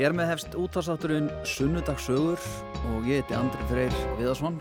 Hér 0.00 0.14
með 0.16 0.30
hefst 0.30 0.54
útvarsátturinn 0.56 1.26
Sunnudagssögur 1.44 2.40
og 2.88 3.04
ég 3.04 3.18
heiti 3.20 3.34
Andri 3.36 3.64
Freyr 3.68 3.96
Viðarsson. 4.16 4.54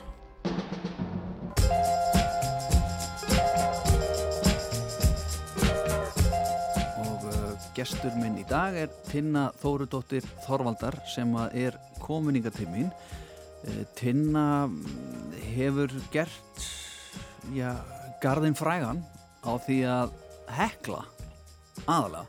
Og 7.00 7.24
uh, 7.24 7.54
gestur 7.78 8.18
minn 8.20 8.36
í 8.42 8.44
dag 8.50 8.76
er 8.82 8.92
Tinna 9.08 9.46
Þórudóttir 9.62 10.28
Þorvaldar 10.44 10.98
sem 11.08 11.32
er 11.56 11.78
mín. 12.68 12.92
Uh, 13.64 13.86
Tinna 13.96 14.68
mm, 14.68 15.38
hefur 15.54 15.96
gert, 16.12 16.66
já, 17.56 17.78
garðin 18.20 18.60
frægan 18.60 19.00
á 19.48 19.56
því 19.56 19.80
að 19.88 20.20
hekla 20.60 21.06
aðalega 21.88 22.28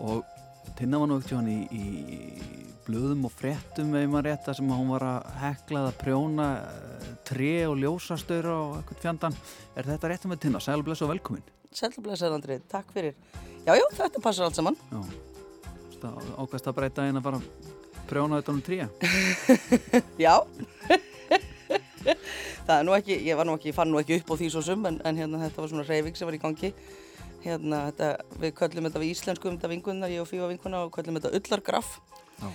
og 0.00 0.24
Tinna 0.76 0.98
var 1.00 1.08
nú 1.08 1.16
ekkert 1.16 1.32
hjá 1.32 1.38
hann 1.40 1.48
í, 1.48 1.58
í 1.72 2.66
blöðum 2.84 3.24
og 3.26 3.32
frettum 3.32 3.94
ef 3.96 4.10
maður 4.12 4.26
rétt 4.28 4.48
að 4.50 4.58
sem 4.58 4.72
hún 4.76 4.90
var 4.92 5.04
að 5.08 5.28
heklað 5.40 5.86
að 5.88 5.98
prjóna 6.02 6.48
uh, 6.60 7.06
tre 7.26 7.52
og 7.66 7.78
ljósastöru 7.80 8.52
og 8.52 8.74
eitthvað 8.80 9.00
fjandan. 9.06 9.38
Er 9.72 9.88
þetta 9.88 10.10
rétt 10.12 10.26
með 10.28 10.42
Tinna? 10.44 10.60
Sæl 10.60 10.82
og 10.82 11.08
velkomin. 11.10 11.46
Sælblessaður 11.76 12.36
Andri, 12.38 12.58
takk 12.70 12.92
fyrir. 12.94 13.16
Já, 13.66 13.72
já, 13.74 13.86
þetta 13.96 14.22
passar 14.22 14.46
allt 14.46 14.60
saman. 14.60 14.76
Ákast 16.36 16.68
að 16.68 16.76
breyta 16.76 17.08
einn 17.08 17.18
að 17.18 17.26
fara 17.26 17.40
prjóna 18.06 18.38
þetta 18.40 18.54
um 18.54 18.62
tré. 18.62 18.78
Já. 20.26 20.34
það 22.66 22.76
er 22.76 22.86
nú 22.86 22.94
ekki, 22.94 23.16
ég 23.26 23.38
var 23.38 23.48
nú 23.48 23.56
ekki, 23.58 23.74
fann 23.74 23.90
nú 23.90 23.98
ekki 24.00 24.20
upp 24.20 24.30
á 24.30 24.34
því 24.38 24.52
svo 24.54 24.62
sum, 24.64 24.86
en, 24.86 25.00
en 25.08 25.18
hérna 25.18 25.40
þetta 25.42 25.64
var 25.64 25.72
svona 25.72 25.86
reyfing 25.88 26.18
sem 26.18 26.28
var 26.28 26.36
í 26.38 26.42
gangi. 26.42 26.72
Hérna, 27.46 27.84
þetta, 27.92 28.08
við 28.42 28.54
köllum 28.58 28.88
þetta 28.88 29.02
við 29.02 29.12
íslensku 29.14 29.48
um 29.50 29.56
þetta 29.56 29.70
vingunna, 29.70 30.08
ég 30.10 30.24
og 30.24 30.26
Fífa 30.26 30.48
vinkuna 30.50 30.82
og 30.82 30.92
köllum 30.96 31.20
þetta 31.20 31.30
ullargraf. 31.38 31.92
Já. 32.40 32.48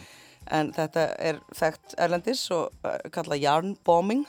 En 0.52 0.72
þetta 0.76 1.06
er 1.22 1.40
þekkt 1.56 1.96
erlendis 2.02 2.42
og 2.52 2.74
uh, 2.84 2.98
kallað 3.14 3.44
yarnbombing 3.46 4.26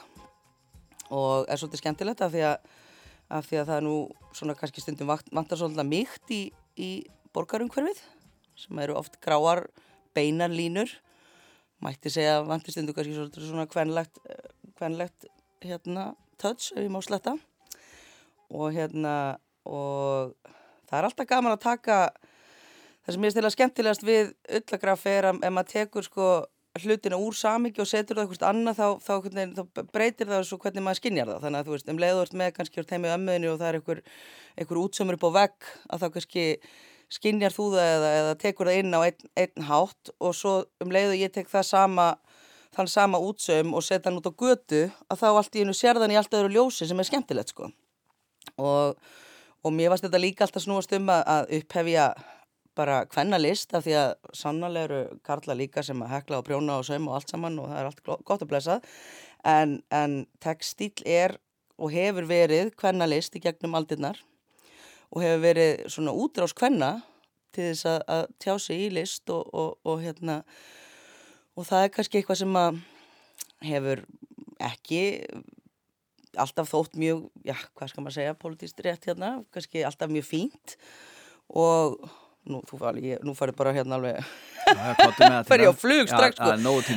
og 1.13 1.49
er 1.51 1.61
svolítið 1.61 1.83
skemmtilegt 1.83 2.23
af 2.25 2.33
því 2.35 2.45
að, 2.47 2.69
af 3.33 3.49
því 3.49 3.59
að 3.61 3.71
það 3.71 3.79
er 3.81 3.87
nú 3.89 3.97
svona 4.39 4.57
kannski 4.61 4.85
stundum 4.85 5.11
vant- 5.11 5.33
vantar 5.35 5.61
svolítið 5.61 5.89
mýkt 5.89 6.35
í, 6.37 6.43
í 6.79 6.91
borgarumhverfið 7.35 8.05
sem 8.63 8.83
eru 8.85 8.97
oft 9.01 9.19
gráar 9.25 9.65
beinar 10.17 10.53
línur 10.53 10.93
mætti 11.83 12.13
segja 12.13 12.39
að 12.39 12.51
vantar 12.53 12.77
stundum 12.77 12.97
kannski 12.97 13.17
svolítið 13.17 13.49
svona 13.49 13.67
kvenlegt, 13.73 14.21
eh, 14.29 14.53
kvenlegt 14.79 15.27
hérna 15.65 16.13
touch 16.39 16.71
ef 16.77 16.85
ég 16.85 16.93
má 16.93 17.01
sletta 17.05 17.35
og 18.53 18.69
hérna 18.77 19.39
og 19.69 20.33
það 20.89 20.99
er 20.99 21.09
alltaf 21.09 21.29
gaman 21.29 21.57
að 21.57 21.65
taka 21.67 21.99
það 23.03 23.15
sem 23.15 23.27
ég 23.27 23.35
stila 23.35 23.53
skemmtilegast 23.53 24.07
við 24.07 24.33
ullagraf 24.61 25.07
er 25.11 25.31
að 25.31 25.41
ef 25.43 25.55
maður 25.55 25.73
tekur 25.75 26.07
sko 26.07 26.29
hlutina 26.81 27.19
úr 27.21 27.37
samíki 27.37 27.83
og 27.83 27.89
setur 27.89 28.17
það 28.17 28.31
eitthvað 28.31 28.49
annað 28.49 28.79
þá, 28.79 28.87
þá, 29.05 29.13
hvernig, 29.25 29.51
þá 29.59 29.83
breytir 29.93 30.31
það 30.31 30.47
svo 30.49 30.59
hvernig 30.63 30.85
maður 30.87 31.01
skinjar 31.03 31.29
það. 31.29 31.43
Þannig 31.43 31.59
að 31.59 31.67
þú 31.67 31.75
veist, 31.75 31.91
um 31.93 32.01
leiður 32.01 32.33
með 32.41 32.55
kannski 32.57 32.81
úr 32.81 32.89
þeim 32.89 33.05
í 33.05 33.13
ömmuðinu 33.13 33.51
og 33.51 33.59
það 33.61 33.69
er 33.69 33.79
einhver, 33.79 34.01
einhver 34.57 34.81
útsömmur 34.81 35.19
upp 35.19 35.27
á 35.29 35.37
vegg 35.37 35.69
að 35.93 36.03
þá 36.03 36.07
kannski 36.15 36.47
skinjar 37.13 37.53
þú 37.53 37.67
það 37.75 37.91
eða, 37.91 38.13
eða 38.23 38.39
tekur 38.41 38.71
það 38.71 38.79
inn 38.81 38.97
á 38.97 39.01
einn, 39.03 39.29
einn 39.43 39.67
hátt 39.69 40.13
og 40.17 40.37
svo 40.39 40.55
um 40.81 40.95
leiðu 40.95 41.19
ég 41.21 41.35
tek 41.35 41.51
það 41.53 41.69
sama 41.69 42.07
þann 42.73 42.89
sama 42.89 43.21
útsömm 43.21 43.75
og 43.77 43.85
setja 43.85 44.09
hann 44.09 44.17
út 44.23 44.31
á 44.33 44.33
götu 44.33 44.87
að 45.13 45.21
þá 45.21 45.27
allt 45.29 45.59
í 45.59 45.67
einu 45.67 45.77
sérðan 45.77 46.15
í 46.15 46.17
allt 46.17 46.33
öðru 46.39 46.55
ljósi 46.57 46.89
sem 46.89 47.03
er 47.03 47.09
skemmtilegt 47.09 47.53
sko. 47.53 47.69
Og, 48.57 48.97
og 49.63 49.75
mér 49.75 49.93
varst 49.93 50.07
þetta 50.07 50.21
líka 50.21 50.47
alltaf 50.47 50.65
snúast 50.65 50.95
um 50.97 51.11
að, 51.13 51.53
upphefja 51.59 52.07
bara 52.77 53.03
hvenna 53.13 53.39
list 53.41 53.75
af 53.77 53.85
því 53.85 53.95
að 54.01 54.13
sannlega 54.37 54.87
eru 54.87 55.01
karla 55.27 55.57
líka 55.57 55.85
sem 55.85 56.01
að 56.03 56.15
hekla 56.15 56.41
og 56.41 56.47
prjóna 56.49 56.79
og 56.81 56.87
sauma 56.89 57.13
og 57.13 57.19
allt 57.19 57.33
saman 57.35 57.59
og 57.61 57.69
það 57.69 57.81
er 57.81 57.89
allt 57.91 58.03
gott 58.25 58.45
að 58.45 58.51
blessað. 58.51 58.87
En, 59.45 59.81
en 59.93 60.23
textíl 60.41 60.95
er 61.05 61.37
og 61.77 61.93
hefur 61.93 62.29
verið 62.31 62.73
hvenna 62.81 63.09
list 63.11 63.37
í 63.37 63.43
gegnum 63.43 63.77
aldirnar 63.77 64.21
og 65.13 65.25
hefur 65.25 65.43
verið 65.45 65.83
svona 65.93 66.15
útrás 66.17 66.55
hvenna 66.57 66.93
til 67.53 67.69
þess 67.69 67.89
að, 67.91 68.01
að 68.17 68.25
tjá 68.41 68.55
sig 68.65 68.87
í 68.87 68.93
list 68.97 69.33
og, 69.33 69.49
og, 69.53 69.77
og 69.85 70.01
hérna 70.01 70.41
og 71.53 71.69
það 71.69 71.85
er 71.85 71.93
kannski 71.97 72.21
eitthvað 72.21 72.41
sem 72.41 72.57
að 72.57 72.79
hefur 73.69 74.05
ekki 74.63 75.03
alltaf 76.41 76.71
þótt 76.73 76.99
mjög, 77.01 77.27
já, 77.45 77.57
hvað 77.77 77.93
skal 77.93 78.05
maður 78.05 78.19
segja, 78.19 78.41
politíst 78.41 78.83
rétt 78.85 79.09
hérna, 79.11 79.35
kannski 79.55 79.85
alltaf 79.87 80.13
mjög 80.13 80.29
fínt. 80.29 80.77
Og 81.53 81.99
nú, 82.51 82.61
þú 82.67 82.79
fari, 82.81 83.05
ég, 83.13 83.23
nú 83.27 83.35
farið 83.39 83.59
bara 83.59 83.75
hérna 83.77 83.99
alveg 83.99 84.19
ég 85.63 85.71
á 85.71 85.75
flug 85.77 86.11
strax, 86.11 86.39
sko. 86.39 86.51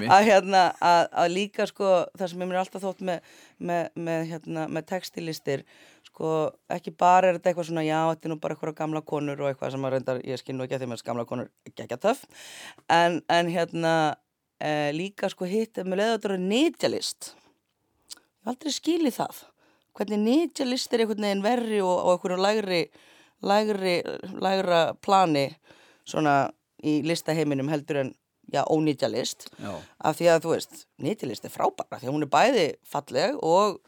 Að 0.09 0.28
hérna, 0.29 0.63
að, 0.81 1.01
að 1.22 1.34
líka 1.34 1.68
sko, 1.69 1.91
það 2.18 2.31
sem 2.31 2.44
ég 2.44 2.50
mér 2.50 2.62
alltaf 2.63 2.85
þótt 2.85 3.03
með, 3.06 3.29
með, 3.57 3.91
með, 4.07 4.25
hérna, 4.31 4.66
með 4.72 4.88
textilistir 4.90 5.66
sko, 6.09 6.34
ekki 6.72 6.95
bara 6.97 7.29
er 7.29 7.38
þetta 7.38 7.51
eitthvað 7.51 7.69
svona 7.69 7.85
já, 7.85 8.00
þetta 8.13 8.29
er 8.29 8.34
nú 8.34 8.41
bara 8.41 8.57
eitthvað 8.57 8.78
gamla 8.81 9.06
konur 9.06 9.45
og 9.45 9.51
eitthvað 9.51 9.75
sem 9.75 9.88
að 9.88 9.95
reyndar, 9.95 10.22
ég 10.25 10.41
skil 10.41 10.57
nú 10.57 10.66
ekki 10.66 10.78
að 10.79 10.85
því 10.85 10.91
með 10.94 11.07
gamla 11.12 11.29
konur 11.29 11.50
ekki 11.69 12.01
töff, 12.01 12.25
en, 12.90 13.22
en 13.29 13.51
hérna 13.53 13.95
e, 14.57 14.94
líka 14.95 15.29
sko 15.34 15.50
hitt 15.50 15.81
með 15.84 16.01
leðaður 16.01 16.40
nýtjalist 16.41 17.34
ég 17.34 17.38
hef 17.38 17.44
aldrei 18.45 18.72
skilið 18.75 19.17
það. 19.19 19.44
Hvernig 19.95 20.19
nýtjalist 20.25 20.94
er 20.94 21.06
einhvern 21.06 21.23
veginn 21.28 21.44
verri 21.45 21.81
og, 21.81 21.95
og 21.95 22.16
einhverju 22.17 22.41
lægri 22.44 22.81
lægri, 23.45 23.95
lægra 24.41 24.79
plani 25.03 25.50
svona 26.07 26.50
í 26.85 27.00
listaheiminum 27.06 27.69
heldur 27.72 28.01
en 28.03 28.13
já, 28.53 28.61
ónýtjalist 28.72 29.47
Já, 29.59 29.72
af 30.06 30.17
því 30.19 30.28
að 30.31 30.44
þú 30.45 30.51
veist, 30.56 30.81
nýtjalist 31.01 31.45
er 31.47 31.53
frábæra 31.53 32.00
því 32.01 32.09
að 32.09 32.16
hún 32.16 32.25
er 32.25 32.31
bæði 32.35 32.66
falleg 32.89 33.39
og 33.44 33.79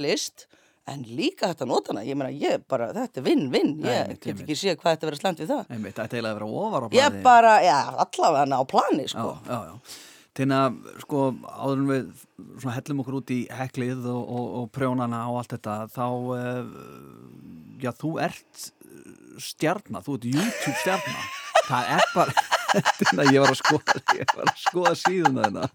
list 0.00 0.46
en 0.90 1.04
líka 1.06 1.52
þetta 1.52 1.66
nótana, 1.70 2.02
ég 2.02 2.16
meina 2.18 2.32
ég 2.34 2.64
bara, 2.68 2.88
þetta 2.96 3.20
er 3.20 3.26
vinn-vinn, 3.28 3.76
Nei, 3.84 3.92
ég 3.92 4.16
get 4.18 4.40
ekki 4.42 4.56
séð 4.58 4.80
hvað 4.80 4.96
þetta 4.96 5.08
verið 5.08 5.20
slæmt 5.20 5.42
við 5.44 5.52
það. 5.52 5.68
Einmitt, 5.76 5.94
þetta 5.94 6.02
er 6.08 6.18
eiginlega 6.18 6.32
að 6.32 6.40
vera 6.40 6.48
ofar 6.64 6.82
á 6.82 6.88
ég 6.90 6.96
blaði. 7.12 7.22
bara, 7.28 7.52
já, 7.62 7.76
allavega 8.04 8.58
á 8.58 8.64
plani 8.72 9.04
Já, 9.06 9.12
sko 9.12 9.28
já, 9.46 9.58
já. 9.68 10.00
Tinna, 10.32 10.60
sko, 11.02 11.26
áður 11.44 11.80
en 11.82 11.88
við 11.90 12.66
hellum 12.72 13.02
okkur 13.02 13.18
út 13.18 13.32
í 13.34 13.40
heklið 13.52 14.06
og, 14.08 14.22
og, 14.22 14.46
og 14.62 14.70
prjónana 14.72 15.26
og 15.28 15.42
allt 15.42 15.52
þetta, 15.58 15.74
þá, 15.92 16.06
uh, 16.32 17.76
já, 17.82 17.90
þú 18.00 18.14
ert 18.24 18.66
stjarnar, 19.42 20.04
þú 20.06 20.16
ert 20.16 20.28
YouTube 20.32 20.76
stjarnar. 20.80 21.30
Það 21.68 21.92
er 21.94 22.08
bara, 22.14 22.46
Tinna, 22.98 23.28
ég 23.28 23.44
var 23.44 23.52
að 23.52 23.60
skoða, 23.60 24.00
ég 24.18 24.36
var 24.36 24.48
að 24.48 24.62
skoða 24.64 24.94
síðuna 24.98 25.44
þarna 25.46 25.68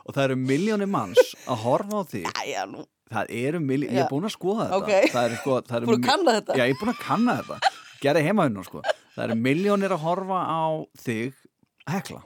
og 0.00 0.14
það 0.16 0.22
eru 0.24 0.36
miljónir 0.40 0.88
manns 0.90 1.34
að 1.46 1.62
horfa 1.64 2.00
á 2.00 2.02
þig. 2.12 2.28
Æja, 2.40 2.62
nú, 2.70 2.84
Það 3.10 3.32
eru 3.40 3.58
miljónir, 3.64 3.96
ég 3.96 4.04
er 4.04 4.10
búin 4.10 4.28
að 4.28 4.34
skoða 4.36 4.68
þetta. 4.68 4.78
Ok. 4.78 5.10
Það 5.10 5.24
eru 5.26 5.38
sko, 5.40 5.54
það 5.66 5.76
eru 5.80 5.86
Búin 5.90 5.98
að 5.98 6.06
kanna 6.06 6.34
þetta? 6.36 6.56
Já, 6.60 6.62
ég 6.62 6.74
er 6.76 6.80
búin 6.80 6.92
að 6.92 7.00
kanna 7.02 7.36
þetta. 7.40 7.72
Gerði 8.00 8.22
heima 8.28 8.46
hérna, 8.46 8.64
sko. 8.68 8.82
Það 9.16 9.24
eru 9.26 9.36
miljónir 9.48 9.94
að 9.96 10.04
horfa 10.04 10.42
á 10.46 10.62
þig 11.02 11.40
að 11.88 11.96
hekla. 11.96 12.20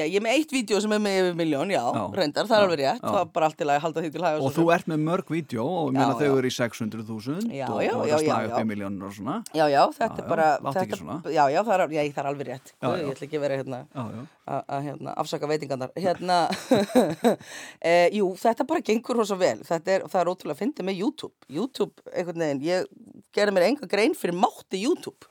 Já, 0.00 0.04
ég 0.08 0.16
er 0.18 0.24
með 0.24 0.36
eitt 0.38 0.52
vídeo 0.54 0.80
sem 0.82 0.92
er 0.96 1.00
með 1.02 1.18
yfir 1.20 1.36
miljón, 1.38 1.72
já, 1.72 1.80
Já, 1.80 2.00
reyndar, 2.16 2.48
það 2.48 2.56
er 2.56 2.64
alveg 2.66 2.80
rétt. 2.80 3.02
Það 3.04 3.16
var 3.16 3.28
bara 3.34 3.48
allt 3.50 3.60
í 3.60 3.66
lagi 3.68 3.80
að 3.80 3.84
halda 3.84 4.04
því 4.04 4.10
til 4.14 4.24
hæg 4.24 4.44
Og 4.46 4.54
þú 4.56 4.64
ert 4.74 4.90
með 4.90 5.02
mörg 5.06 5.32
vídeo 5.34 5.66
og 5.66 5.90
ég 5.90 5.96
meina 5.98 6.16
þau 6.18 6.38
eru 6.38 6.50
í 6.50 6.54
600.000 6.56 7.54
Já, 7.54 7.66
og, 7.68 7.80
og 7.80 8.00
það 8.00 8.10
já, 8.10 8.16
slaga 8.24 8.50
upp 8.50 8.64
í 8.64 8.68
miljónur 8.70 9.10
og 9.10 9.16
svona. 9.16 9.36
Já, 9.56 9.64
já, 9.70 9.80
þetta 9.98 10.22
er 10.24 10.30
bara 10.30 10.48
þetta. 10.64 11.20
Já, 11.30 11.42
já, 11.52 11.60
það 11.68 11.74
er, 11.76 11.84
já, 11.96 12.02
það 12.08 12.22
er 12.24 12.30
alveg 12.32 12.50
rétt. 12.50 12.72
Já, 12.72 12.86
Guð, 12.86 12.96
já. 12.96 13.04
Ég 13.04 13.14
ætla 13.14 13.28
ekki 13.28 13.40
að 13.40 13.44
vera 13.46 13.60
hérna 13.60 13.82
já. 13.84 14.26
að 14.60 14.88
hérna, 14.88 15.14
afsaka 15.24 15.50
veitingarnar. 15.50 15.94
Hérna, 16.00 16.40
e, 17.90 17.94
jú, 18.16 18.32
þetta 18.40 18.66
bara 18.70 18.84
gengur 18.90 19.20
rosa 19.20 19.38
vel. 19.40 19.58
Þetta 19.68 19.96
er, 19.96 20.08
það 20.10 20.24
er 20.24 20.32
ótrúlega 20.34 20.56
að 20.58 20.64
fyndi 20.64 20.88
með 20.88 21.04
YouTube. 21.04 21.36
YouTube, 21.50 22.08
einhvern 22.14 22.46
veginn, 22.46 22.64
ég 22.66 22.90
gerði 23.36 23.56
mér 23.56 23.68
enga 23.70 23.90
grein 23.90 24.16
fyrir 24.18 24.38
mátti 24.38 24.82
YouTube 24.82 25.30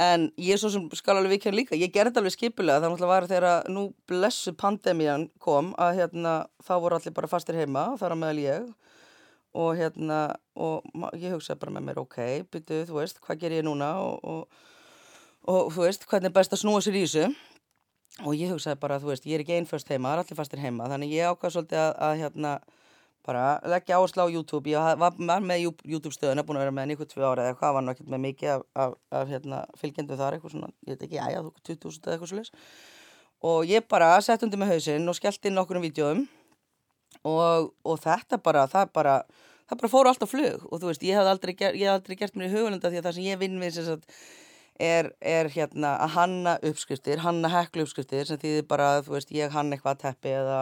en 0.00 0.26
ég 0.40 0.58
svo 0.58 0.70
sem 0.74 0.86
skal 0.98 1.18
alveg 1.18 1.36
vikja 1.36 1.52
líka 1.54 1.78
ég 1.78 1.92
gerði 1.94 2.18
alveg 2.18 2.34
skipulega, 2.34 2.80
það 2.82 2.90
náttúrulega 2.90 3.12
var 3.12 3.26
þegar 3.30 3.70
nú 3.70 3.84
blessu 4.10 4.54
pandemían 4.58 5.28
kom 5.38 5.72
að 5.78 6.00
hérna, 6.00 6.34
þá 6.66 6.74
voru 6.82 6.98
allir 6.98 7.14
bara 7.14 7.30
fastir 7.30 7.58
heima 7.58 7.92
þar 8.00 8.16
á 8.18 8.22
meðal 8.22 8.42
ég. 8.42 8.68
Og 9.54 9.76
hérna, 9.78 10.34
og 10.58 10.82
ég 11.14 11.30
hugsaði 11.30 11.60
bara 11.60 11.72
með 11.76 11.84
mér 11.86 11.98
ok, 12.02 12.16
byrju, 12.50 12.80
þú 12.88 12.96
veist, 12.98 13.20
hvað 13.22 13.44
ger 13.44 13.52
ég 13.54 13.62
núna? 13.62 13.92
Og, 14.02 14.16
og, 14.26 14.64
og 15.46 15.68
þú 15.70 15.84
veist, 15.84 16.06
hvernig 16.10 16.32
er 16.32 16.34
best 16.34 16.56
að 16.56 16.64
snúa 16.64 16.80
sér 16.82 16.98
í 16.98 17.04
þessu? 17.04 17.28
Og 18.26 18.34
ég 18.34 18.50
hugsaði 18.50 18.80
bara, 18.82 18.98
þú 18.98 19.12
veist, 19.12 19.28
ég 19.30 19.38
er 19.38 19.44
ekki 19.44 19.54
einföst 19.60 19.92
heima, 19.94 20.10
það 20.10 20.16
er 20.16 20.24
allir 20.24 20.40
fastir 20.40 20.64
heima, 20.64 20.88
þannig 20.90 21.14
ég 21.14 21.30
ákvað 21.30 21.54
svolítið 21.54 21.84
að, 21.84 21.92
að 22.08 22.16
hérna, 22.24 22.56
bara 23.24 23.44
leggja 23.72 23.98
áherslu 23.98 24.24
á 24.24 24.28
YouTube, 24.28 24.70
ég 24.70 25.00
var 25.00 25.44
með 25.44 25.66
YouTube 25.66 26.14
stöðuna, 26.14 26.44
búin 26.44 26.60
að 26.60 26.66
vera 26.66 26.74
með 26.74 26.84
henni 26.84 26.96
ykkur 26.98 27.10
tvö 27.12 27.24
ára 27.24 27.48
eða 27.48 27.58
hvað 27.60 27.76
var 27.78 27.90
ekkert 27.94 28.10
með 28.12 28.22
mikið 28.26 28.52
af, 28.54 28.66
af, 28.84 28.98
af 29.20 29.32
hérna, 29.32 29.62
fylgjendu 29.80 30.18
þar, 30.20 30.36
eitthvað 30.36 30.54
svona, 30.56 30.70
ég 30.84 30.94
veit 30.94 31.06
ekki, 31.08 31.22
æja, 31.22 31.44
þú 31.44 31.54
20.000 31.70 32.04
eða 32.04 32.18
eitthvað 32.18 32.32
svo 32.34 32.44
og 33.44 33.66
ég 33.68 33.84
bara 33.90 34.14
sett 34.24 34.44
undir 34.44 34.60
með 34.60 34.70
hausinn 34.72 35.10
og 35.10 35.16
skellt 35.18 35.50
inn 35.50 35.60
okkur 35.60 35.76
um 35.76 35.84
vídjóum 35.84 36.22
og, 37.28 37.74
og 37.84 37.98
þetta 38.00 38.38
bara, 38.40 38.64
það 38.72 38.94
bara 38.96 39.18
það 39.68 39.80
bara 39.80 39.92
fór 39.92 40.08
allt 40.10 40.24
á 40.24 40.28
flug. 40.28 40.64
Og 40.70 40.80
þú 40.80 40.90
veist, 40.90 41.04
ég 41.04 41.18
hef 41.18 41.28
aldrei, 41.28 41.54
aldrei 41.88 42.16
gert 42.20 42.36
mér 42.36 42.50
í 42.50 42.54
hugulunda 42.54 42.90
því 42.90 43.00
að 43.00 43.06
það 43.08 43.16
sem 43.18 43.28
ég 43.28 43.40
vinn 43.40 43.60
við 43.60 43.78
sagt, 43.78 44.18
er, 44.80 45.12
er 45.20 45.50
hérna 45.54 45.94
að 46.02 46.16
hanna 46.18 46.56
uppskriftir, 46.70 47.22
hanna 47.24 47.50
heklu 47.52 47.86
uppskriftir 47.86 48.28
sem 48.28 48.40
þýðir 48.42 48.66
bara 48.70 48.90
þú 49.06 49.16
veist 49.16 49.32
ég 49.34 49.54
hanna 49.54 49.76
eitthvað 49.76 49.96
að 49.96 50.02
teppi 50.08 50.34
eða 50.34 50.58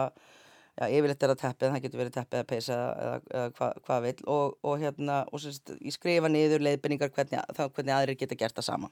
já 0.73 0.85
yfirleitt 0.89 1.23
er 1.23 1.33
að 1.33 1.41
teppi 1.43 1.67
en 1.67 1.75
það 1.75 1.83
getur 1.85 2.01
verið 2.01 2.15
teppi 2.17 2.39
eða 2.39 2.49
peysa 2.49 2.77
eða, 2.77 3.15
eða 3.29 3.51
hvað 3.57 3.79
hva 3.87 3.97
vil 4.07 4.15
og, 4.35 4.55
og 4.65 4.81
hérna 4.81 5.17
og 5.29 5.43
sérst 5.43 5.73
ég 5.77 5.95
skrifa 5.95 6.31
niður 6.31 6.65
leiðbynningar 6.65 7.13
hvernig, 7.13 7.43
hvernig 7.59 7.95
aðrir 7.97 8.17
geta 8.17 8.37
gert 8.39 8.57
það 8.57 8.69
sama. 8.71 8.89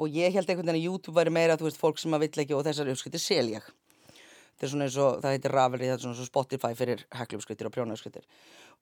Og 0.00 0.08
ég 0.08 0.32
held 0.32 0.48
einhvern 0.48 0.72
veginn 0.72 0.80
að 0.80 0.88
YouTube 0.88 1.18
væri 1.18 1.34
meira 1.34 1.58
þú 1.60 1.68
veist 1.68 1.80
fólk 1.80 2.00
sem 2.00 2.16
að 2.16 2.24
vill 2.24 2.44
ekki 2.44 2.56
og 2.56 2.64
þessar 2.66 2.92
uppskriftir 2.94 3.22
sel 3.22 3.48
ég 3.52 3.68
þetta 4.62 4.68
er 4.68 4.74
svona 4.76 4.86
eins 4.86 4.98
og 5.02 5.22
það 5.22 5.32
heitir 5.34 5.54
Ravelry, 5.56 5.86
það 5.90 5.96
er 5.96 6.02
svona 6.06 6.18
svo 6.18 6.26
Spotify 6.28 6.76
fyrir 6.78 7.00
heklumskrittir 7.18 7.66
og 7.66 7.74
prjónauskrittir 7.74 8.26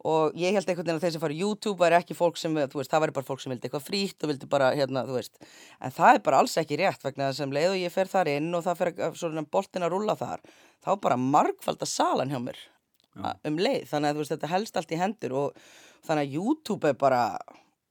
og 0.08 0.36
ég 0.38 0.54
held 0.56 0.64
einhvern 0.64 0.86
veginn 0.86 0.98
að 0.98 1.04
þeir 1.04 1.14
sem 1.14 1.22
fara 1.22 1.34
í 1.34 1.40
YouTube 1.42 1.80
væri 1.80 1.96
ekki 1.98 2.16
fólk 2.16 2.38
sem, 2.40 2.54
þú 2.56 2.80
veist, 2.80 2.90
það 2.92 3.02
væri 3.04 3.14
bara 3.18 3.28
fólk 3.28 3.42
sem 3.42 3.52
vildi 3.52 3.68
eitthvað 3.68 3.84
frítt 3.84 4.24
og 4.24 4.30
vildi 4.32 4.48
bara, 4.48 4.70
hérna, 4.76 5.02
þú 5.04 5.16
veist. 5.18 5.36
En 5.84 5.92
það 5.92 6.16
er 6.16 6.22
bara 6.24 6.40
alls 6.40 6.56
ekki 6.60 6.78
rétt 6.80 7.04
vegna 7.04 7.28
þess 7.28 7.44
að 7.44 7.56
leið 7.56 7.72
og 7.74 7.80
ég 7.82 7.92
fer 7.92 8.08
þar 8.08 8.30
inn 8.32 8.48
og 8.56 8.64
það 8.64 8.80
fer 8.80 8.92
svona 9.20 9.44
boltin 9.56 9.84
að 9.84 9.92
rulla 9.92 10.16
þar, 10.16 10.44
þá 10.80 10.90
bara 11.04 11.20
margfald 11.20 11.84
að 11.84 11.92
salan 11.92 12.32
hjá 12.32 12.40
mér 12.40 12.60
Já. 13.10 13.32
um 13.50 13.60
leið, 13.60 13.88
þannig 13.90 14.12
að 14.14 14.22
veist, 14.22 14.32
þetta 14.32 14.52
helst 14.54 14.80
allt 14.80 14.94
í 14.94 15.00
hendur 15.00 15.36
og 15.36 15.64
þannig 16.08 16.28
að 16.30 16.36
YouTube 16.38 16.88
er 16.88 17.00
bara 17.00 17.22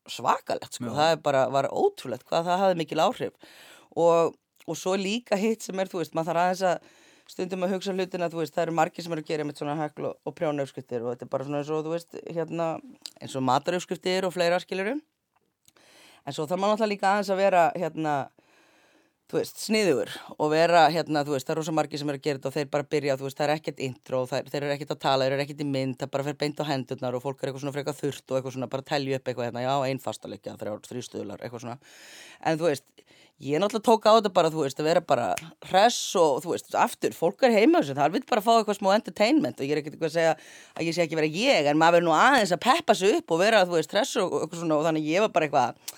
svakalegt, 0.09 0.79
sko, 0.79 0.89
Já. 0.89 0.95
það 0.97 1.13
er 1.13 1.25
bara, 1.29 1.43
var 1.53 1.69
ótrúlegt 1.69 2.25
hvað 2.25 2.49
það 2.49 2.63
hafði 2.63 2.79
mikil 2.79 3.03
áhrif. 3.03 3.51
Og, 3.99 4.33
og 4.65 4.77
svo 4.77 4.95
líka 4.97 5.37
hitt 5.37 5.61
sem 5.61 5.77
er, 5.77 5.91
þú 5.91 6.01
veist, 6.01 6.17
maður 6.17 6.31
þarf 6.31 6.47
aðeins 6.47 6.65
að 6.71 6.95
stundum 7.29 7.65
að 7.65 7.75
hugsa 7.75 7.93
hlutin 7.93 8.25
að 8.25 8.33
þú 8.33 8.41
veist 8.41 8.55
það 8.55 8.65
eru 8.65 8.75
margir 8.79 9.05
sem 9.05 9.13
eru 9.13 9.23
að 9.23 9.29
gera 9.29 9.45
með 9.45 9.61
svona 9.61 9.77
hekl 9.79 10.09
og, 10.09 10.17
og 10.25 10.35
prjónaufskriftir 10.37 11.05
og 11.05 11.13
þetta 11.13 11.27
er 11.27 11.31
bara 11.35 11.45
svona 11.45 11.61
eins 11.61 11.71
og 11.73 11.85
þú 11.85 11.93
veist 11.93 12.19
hérna 12.25 12.67
eins 13.21 13.37
og 13.37 13.45
mataraufskriftir 13.45 14.27
og 14.27 14.33
fleira 14.33 14.59
skilurum 14.63 15.01
en 16.25 16.35
svo 16.35 16.47
þarf 16.49 16.59
maður 16.59 16.73
náttúrulega 16.75 16.93
líka 16.95 17.11
aðeins 17.13 17.33
að 17.33 17.41
vera 17.43 17.63
hérna 17.77 18.13
þú 19.29 19.37
veist 19.37 19.61
sniður 19.61 20.09
og 20.39 20.47
vera 20.55 20.87
hérna 20.89 21.21
þú 21.25 21.35
veist 21.35 21.45
það 21.45 21.53
eru 21.53 21.61
rosa 21.61 21.75
margir 21.77 22.01
sem 22.01 22.09
eru 22.09 22.17
að 22.17 22.25
gera 22.25 22.39
þetta 22.39 22.49
og 22.49 22.55
þeir 22.55 22.71
bara 22.73 22.89
byrja 22.95 23.17
þú 23.19 23.27
veist 23.27 23.37
það 23.37 23.45
er 23.45 23.53
ekkert 23.59 23.83
intro 23.85 24.21
þeir, 24.31 24.49
þeir 24.49 24.63
eru 24.63 24.73
ekkert 24.73 24.95
að 24.95 25.01
tala, 25.03 25.27
þeir 25.27 25.35
eru 25.35 25.43
ekkert 25.45 25.61
í 25.61 25.69
mynd 25.69 25.99
það 26.01 26.13
bara 26.15 26.25
fer 26.25 26.39
beint 26.41 26.57
á 26.57 26.65
hendurnar 26.65 27.17
og 27.17 27.21
fólk 27.21 27.37
er 27.43 27.51
eitthvað 27.51 27.63
svona 27.65 27.75
frekar 27.77 27.97
þurrt 27.99 28.25
og 28.25 28.39
eitthvað 28.39 28.55
svona 28.57 28.71
bara 28.73 28.87
telju 28.89 29.19
upp 29.19 29.29
eitthvað 29.29 29.51
hérna 29.51 29.61
já 29.67 29.75
Ég 33.39 33.55
náttúrulega 33.61 33.87
tók 33.87 34.03
á 34.03 34.11
þetta 34.17 34.29
bara, 34.35 34.49
þú 34.51 34.63
veist, 34.65 34.79
að 34.81 34.87
vera 34.89 35.01
bara 35.07 35.27
hress 35.69 35.99
og, 36.19 36.41
þú 36.43 36.49
veist, 36.51 36.73
aftur, 36.75 37.13
fólk 37.15 37.45
er 37.47 37.53
heima 37.55 37.79
þessu, 37.79 37.93
það 37.95 38.17
vil 38.17 38.21
bara 38.27 38.43
fá 38.43 38.49
eitthvað 38.57 38.79
smá 38.81 38.89
entertainment 38.97 39.61
og 39.61 39.63
ég 39.63 39.71
er 39.71 39.79
ekkert 39.79 39.95
eitthvað 39.95 40.09
að 40.09 40.17
segja 40.17 40.33
að 40.75 40.89
ég 40.89 40.97
sé 40.97 41.05
ekki 41.05 41.19
vera 41.21 41.29
ég, 41.31 41.69
en 41.71 41.79
maður 41.79 41.95
verður 42.01 42.07
nú 42.09 42.15
aðeins 42.17 42.51
að 42.51 42.61
peppa 42.65 42.97
sig 42.99 43.15
upp 43.15 43.31
og 43.31 43.39
vera, 43.39 43.61
þú 43.63 43.77
veist, 43.77 43.95
hress 43.95 44.19
og 44.19 44.35
eitthvað 44.41 44.59
svona 44.65 44.79
og 44.81 44.83
þannig 44.89 45.07
ég 45.07 45.23
var 45.23 45.31
bara 45.37 45.47
eitthvað, 45.47 45.95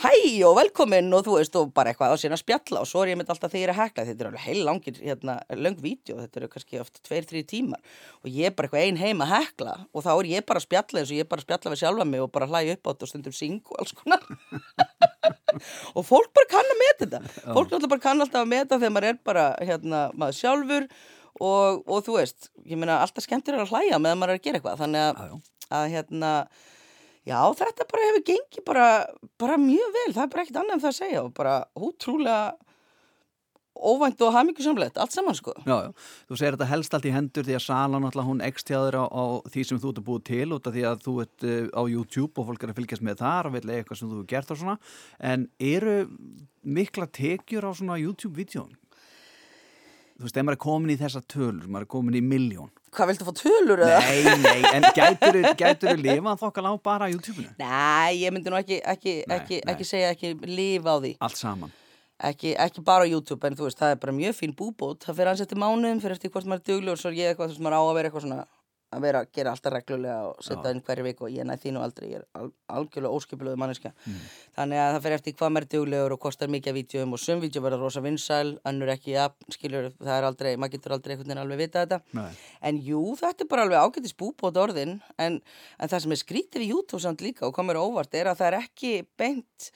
hæ 0.00 0.12
og 0.48 0.56
velkomin 0.56 1.12
og 1.12 1.26
þú 1.26 1.36
veist, 1.36 1.56
og 1.60 1.72
bara 1.76 1.92
eitthvað 1.92 2.14
á 2.14 2.16
sína 2.20 2.38
spjalla 2.40 2.80
og 2.80 2.88
svo 2.88 3.02
er 3.02 3.12
ég 3.12 3.18
með 3.20 3.32
alltaf 3.34 3.52
þegar 3.52 3.60
ég 3.60 3.68
er 3.68 3.72
að 3.74 3.80
hekla, 3.82 4.06
þetta 4.08 4.24
er 4.24 4.30
alveg 4.30 4.46
heil 4.46 4.62
langir, 4.66 5.00
hérna, 5.04 5.36
lang 5.58 5.78
vídeo, 5.84 6.16
þetta 6.22 6.40
eru 6.40 6.50
kannski 6.52 6.80
oft 6.80 7.02
tveir, 7.04 7.28
þrý 7.28 7.44
tímar 7.52 7.82
og 8.22 8.30
ég 8.32 8.48
er 8.48 8.56
bara 8.56 8.70
eitthvað 8.70 8.86
ein 8.88 9.00
heim 9.02 9.24
að 9.24 9.34
hekla 9.36 9.76
og 9.92 10.06
þá 10.06 10.12
er 10.14 10.30
ég 10.32 10.46
bara 10.48 10.62
að 10.62 10.66
spjalla 10.68 11.02
eins 11.02 11.12
og 11.12 11.18
ég 11.18 11.26
er 11.26 11.30
bara 11.32 11.44
að 11.44 11.48
spjalla 11.48 11.74
við 11.74 11.82
sjálfa 11.84 12.08
mig 12.08 12.24
og 12.24 12.32
bara 12.32 12.50
hlæja 12.50 12.76
upp 12.78 12.88
á 12.88 12.90
þetta 12.92 13.08
og 13.08 13.12
stundum 13.12 13.36
syng 13.36 13.60
og 13.68 13.82
alls 13.82 13.96
konar. 13.98 14.28
Og 15.92 16.04
fólk 16.06 16.30
bara 16.34 16.48
kann 16.48 16.70
að 16.72 16.78
meta 16.80 17.04
þetta. 17.04 17.18
Fólk 17.44 17.68
náttúrulega 17.68 17.90
bara 17.92 18.02
kann 18.02 18.24
alltaf 18.24 18.40
að 18.40 18.50
meta 18.50 18.78
þegar 18.78 18.94
maður 18.94 19.08
er 19.10 19.18
bara 19.28 19.44
hérna 19.60 20.00
maður 20.16 20.38
sjálfur 20.38 20.86
og, 21.40 21.82
og 21.86 22.04
þú 22.06 22.16
veist, 22.16 22.48
ég 22.68 22.80
meina 22.80 23.00
alltaf 23.02 23.26
skemmtir 23.26 23.58
að 23.60 23.72
hlæja 23.72 24.00
meðan 24.00 24.20
maður 24.20 24.34
er 24.34 24.40
að 24.40 24.46
gera 24.46 24.60
eitthvað 24.60 24.82
þannig 24.82 25.04
að, 25.06 25.36
að 25.78 25.86
hérna 25.92 26.32
já 27.28 27.38
þetta 27.58 27.88
bara 27.90 28.10
hefur 28.10 28.26
gengið 28.32 28.66
bara, 28.66 28.88
bara 29.40 29.60
mjög 29.60 29.96
vel, 29.96 30.10
það 30.12 30.24
er 30.24 30.34
bara 30.34 30.44
ekkit 30.44 30.60
annað 30.60 30.76
en 30.76 30.84
það 30.84 30.92
að 30.92 31.00
segja 31.00 31.24
og 31.24 31.32
bara 31.36 31.56
útrúlega 31.78 32.42
óvænt 33.82 34.20
og 34.22 34.34
hafmyggisamlegt, 34.34 34.98
allt 35.00 35.14
saman 35.14 35.34
sko. 35.34 35.54
Já, 35.64 35.74
já, 35.86 35.88
þú 36.28 36.36
segir 36.38 36.56
þetta 36.56 36.68
helst 36.70 36.94
allt 36.94 37.06
í 37.08 37.14
hendur 37.14 37.46
því 37.46 37.56
að 37.56 37.64
Salan 37.64 38.06
alltaf 38.06 38.28
hún 38.28 38.42
ekstjáður 38.44 38.98
á, 39.00 39.04
á 39.08 39.24
því 39.48 39.64
sem 39.68 39.80
þú 39.80 39.92
ert 39.92 40.02
að 40.02 40.06
búið 40.08 40.26
til 40.28 40.56
út 40.56 40.68
af 40.68 40.76
því 40.76 40.84
að 40.90 41.00
þú 41.06 41.14
ert 41.24 41.46
uh, 41.48 41.64
á 41.72 41.82
YouTube 41.88 42.32
og 42.36 42.48
fólk 42.50 42.66
er 42.66 42.72
að 42.72 42.78
fylgjast 42.78 43.06
með 43.06 43.22
þar 43.24 43.48
og 43.48 43.56
vilja 43.56 43.78
eitthvað 43.78 44.00
sem 44.00 44.10
þú 44.10 44.18
hefur 44.18 44.28
gert 44.34 44.52
og 44.52 44.60
svona. 44.60 44.76
En 45.32 45.48
eru 45.72 45.96
mikla 46.62 47.08
tekjur 47.08 47.66
á 47.66 47.70
svona 47.72 47.98
YouTube-vídeón? 48.02 48.76
Þú 50.20 50.28
veist, 50.28 50.36
ef 50.36 50.46
maður 50.46 50.58
er 50.58 50.64
komin 50.68 50.94
í 50.94 51.00
þessa 51.00 51.24
tölur, 51.24 51.66
maður 51.66 51.88
er 51.88 51.92
komin 51.96 52.20
í 52.20 52.22
miljón 52.22 52.70
Hvað, 52.92 53.08
viltu 53.08 53.24
fá 53.24 53.32
tölur 53.38 53.80
eða? 53.86 54.00
Nei, 54.04 54.34
nei, 54.42 54.58
en 54.76 54.88
gætur 54.92 55.38
þú 55.80 55.94
lifa 56.02 56.34
þokkal 56.42 56.66
á 56.68 56.72
bara 56.84 57.08
YouTube-inu? 57.08 57.54
Nei, 57.56 58.20
ég 58.20 58.34
myndi 58.34 58.52
nú 58.52 58.58
ekki, 58.58 58.82
ekki, 58.84 59.14
nei, 59.24 59.38
ekki, 59.38 59.60
nei. 59.62 59.72
ekki 59.72 59.86
segja 59.88 60.10
ekki 60.12 60.34
lifa 60.44 60.92
á 60.92 60.96
því 61.00 61.14
Allt 61.24 61.40
saman 61.40 61.72
ekki, 62.22 62.52
ekki 62.60 62.82
bara 62.86 63.06
á 63.06 63.10
YouTube 63.10 63.48
en 63.48 63.56
þú 63.58 63.66
veist 63.66 63.80
það 63.80 63.94
er 63.94 64.02
bara 64.02 64.14
mjög 64.16 64.36
fín 64.38 64.52
búbót 64.58 65.06
það 65.06 65.18
fyrir 65.18 65.32
ansett 65.32 65.54
í 65.54 65.58
mánuðum, 65.58 66.02
fyrir 66.02 66.18
eftir 66.18 66.32
hvort 66.34 66.48
maður 66.48 66.62
er 66.62 66.68
duglu 66.68 66.92
og 66.92 67.00
svo 67.00 67.10
er 67.10 67.18
ég 67.18 67.32
eitthvað, 67.32 67.50
þú 67.50 67.56
veist 67.56 67.64
maður 67.66 67.78
á 67.78 67.82
að 67.82 67.96
vera 67.96 68.10
eitthvað 68.10 68.26
svona 68.26 68.44
að 68.92 69.04
vera 69.06 69.22
að 69.22 69.30
gera 69.36 69.52
alltaf 69.52 69.72
reglulega 69.74 70.28
og 70.28 70.44
setja 70.44 70.72
inn 70.72 70.82
hverju 70.84 71.04
vik 71.06 71.22
og 71.24 71.32
ég 71.32 71.46
næði 71.48 71.62
þínu 71.66 71.82
aldrei, 71.82 72.08
ég 72.12 72.20
er 72.20 72.26
al 72.38 72.50
algjörlega 72.76 73.18
óskipiluðu 73.18 73.60
manneska 73.60 73.92
mm. 73.92 74.18
þannig 74.58 74.82
að 74.82 74.90
það 74.92 75.04
fyrir 75.06 75.18
eftir 75.18 75.36
hvað 75.38 75.58
er 75.60 75.68
duglegur 75.74 76.16
og 76.16 76.22
kostar 76.22 76.52
mikið 76.52 76.72
að 76.72 76.78
vítjum 76.80 77.16
og 77.16 77.22
sum 77.22 77.42
vítjum 77.42 77.66
verða 77.66 77.80
rosa 77.82 78.02
vinsæl, 78.04 78.56
annur 78.68 78.92
ekki 78.94 79.14
ja, 79.14 79.28
skiljur, 79.52 79.90
það 80.00 80.14
er 80.16 80.28
aldrei, 80.28 80.50
maður 80.56 80.76
getur 80.76 80.96
aldrei 80.96 81.14
einhvern 81.14 81.32
veginn 81.32 81.44
alveg 81.44 81.62
vita 81.62 81.86
þetta 81.86 82.18
Nei. 82.18 82.42
en 82.70 82.82
jú, 82.88 83.04
þetta 83.20 83.46
er 83.46 83.52
bara 83.52 83.66
alveg 83.66 83.86
ágættis 83.86 84.18
búbót 84.18 84.60
orðin 84.60 84.98
en, 85.16 85.40
en 85.78 85.92
það 85.92 86.04
sem 86.06 86.16
er 86.16 86.22
skrítið 86.22 86.64
við 86.64 86.76
YouTube 86.76 87.02
samt 87.04 87.24
líka 87.24 87.48
og 87.48 87.56
komur 87.56 87.80
óvart 87.80 88.14
er 88.18 88.32
að 88.32 88.42
það 88.42 88.52
er 88.52 88.60
ekki 88.62 88.94
beint 89.20 89.72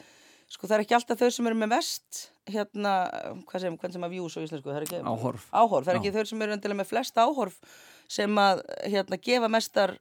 sko 0.51 0.69
það 0.69 0.77
er 0.77 0.85
ekki 0.85 0.97
alltaf 0.97 1.21
þau 1.21 1.31
sem 1.35 1.49
eru 1.51 1.59
með 1.59 1.73
vest 1.75 2.23
hérna, 2.47 2.95
hvað 3.49 3.65
sem, 3.65 3.77
hvern 3.81 3.95
sem 3.97 4.07
að 4.07 4.15
vjús 4.15 4.37
á 4.39 4.41
íslensku, 4.45 4.71
það 4.71 4.79
er 4.79 4.87
ekki 4.87 5.01
áhorf, 5.03 5.47
áhorf. 5.51 5.87
það 5.87 5.93
er 5.93 6.01
ekki 6.01 6.13
þau 6.15 6.31
sem 6.31 6.45
eru 6.47 6.55
endilega 6.55 6.81
með 6.81 6.91
flest 6.93 7.19
áhorf 7.19 7.57
sem 8.09 8.39
að 8.39 8.63
hérna 8.85 9.21
gefa 9.23 9.49
mestar 9.49 9.97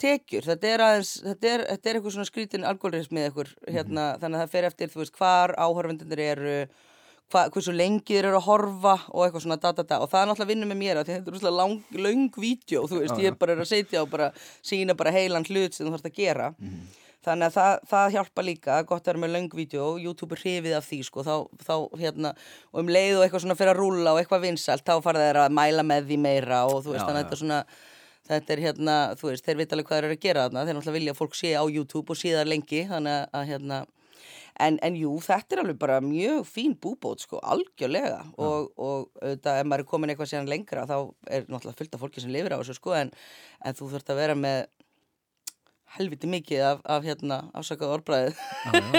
tekjur, 0.00 0.42
þetta 0.42 0.70
er 0.70 0.82
aðeins 0.84 1.12
þetta 1.22 1.50
er, 1.50 1.66
þetta 1.70 1.90
er 1.90 1.98
eitthvað 1.98 2.16
svona 2.16 2.28
skrítin 2.28 2.66
algoritmið 2.66 3.28
eitthvað, 3.28 3.52
hérna, 3.68 4.00
mm 4.00 4.08
-hmm. 4.08 4.20
þannig 4.20 4.38
að 4.38 4.42
það 4.42 4.54
fer 4.56 4.64
eftir 4.64 4.90
þú 4.92 5.02
veist, 5.02 5.16
hvar 5.18 5.54
áhorfendur 5.54 6.20
eru 6.20 6.56
hva, 7.32 7.46
hversu 7.50 7.72
lengi 7.74 8.16
þeir 8.16 8.28
eru 8.30 8.40
að 8.40 8.48
horfa 8.48 8.94
og 9.10 9.24
eitthvað 9.24 9.44
svona 9.46 9.60
da 9.60 9.72
da 9.72 9.82
da. 9.82 10.00
Og 10.04 10.10
það 10.10 10.20
er 10.20 10.28
náttúrulega 10.28 10.46
að 10.46 10.52
vinna 10.52 10.68
með 10.70 10.80
mér 10.82 11.00
þetta 11.00 11.14
er 11.14 11.22
náttúrulega 11.22 11.56
lang, 11.56 11.80
lang 12.06 12.36
vídeo, 12.36 12.84
þú 12.90 13.00
veist, 13.00 13.16
já, 13.16 13.22
ég 13.24 13.32
er 13.32 13.38
bara 13.40 13.56
að 13.56 13.70
setja 13.70 14.02
og 14.02 14.10
bara 14.12 14.30
sína 14.62 14.96
bara 14.98 15.14
heilan 15.14 15.46
hlut 15.48 15.74
sem 15.74 15.86
þú 15.86 15.94
þarfst 15.94 16.10
að 16.10 16.18
gera. 16.18 16.54
Mm 16.58 16.68
-hmm. 16.68 17.03
Þannig 17.24 17.48
að 17.48 17.54
það, 17.56 17.74
það 17.88 18.12
hjálpa 18.14 18.44
líka, 18.44 18.76
gott 18.88 19.06
að 19.06 19.10
vera 19.12 19.22
með 19.22 19.32
löngvídeó, 19.38 19.86
YouTube 20.02 20.36
hrifið 20.36 20.76
af 20.76 20.84
því 20.88 21.00
sko, 21.08 21.24
þá, 21.24 21.34
þá 21.64 21.74
hérna, 22.02 22.34
og 22.72 22.82
um 22.82 22.92
leið 22.92 23.16
og 23.16 23.24
eitthvað 23.24 23.44
svona 23.46 23.56
fyrir 23.56 23.72
að 23.72 23.80
rúla 23.80 24.12
og 24.12 24.20
eitthvað 24.20 24.44
vinsalt, 24.44 24.84
þá 24.84 24.94
fara 25.06 25.24
þeir 25.24 25.40
að 25.44 25.56
mæla 25.56 25.86
með 25.88 26.10
því 26.10 26.20
meira 26.26 26.60
og 26.68 26.84
þú 26.84 26.92
veist, 26.92 27.00
já, 27.00 27.06
þannig 27.08 27.16
að 27.16 27.24
þetta 27.24 27.36
er 27.38 27.42
svona, 27.42 27.60
þetta 28.28 28.54
er 28.54 28.64
hérna, 28.66 28.98
þú 29.20 29.30
veist, 29.30 29.48
þeir 29.48 29.60
vita 29.62 29.76
alveg 29.78 29.88
hvað 29.88 30.00
þeir 30.00 30.08
eru 30.10 30.18
að 30.18 30.24
gera 30.26 30.44
þarna, 30.46 30.66
þeir 30.68 30.78
náttúrulega 30.78 30.98
vilja 30.98 31.16
að 31.16 31.20
fólk 31.22 31.40
sé 31.40 31.54
á 31.56 31.64
YouTube 31.64 32.12
og 32.12 32.20
sé 32.20 32.34
það 32.36 32.50
lengi, 32.52 32.84
þannig 32.92 33.34
að 33.40 33.48
hérna, 33.54 33.80
en, 34.60 34.78
en 34.84 35.00
jú, 35.00 35.16
þetta 35.24 35.56
er 35.56 35.64
alveg 35.64 35.80
bara 35.80 35.98
mjög 36.04 36.44
fín 36.46 36.76
búbót 36.78 37.24
sko, 37.24 37.40
algjörlega. 37.42 38.20
Og, 38.36 38.70
og 38.76 39.08
auðvitað, 39.18 39.60
ef 39.60 39.68
maður 39.70 39.82
er 39.82 39.88
komin 39.90 40.12
eitthvað 40.12 40.30
helviti 45.98 46.30
mikið 46.30 46.64
af, 46.70 46.82
af 46.96 47.04
hérna 47.06 47.38
afsakað 47.54 47.94
orðbræðið 47.98 48.42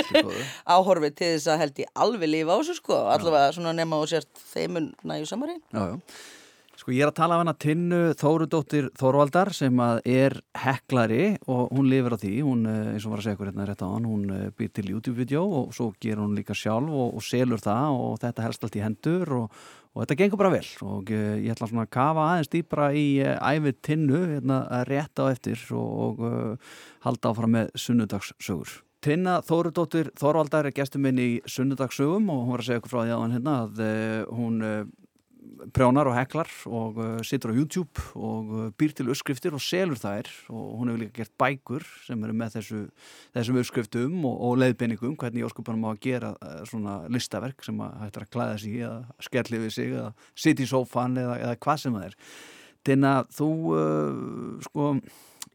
áhorfið 0.76 1.18
til 1.20 1.32
þess 1.34 1.52
að 1.52 1.62
held 1.64 1.84
ég 1.84 1.92
alveg 2.06 2.32
lífa 2.32 2.56
á 2.56 2.58
þessu 2.62 2.78
sko, 2.80 3.00
allavega 3.16 3.52
svona 3.58 3.76
nema 3.76 4.00
og 4.00 4.10
sért 4.12 4.32
þeimun 4.54 4.94
næju 5.04 5.30
samari 5.30 5.58
Sko 6.86 6.94
ég 6.94 7.02
er 7.02 7.10
að 7.10 7.16
tala 7.18 7.34
af 7.34 7.40
hana 7.42 7.54
Tinnu 7.58 8.00
Þórudóttir 8.14 8.92
Þorvaldar 8.94 9.50
sem 9.58 9.80
að 9.82 10.04
er 10.06 10.36
heklari 10.62 11.32
og 11.50 11.72
hún 11.74 11.88
lifir 11.90 12.14
á 12.14 12.18
því, 12.22 12.34
hún 12.46 12.60
eh, 12.70 12.92
eins 12.92 13.08
og 13.08 13.16
var 13.16 13.24
að 13.24 13.26
segja 13.26 13.40
hvernig 13.40 13.66
rétt 13.66 13.80
á 13.82 13.90
hann, 13.90 14.04
hún 14.06 14.28
eh, 14.30 14.44
býr 14.54 14.70
til 14.70 14.92
YouTube-vídeó 14.92 15.42
og 15.42 15.72
svo 15.74 15.88
gerur 15.98 16.28
hún 16.28 16.36
líka 16.38 16.54
sjálf 16.54 16.94
og, 16.94 17.16
og 17.18 17.24
selur 17.26 17.64
það 17.64 17.98
og 18.04 18.20
þetta 18.22 18.46
helst 18.46 18.68
allt 18.68 18.78
í 18.78 18.84
hendur 18.86 19.34
og, 19.34 19.56
og 19.96 20.04
þetta 20.04 20.18
gengur 20.20 20.42
bara 20.44 20.52
vel 20.54 20.70
og 20.86 21.10
uh, 21.10 21.24
ég 21.42 21.56
ætla 21.56 21.70
svona 21.72 21.88
að 21.88 21.94
kafa 21.98 22.28
aðeins 22.36 22.52
dýbra 22.54 22.90
í 22.94 23.08
æfið 23.34 23.80
tinnu 23.88 24.22
hérna, 24.36 24.60
rétt 24.86 25.18
á 25.18 25.26
eftir 25.32 25.64
og 25.74 26.22
uh, 26.22 26.76
halda 27.08 27.32
áfram 27.32 27.56
með 27.56 27.72
sunnudagssögur. 27.82 28.76
Tinna 29.02 29.40
Þórudóttir 29.46 30.12
Þorvaldar 30.22 30.70
er 30.70 30.78
gestur 30.78 31.02
minn 31.02 31.18
í 31.18 31.32
sunnudagssögum 31.50 32.30
og 32.30 32.46
hún 32.46 32.54
var 32.54 32.62
að 32.62 32.70
segja 32.70 32.84
okkur 32.84 32.94
frá 32.94 33.02
því 33.02 33.16
að 33.16 33.24
hann 33.24 33.36
hérna 33.40 33.58
að 33.64 33.84
hún 34.38 34.62
prjónar 35.76 36.10
og 36.10 36.16
heklar 36.18 36.50
og 36.70 36.98
uh, 37.00 37.20
situr 37.26 37.54
á 37.54 37.58
YouTube 37.58 38.02
og 38.16 38.52
uh, 38.52 38.66
býr 38.78 38.96
til 38.96 39.10
uppskriftir 39.12 39.56
og 39.56 39.64
selur 39.64 40.00
þær 40.00 40.30
og 40.52 40.66
hún 40.80 40.92
hefur 40.92 41.02
líka 41.04 41.22
gert 41.22 41.34
bækur 41.42 41.86
sem 42.06 42.24
eru 42.26 42.36
með 42.38 42.58
þessu, 42.58 42.82
þessum 43.36 43.60
uppskriftum 43.62 44.18
og, 44.28 44.36
og 44.50 44.58
leiðbenningum 44.64 45.16
hvernig 45.22 45.44
ég 45.44 45.50
óskupanum 45.50 45.88
á 45.88 45.90
að 45.94 46.02
gera 46.08 46.34
uh, 46.36 46.62
svona 46.70 46.98
listaverk 47.12 47.66
sem 47.66 47.80
að 47.86 48.00
hættir 48.04 48.28
að 48.28 48.34
klæða 48.38 48.58
sig 48.64 48.80
eða 48.82 49.28
skelli 49.30 49.62
við 49.66 49.76
sig 49.78 49.94
eða 49.94 50.10
sitja 50.34 50.68
í 50.68 50.72
sófan 50.72 51.20
eða, 51.22 51.40
eða 51.48 51.62
hvað 51.66 51.82
sem 51.84 52.00
það 52.00 52.10
er. 52.10 52.20
Þannig 52.86 53.12
að 53.12 53.32
þú, 53.40 53.52
uh, 53.74 54.66
sko, 54.68 54.90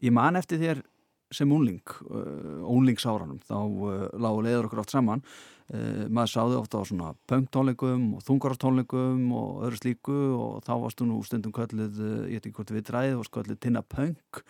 ég 0.03 0.15
man 0.15 0.39
eftir 0.39 0.59
þér 0.61 0.83
sem 1.31 1.51
úling, 1.51 1.81
uh, 2.11 2.59
úlingsáranum, 2.67 3.39
þá 3.47 3.57
uh, 3.61 4.05
lágu 4.19 4.43
leiður 4.43 4.67
okkur 4.67 4.83
oft 4.83 4.93
saman. 4.93 5.23
Uh, 5.71 6.03
maður 6.11 6.31
sáði 6.33 6.55
ofta 6.59 6.81
á 6.81 6.89
svona 6.89 7.09
pöngtónleikum 7.31 8.17
og 8.17 8.23
þungartónleikum 8.27 9.29
og 9.39 9.61
öðru 9.63 9.77
slíku 9.79 10.15
og 10.35 10.57
þá 10.65 10.71
varstu 10.81 11.05
nú 11.07 11.21
stundum 11.23 11.53
kallið, 11.55 11.95
uh, 11.95 12.25
ég 12.27 12.41
veit 12.41 12.49
ekki 12.49 12.57
hvort 12.57 12.73
við 12.75 12.83
dræðið, 12.89 13.13
varstu 13.21 13.35
kallið 13.37 13.59
tinna 13.63 13.83
pöng, 13.87 14.41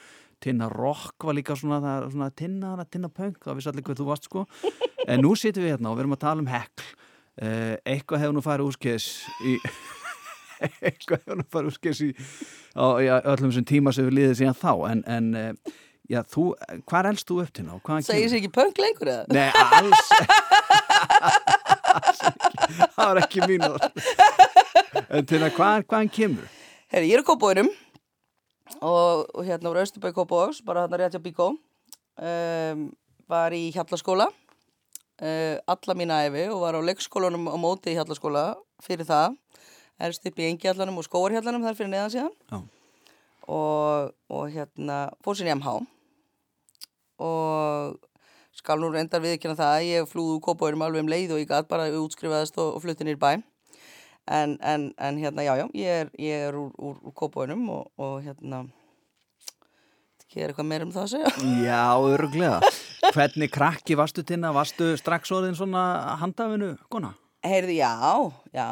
tinna 0.42 0.70
rock 0.74 1.28
var 1.28 1.38
líka 1.38 1.54
svona, 1.60 1.78
það, 1.84 2.08
svona 2.16 2.30
tinna, 2.42 2.72
tinna 2.90 3.12
pöng, 3.13 3.36
það 3.38 3.60
vissi 3.60 3.70
allir 3.70 3.86
hvað 3.86 4.01
þú 4.01 4.08
varst 4.10 4.25
sko. 4.32 4.48
En 5.12 5.22
nú 5.22 5.36
sittum 5.38 5.66
við 5.66 5.75
hérna 5.75 5.92
og 5.92 6.00
við 6.00 6.04
erum 6.04 6.18
að 6.18 6.24
tala 6.24 6.42
um 6.42 6.50
hekl. 6.50 6.90
Uh, 7.42 7.78
eitthvað 7.90 8.24
hefur 8.25 8.36
nú 8.38 8.46
farið 8.46 8.72
úrskis 8.72 9.08
í 9.46 9.56
eitthvað 10.88 11.22
hefur 11.22 11.40
nú 11.44 11.48
farið 11.54 11.72
úrskis 11.72 12.01
í 12.08 12.12
á, 12.74 12.86
já, 13.01 13.13
öllum 13.22 13.54
þessum 13.54 13.70
tíma 13.70 13.94
sem 13.94 14.10
við 14.10 14.18
liðið 14.18 14.38
síðan 14.42 14.60
þá 14.62 14.74
en, 14.90 15.06
en 15.06 15.32
já, 16.10 16.22
þú, 16.34 16.51
hvað 16.90 17.12
elst 17.13 17.30
þú 17.30 17.42
upp 17.46 17.54
til 17.56 17.68
ná? 17.68 17.74
Segir 18.06 18.30
sér 18.32 18.42
ekki 18.42 18.54
punk 18.58 18.82
lengur 18.82 19.13
eða? 19.13 19.25
Nei, 19.32 19.50
alls 19.78 20.13
það 22.95 23.05
var 23.05 23.21
ekki 23.24 23.48
mín 23.50 23.65
en 23.65 25.27
til 25.27 25.41
að 25.41 25.55
hvað, 25.55 25.86
hvaðan 25.88 26.12
kemur? 26.13 26.50
Herri, 26.91 27.10
ég 27.12 27.17
er 27.17 27.24
í 27.24 27.27
Kópóinum 27.27 27.71
og, 28.79 29.27
og 29.31 29.43
hérna 29.48 29.71
voru 29.71 29.83
Östubæk 29.83 30.15
Kópóks, 30.17 30.62
bara 30.65 30.86
hérna 30.86 31.00
rétt 31.01 31.15
hjá 31.15 31.24
Bíkó. 31.24 31.53
Um, 32.21 32.89
var 33.31 33.53
í 33.55 33.69
Hjallaskóla 33.71 34.27
uh, 34.27 35.55
alla 35.71 35.95
mína 35.98 36.19
æfi 36.27 36.50
og 36.51 36.65
var 36.65 36.75
á 36.77 36.81
leikskólanum 36.83 37.48
á 37.48 37.55
móti 37.60 37.93
í 37.93 37.98
Hjallaskóla 37.98 38.51
fyrir 38.83 39.07
það. 39.07 39.39
Erst 40.01 40.25
upp 40.27 40.39
í 40.41 40.48
Engjallanum 40.50 41.00
og 41.00 41.07
Skóarhjallanum 41.07 41.65
þar 41.65 41.77
fyrir 41.77 41.91
neðan 41.93 42.13
síðan. 42.15 42.38
Já. 42.51 42.62
og, 43.51 44.13
og 44.31 44.48
hérna 44.53 45.03
fór 45.25 45.38
sér 45.38 45.51
í 45.51 45.55
MH 45.57 45.75
og 47.21 47.98
skal 48.55 48.81
nú 48.81 48.91
reyndar 48.91 49.24
viðkjöna 49.24 49.58
það 49.60 49.77
að 49.77 49.88
ég 49.88 50.12
flúðu 50.12 50.41
Kópóinum 50.43 50.84
alveg 50.86 51.05
um 51.05 51.12
leið 51.12 51.36
og 51.36 51.41
ég 51.41 51.50
gæt 51.50 51.72
bara 51.72 51.88
útskrifaðist 52.01 52.60
og, 52.62 52.75
og 52.75 52.84
flutti 52.84 53.08
nýr 53.08 53.20
bæ. 53.22 53.39
En, 54.31 54.58
en, 54.62 54.91
en 55.01 55.17
hérna 55.17 55.43
já 55.48 55.55
já 55.58 55.65
ég 55.74 56.03
er, 56.03 56.12
ég 56.22 56.46
er 56.50 56.58
úr, 56.60 56.70
úr, 56.77 57.00
úr 57.01 57.15
Kópóinum 57.17 57.63
og, 57.74 57.89
og 57.98 58.20
hérna 58.22 58.65
ekki 60.31 60.43
er 60.46 60.51
eitthvað 60.51 60.67
meira 60.70 60.86
um 60.88 60.91
það 60.96 61.03
að 61.03 61.12
segja. 61.12 61.31
Já, 61.65 61.86
öruglega 62.08 62.60
Hvernig 63.12 63.51
krakki 63.51 63.98
varstu 64.00 64.24
tinna? 64.24 64.53
Varstu 64.55 64.93
strax 65.00 65.34
orðin 65.36 65.58
svona 65.58 66.15
handafinu, 66.22 66.75
kona? 66.91 67.15
Heyrði, 67.41 67.79
já, 67.81 67.98
já, 68.53 68.67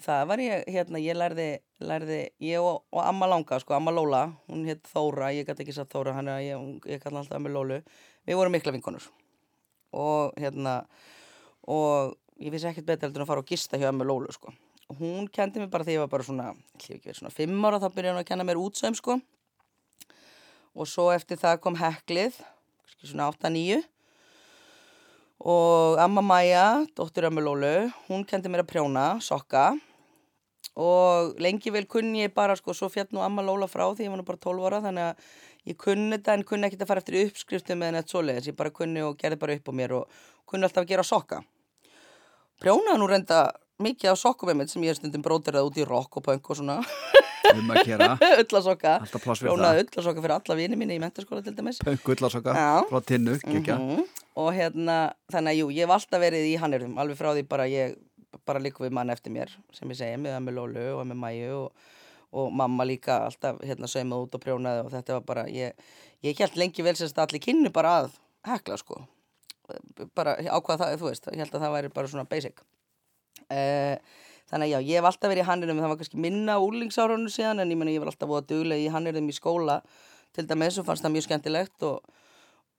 það 0.00 0.22
var 0.30 0.40
ég, 0.40 0.62
hérna, 0.72 1.00
ég 1.04 1.18
lærði, 1.20 1.48
lærði, 1.84 2.20
ég 2.40 2.64
og, 2.64 2.80
og 2.88 3.02
Amma 3.04 3.28
Langa, 3.28 3.58
sko, 3.60 3.76
Amma 3.76 3.92
Lóla, 3.92 4.22
hún 4.48 4.64
hétt 4.64 4.88
Þóra, 4.88 5.28
ég 5.36 5.44
gæti 5.44 5.66
ekki 5.66 5.76
satt 5.76 5.92
Þóra, 5.92 6.16
hann 6.16 6.32
er 6.32 6.40
að 6.40 6.46
ég, 6.46 6.64
ég 6.94 7.04
kalla 7.04 7.20
alltaf 7.20 7.36
Amma 7.36 7.52
Lólu, 7.52 7.82
við 8.24 8.40
vorum 8.40 8.56
mikla 8.56 8.72
vinkonur 8.72 9.10
og 9.94 10.34
hérna, 10.40 10.80
og 11.70 12.16
ég 12.42 12.52
vissi 12.54 12.68
ekkert 12.70 12.88
betur 12.90 13.08
heldur 13.08 13.22
en 13.22 13.26
að 13.26 13.32
fara 13.32 13.44
og 13.44 13.48
gista 13.50 13.80
hjá 13.80 13.88
Amma 13.90 14.06
Lólu, 14.08 14.32
sko, 14.34 14.52
og 14.90 15.00
hún 15.00 15.30
kendi 15.32 15.62
mér 15.62 15.70
bara 15.72 15.86
því 15.86 15.96
ég 15.96 16.04
var 16.04 16.12
bara 16.12 16.26
svona, 16.26 16.50
hef 16.80 16.90
ekki 16.98 17.08
verið 17.08 17.22
svona 17.22 17.34
fimm 17.34 17.64
ára, 17.64 17.80
þá 17.82 17.88
byrjaði 17.94 18.16
hún 18.16 18.24
að 18.24 18.28
kenna 18.32 18.48
mér 18.48 18.60
útsöym, 18.60 18.98
sko, 18.98 19.18
og 20.74 20.90
svo 20.90 21.08
eftir 21.14 21.38
það 21.40 21.60
kom 21.62 21.78
heklið, 21.78 22.40
svona 23.04 23.30
8-9 23.32 23.82
og 25.44 25.98
Amma 26.00 26.22
Maja, 26.24 26.84
dóttur 26.96 27.26
Amma 27.28 27.42
Lólu, 27.44 27.90
hún 28.08 28.24
kendi 28.24 28.48
mér 28.48 28.64
að 28.64 28.70
prjóna, 28.70 29.08
sokka. 29.20 29.74
Og 30.80 31.36
lengi 31.42 31.70
vel 31.70 31.84
kunni 31.86 32.24
ég 32.24 32.32
bara 32.34 32.56
sko, 32.58 32.74
svo 32.74 32.88
fjall 32.90 33.10
nú 33.14 33.20
Amma 33.22 33.44
Lóla 33.44 33.68
frá 33.70 33.84
því 33.92 34.08
ég 34.08 34.10
var 34.10 34.18
nú 34.18 34.26
bara 34.26 34.40
12 34.40 34.64
ára 34.66 34.80
þannig 34.82 35.10
að 35.10 35.28
ég 35.66 35.76
kunni 35.80 36.16
þetta 36.16 36.34
en 36.38 36.44
kunni 36.44 36.66
ekkert 36.68 36.82
að 36.84 36.90
fara 36.92 37.00
eftir 37.04 37.18
uppskriftum 37.26 37.78
með 37.80 37.92
neitt 37.96 38.08
svoleiðis, 38.12 38.48
ég 38.52 38.56
bara 38.56 38.70
kunni 38.70 39.02
og 39.02 39.16
gerði 39.20 39.38
bara 39.40 39.54
upp 39.58 39.68
á 39.68 39.72
mér 39.72 39.92
og 40.00 40.08
kunni 40.46 40.64
alltaf 40.68 40.84
að 40.84 40.90
gera 40.92 41.02
sokka. 41.06 41.42
Prjónaði 42.62 43.00
nú 43.00 43.08
reynda 43.10 43.38
mikið 43.82 44.12
af 44.12 44.18
sokkum 44.20 44.50
með 44.52 44.60
mitt 44.60 44.70
sem 44.72 44.84
ég 44.86 44.96
stundum 44.98 45.22
bróterað 45.24 45.66
út 45.70 45.78
í 45.82 45.86
rock 45.88 46.20
og 46.20 46.24
punk 46.28 46.50
og 46.52 46.60
svona 46.60 46.80
Um 47.54 47.68
að 47.74 47.82
gera 47.84 48.06
öllasokka, 48.40 48.92
prjónaði 49.12 49.82
öllasokka 49.84 50.22
fyrir 50.24 50.32
alla 50.38 50.54
vini 50.56 50.78
mínu 50.80 50.94
í 50.96 51.00
mentaskóla 51.02 51.42
til 51.44 51.52
dæmis. 51.58 51.76
Pönk, 51.84 52.06
ullasokka, 52.14 52.54
Já. 52.56 52.70
frá 52.88 53.00
tinnu, 53.04 53.34
kekja 53.42 53.76
Mhm. 53.76 54.04
og 54.40 54.48
hérna, 54.56 54.96
þannig 55.30 55.52
að 55.52 55.58
jú, 55.60 55.66
ég 55.76 55.84
hef 55.84 55.92
alltaf 55.98 56.22
verið 56.24 56.46
í 56.48 56.54
hannirðum, 56.58 56.96
alveg 56.98 57.18
frá 57.20 57.34
því 57.36 57.42
bara 57.48 57.66
ég 57.68 57.98
bara 58.48 58.58
líka 58.64 58.80
við 58.86 58.92
mann 58.96 59.10
eftir 59.12 59.30
mér, 59.36 59.52
sem 59.76 59.88
ég 59.92 59.96
segi 60.00 60.16
með 60.24 60.40
með 60.46 60.56
Lólu 60.56 60.86
og 60.96 61.04
með 61.06 61.20
Mæju 61.20 61.52
og, 61.58 61.84
og 62.34 62.52
mamma 62.52 62.86
líka 62.88 63.20
alltaf 63.28 63.60
hérna 63.62 63.88
saumað 63.90 64.26
út 64.26 64.36
og 64.36 64.42
prjónaði 64.42 64.84
og 64.84 64.92
þetta 64.92 65.18
var 65.18 65.26
bara, 65.28 65.46
ég, 65.52 65.74
ég 66.26 66.40
held 66.42 66.58
lengi 66.58 66.84
vel 66.86 66.96
sem 66.98 67.08
þetta 67.08 67.26
allir 67.28 67.42
kynnu 67.44 67.72
bara 67.74 67.96
að 68.02 68.16
hekla 68.48 68.78
sko, 68.80 69.00
bara 70.18 70.36
ákvað 70.42 70.82
það, 70.82 70.96
þú 71.00 71.10
veist, 71.10 71.28
ég 71.32 71.44
held 71.44 71.54
að 71.54 71.66
það 71.66 71.76
væri 71.76 71.92
bara 71.94 72.10
svona 72.12 72.26
basic. 72.28 72.64
Uh, 73.44 73.94
þannig 74.50 74.66
að 74.66 74.72
já, 74.72 74.78
ég 74.88 74.98
hef 74.98 75.08
alltaf 75.10 75.32
verið 75.32 75.44
í 75.44 75.48
hannirðum, 75.50 75.84
það 75.84 75.92
var 75.92 76.00
kannski 76.02 76.24
minna 76.24 76.58
úlingsárunum 76.62 77.32
síðan 77.32 77.62
en 77.62 77.72
ég 77.72 77.80
menna 77.80 77.94
ég 77.94 78.02
var 78.02 78.12
alltaf 78.12 78.30
búið 78.30 78.42
að 78.42 78.50
duglega 78.52 78.84
í 78.84 78.90
hannirðum 78.92 79.30
í 79.30 79.36
skóla. 79.36 79.78
Til 80.34 80.48
dæmis 80.50 80.80
og 80.80 80.88
fannst 80.88 81.04
það 81.04 81.14
mjög 81.14 81.26
skemmtilegt 81.28 81.86
og, 81.86 82.14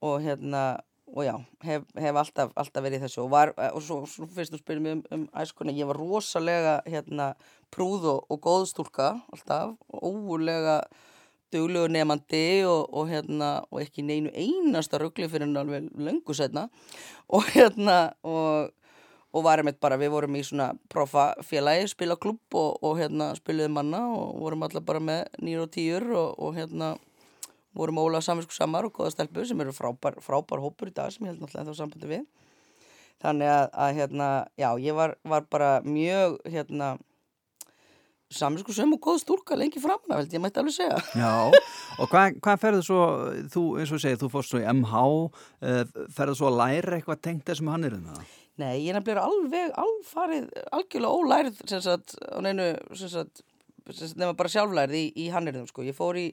og 0.04 0.18
hérna 0.26 0.64
og 1.08 1.24
já, 1.26 1.36
hef, 1.64 1.84
hef 1.96 2.18
alltaf, 2.18 2.54
alltaf 2.58 2.84
verið 2.84 3.06
þessu 3.06 3.22
og, 3.24 3.32
var, 3.34 3.52
og 3.56 3.82
svo, 3.84 4.02
svo 4.10 4.26
fyrst 4.32 4.56
þú 4.56 4.60
spyrir 4.62 4.82
mig 4.82 4.96
um, 4.98 5.04
um 5.14 5.26
æskuna, 5.38 5.76
ég 5.76 5.88
var 5.90 6.00
rosalega 6.00 6.80
hérna, 6.90 7.34
prúð 7.74 8.08
og, 8.10 8.24
og 8.34 8.42
góð 8.42 8.66
stúlka 8.72 9.12
alltaf, 9.34 9.76
og 9.94 10.08
ógulega 10.10 10.80
duglegu 11.54 11.92
nefandi 11.94 12.64
og, 12.68 12.90
og 12.90 13.12
hérna, 13.12 13.52
ekki 13.82 14.06
neinu 14.06 14.34
einasta 14.34 15.00
ruggli 15.02 15.30
fyrir 15.30 15.48
en 15.48 15.62
alveg 15.62 15.92
löngu 15.94 16.36
setna 16.36 16.68
og 17.30 17.46
hérna 17.54 18.00
og, 18.26 18.74
varum 19.46 19.70
eitt 19.70 19.82
bara, 19.84 20.00
við 20.02 20.14
vorum 20.16 20.36
í 20.40 20.44
svona 20.48 20.72
profafélagi, 20.92 21.92
spila 21.94 22.18
klubb 22.18 22.58
og, 22.58 22.80
hérna 23.00 23.34
spiluðum 23.38 23.78
manna 23.78 24.06
og 24.10 24.40
vorum 24.42 24.66
allar 24.66 24.86
bara 24.86 25.04
með 25.04 25.28
nýr 25.44 25.66
og 25.68 25.78
og, 26.16 26.40
og 26.40 26.58
hérna 26.58 26.96
vorum 27.76 28.02
ólega 28.02 28.24
samvinsku 28.26 28.56
samar 28.56 28.88
og 28.88 28.96
góða 28.96 29.14
stelpu 29.14 29.46
sem 29.48 29.62
eru 29.64 29.74
frábær, 29.76 30.20
frábær 30.24 30.64
hópur 30.64 30.92
í 30.92 30.96
dag 30.96 31.12
sem 31.14 31.26
ég 31.26 31.34
held 31.34 31.44
náttúrulega 31.44 31.72
þá 31.72 31.82
sambandi 31.82 32.12
við 32.12 32.24
þannig 33.24 33.52
að, 33.52 33.66
að 33.86 34.00
hérna, 34.00 34.30
já, 34.60 34.70
ég 34.84 34.98
var, 34.98 35.18
var 35.24 35.46
bara 35.52 35.70
mjög 35.86 36.40
hérna 36.52 36.96
samvinsku 38.36 38.74
sem 38.74 38.92
og 38.92 39.02
góð 39.02 39.22
stúlka 39.22 39.58
lengi 39.58 39.82
framna, 39.82 40.18
held 40.20 40.34
ég 40.34 40.42
mætti 40.44 40.60
alveg 40.62 40.76
segja 40.76 40.98
Já, 41.16 41.52
og 42.02 42.10
hvað 42.12 42.40
hva 42.44 42.56
ferðu 42.60 42.86
svo, 42.86 43.04
þú, 43.54 43.66
eins 43.82 43.94
og 43.94 44.02
segir, 44.02 44.20
þú 44.22 44.32
fórst 44.34 44.54
svo 44.54 44.62
í 44.64 44.66
MH, 44.72 45.04
uh, 45.70 45.84
ferðu 46.16 46.40
svo 46.40 46.50
að 46.50 46.60
læra 46.64 46.98
eitthvað 46.98 47.22
tengt 47.28 47.46
þessum 47.48 47.72
hannirðum 47.72 48.10
það? 48.10 48.34
Nei, 48.56 48.86
ég 48.86 48.94
er 48.94 48.96
nefnilega 48.96 49.28
alveg, 49.28 49.72
alfarið, 49.84 50.46
algjörlega 50.78 51.16
ólærið, 51.20 51.58
sem 51.68 51.82
sagt, 51.84 52.16
á 52.24 52.40
neinu, 52.44 52.70
sem 52.96 53.12
sagt, 53.12 53.42
sem 53.90 53.98
sagt, 54.00 54.20
nema 54.22 54.36
bara 54.40 54.52
sjálflærið 54.54 54.96
í, 55.02 55.10
í 55.26 55.32
hannirðum, 55.34 55.66
sko. 55.68 55.84
Ég 55.84 55.98
fór 55.98 56.16
í, 56.22 56.30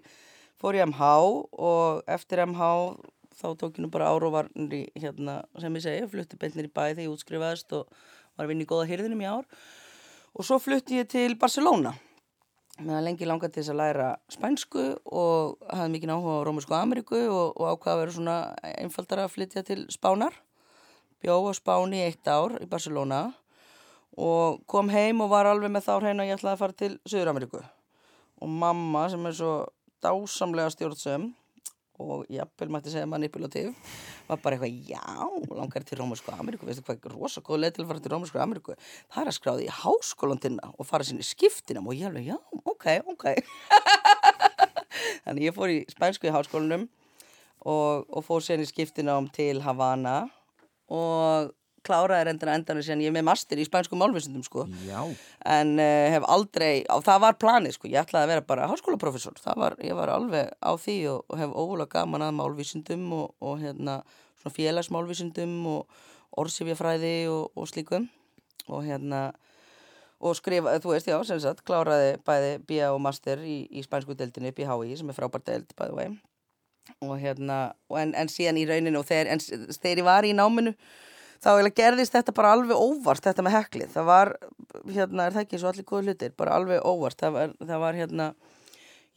fór 0.62 0.78
í 0.78 0.85
MH 0.87 1.11
og 1.59 2.04
eftir 2.11 2.45
MH 2.47 2.69
þá 3.42 3.49
tók 3.59 3.78
ég 3.78 3.83
nú 3.83 3.90
bara 3.90 4.12
áróvarnir 4.12 4.76
í, 4.76 4.83
hérna, 5.02 5.40
sem 5.59 5.75
ég 5.78 5.85
segi, 5.85 6.09
flutti 6.12 6.38
beintnir 6.38 6.69
í 6.69 6.73
bæ 6.73 6.92
þegar 6.92 7.04
ég 7.07 7.14
útskrifaðist 7.16 7.75
og 7.75 7.90
var 8.37 8.47
að 8.47 8.52
vinna 8.52 8.64
í 8.64 8.71
góða 8.71 8.88
hyrðinum 8.90 9.25
í 9.25 9.28
ár. 9.28 9.49
Og 10.33 10.47
svo 10.47 10.61
flutti 10.62 11.00
ég 11.00 11.11
til 11.11 11.35
Barcelona. 11.40 11.97
Meðan 12.81 13.04
lengi 13.04 13.26
langar 13.28 13.50
til 13.52 13.61
þess 13.61 13.73
að 13.75 13.81
læra 13.83 14.07
spænsku 14.33 14.85
og 15.12 15.59
hafði 15.69 15.92
mikið 15.97 16.14
áhuga 16.14 16.38
á 16.40 16.45
Rómusku 16.49 16.76
Ameríku 16.78 17.19
og, 17.26 17.59
og 17.61 17.75
ákvaða 17.75 17.92
að 17.92 18.00
vera 18.00 18.14
svona 18.16 18.37
einfaldara 18.71 19.26
að 19.26 19.35
flytja 19.35 19.64
til 19.66 19.83
Spánar 19.92 20.38
bjó 21.23 21.37
á 21.47 21.52
Spáni 21.54 22.00
í 22.00 22.07
eitt 22.09 22.26
ár 22.26 22.57
í 22.62 22.66
Barcelona 22.71 23.26
og 24.16 24.64
kom 24.69 24.88
heim 24.92 25.21
og 25.25 25.31
var 25.33 25.50
alveg 25.50 25.71
með 25.73 25.87
þá 25.87 25.92
hreina 25.99 26.25
að 26.25 26.33
ég 26.33 26.40
ætlaði 26.40 26.54
að 26.57 26.62
fara 26.64 26.78
til 26.81 26.92
Suður-Ameríku 27.04 27.61
og 28.42 28.57
mamma 28.64 29.04
sem 29.12 29.28
er 29.28 29.37
svo 29.37 29.52
dásamlega 30.02 30.73
stjórnsum 30.75 31.30
og 32.02 32.25
jafnvel 32.32 32.73
mætti 32.73 32.90
segja 32.90 33.06
manipulativ 33.06 33.71
var 34.26 34.40
bara 34.42 34.56
eitthvað, 34.56 34.73
já, 34.88 35.02
langar 35.54 35.85
til 35.87 36.00
Rómusku 36.00 36.32
Ameríku, 36.35 36.66
veistu 36.66 36.85
hvað, 36.87 37.06
rosa 37.12 37.42
góð 37.44 37.62
leið 37.62 37.76
til 37.76 37.85
að 37.85 37.92
fara 37.92 38.02
til 38.02 38.14
Rómusku 38.14 38.40
Ameríku, 38.42 38.76
það 39.12 39.23
er 39.23 39.30
að 39.30 39.37
skráði 39.38 39.68
í 39.68 39.75
háskólandina 39.76 40.73
og 40.73 40.88
fara 40.88 41.06
sinni 41.06 41.26
skiptinam 41.26 41.87
og 41.87 41.99
ég 41.99 42.09
alveg, 42.09 42.32
já, 42.32 42.38
ok, 42.64 42.88
ok. 43.12 43.26
Þannig 45.25 45.49
ég 45.49 45.56
fór 45.56 45.73
í 45.73 45.80
spænsku 45.92 46.28
í 46.28 46.35
háskólanum 46.35 46.88
og, 47.62 48.09
og 48.09 48.25
fór 48.26 48.44
sérni 48.44 48.66
skiptinám 48.68 49.28
til 49.35 49.62
Havana 49.62 50.25
og 50.90 51.52
kláraði 51.87 52.29
reyndina 52.29 52.55
endanum 52.59 52.85
síðan 52.85 53.05
ég 53.05 53.12
er 53.12 53.17
með 53.17 53.27
master 53.29 53.61
í 53.61 53.67
spænsku 53.67 53.99
málvísundum 53.99 54.45
sko. 54.47 54.67
Já. 54.87 55.01
en 55.57 55.75
uh, 55.79 56.09
hef 56.15 56.27
aldrei, 56.31 56.83
og 56.93 57.05
það 57.07 57.23
var 57.27 57.39
planið 57.43 57.77
sko, 57.77 57.91
ég 57.91 58.03
ætlaði 58.05 58.29
að 58.29 58.33
vera 58.35 58.47
bara 58.53 58.71
háskólaprofessor. 58.71 59.39
Það 59.43 59.62
var, 59.65 59.79
ég 59.83 59.99
var 59.99 60.15
alveg 60.15 60.51
á 60.62 60.73
því 60.79 60.99
og, 61.12 61.23
og 61.29 61.43
hef 61.43 61.55
ógulega 61.65 61.99
gaman 61.99 62.27
að 62.29 62.37
málvísundum 62.41 63.07
og, 63.19 63.37
og 63.43 63.62
hérna 63.62 64.01
svona 64.43 64.57
félagsmálvísundum 64.59 65.55
og 65.73 66.03
orðsifjafræði 66.43 67.17
og, 67.31 67.51
og 67.57 67.71
slíkum. 67.71 68.09
Og 68.71 68.85
hérna 68.87 69.31
og 70.23 70.37
skrifa, 70.39 70.77
þú 70.79 70.93
veist, 70.95 71.09
já, 71.11 71.17
sem 71.27 71.41
sagt, 71.43 71.65
kláraði 71.67 72.15
bæði 72.27 72.53
BA 72.69 72.91
og 72.95 73.01
master 73.03 73.43
í, 73.43 73.65
í 73.75 73.83
spænsku 73.83 74.15
deildinu 74.15 74.53
HÍ 74.55 74.97
sem 74.99 75.09
er 75.11 75.17
frábært 75.17 75.49
deild, 75.49 75.73
by 75.75 75.91
the 75.91 75.97
way. 75.97 76.12
Og 77.03 77.19
hérna, 77.19 77.73
og 77.91 77.99
en, 77.99 78.15
en 78.15 78.31
síðan 78.31 78.59
í 78.59 78.67
rauninu 78.67 79.03
og 79.03 79.07
þegar, 79.07 79.33
en, 79.35 79.43
þegar 79.75 80.03
ég 80.03 80.07
var 80.07 80.27
í 80.27 80.33
náminu 80.35 80.75
þá 81.43 81.51
gerðist 81.75 82.15
þetta 82.15 82.35
bara 82.37 82.53
alveg 82.57 82.79
óvart 82.79 83.25
þetta 83.25 83.43
með 83.43 83.57
heklið, 83.59 83.93
það 83.95 84.09
var 84.09 84.33
hérna, 84.89 85.27
er 85.27 85.35
það 85.35 85.43
ekki 85.43 85.61
og 85.61 85.69
allir 85.73 85.89
góð 85.89 86.09
hlutir, 86.09 86.35
bara 86.39 86.57
alveg 86.59 86.85
óvart. 86.87 87.19
Það 87.19 87.37
var, 87.37 87.55
það 87.61 87.83
var 87.83 87.99
hérna 87.99 88.29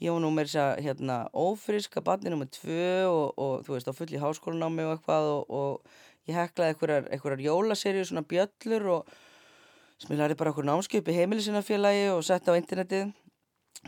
ég 0.04 0.12
var 0.12 0.24
nú 0.24 0.32
með 0.36 0.50
þess 0.50 0.62
að 0.64 0.82
hérna 0.86 1.20
ófriska 1.32 2.04
barni 2.04 2.32
nummið 2.34 2.52
tvö 2.58 2.88
og, 3.08 3.28
og 3.40 3.54
þú 3.68 3.76
veist 3.76 3.92
á 3.92 3.94
full 3.96 4.10
í 4.12 4.22
háskólanámi 4.22 4.88
og 4.88 4.96
eitthvað 4.98 5.30
og, 5.32 5.54
og 5.56 6.28
ég 6.28 6.36
heklaði 6.40 6.74
einhverjar, 6.74 7.08
einhverjar 7.14 7.46
jólaserju 7.46 8.08
svona 8.10 8.26
bjöllur 8.28 8.90
og 8.98 9.14
lærði 10.12 10.40
bara 10.40 10.52
okkur 10.52 10.68
námskjöp 10.68 11.12
í 11.12 11.16
heimilisinafélagi 11.20 12.10
og 12.12 12.26
sett 12.28 12.50
á 12.52 12.58
internetið 12.58 13.14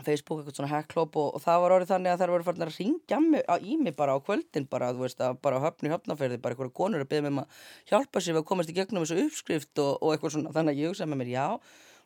Facebook, 0.04 0.40
eitthvað 0.40 0.58
svona 0.60 0.70
hacklop 0.70 1.16
og, 1.18 1.32
og 1.34 1.42
það 1.42 1.60
var 1.64 1.74
orðið 1.76 1.92
þannig 1.92 2.12
að 2.12 2.22
þær 2.22 2.32
voru 2.34 2.46
farin 2.46 2.64
að 2.66 2.74
ringja 2.76 3.18
í 3.58 3.76
mig 3.80 3.96
bara 3.98 4.14
á 4.14 4.18
kvöldin 4.22 4.68
bara, 4.70 4.92
þú 4.94 5.04
veist, 5.04 5.22
að 5.24 5.40
bara 5.42 5.60
höfni 5.64 5.92
höfnaferði 5.92 6.38
bara 6.44 6.54
einhverja 6.54 6.76
konur 6.78 7.02
að 7.02 7.10
byggja 7.10 7.24
mig 7.26 7.34
um 7.34 7.42
að 7.42 7.62
hjálpa 7.90 8.22
sér 8.22 8.36
við 8.36 8.42
að 8.42 8.48
komast 8.52 8.70
í 8.70 8.76
gegnum 8.76 9.04
þessu 9.04 9.24
uppskrift 9.24 9.82
og, 9.82 9.92
og 9.98 10.14
eitthvað 10.14 10.34
svona, 10.36 10.54
þannig 10.54 10.76
að 10.76 10.82
ég 10.82 10.92
hugsaði 10.92 11.10
með 11.12 11.22
mér, 11.22 11.32
já 11.34 11.46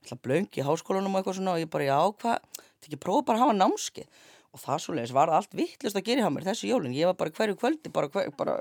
alltaf 0.02 0.22
blöngi 0.24 0.62
í 0.62 0.66
háskólanum 0.66 1.14
og 1.14 1.20
eitthvað 1.20 1.38
svona 1.38 1.56
og 1.56 1.62
ég 1.62 1.72
bara, 1.72 1.88
já, 1.90 1.98
hvað, 2.22 2.62
þetta 2.72 2.88
ekki 2.88 3.02
prófa 3.02 3.26
bara 3.28 3.38
að 3.38 3.44
hafa 3.46 3.58
námski 3.60 4.06
og 4.52 4.60
það 4.60 4.82
svo 4.84 4.96
leiðis 4.96 5.14
var 5.16 5.32
allt 5.32 5.54
vittlust 5.56 5.98
að 5.98 6.08
gera 6.08 6.24
hjá 6.24 6.32
mér 6.32 6.48
þessu 6.48 6.70
jólun, 6.70 6.96
ég 6.96 7.08
var 7.08 7.18
bara 7.20 7.34
hverju 7.36 7.58
kvöldi 7.60 7.92
bara, 7.94 8.10
hver, 8.12 8.32
bara 8.36 8.58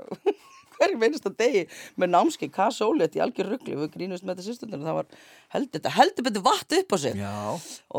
hverju 0.82 0.98
minnst 1.00 1.28
að 1.30 1.38
degi 1.40 1.62
með 2.02 2.12
námski, 2.12 2.50
hvað 2.52 2.74
sólétt 2.76 3.16
í 3.16 3.22
algjör 3.24 3.52
ruggli 3.54 3.78
við 3.78 3.92
grínust 3.94 4.26
með 4.26 4.34
þetta 4.34 4.48
sýstundinu 4.48 4.88
það 4.88 4.98
var 4.98 5.08
heldur, 5.54 5.78
þetta 5.78 5.94
heldur 5.96 6.26
betur 6.28 6.44
vatn 6.48 6.78
upp 6.80 6.92
á 6.92 6.98
sig. 7.04 7.22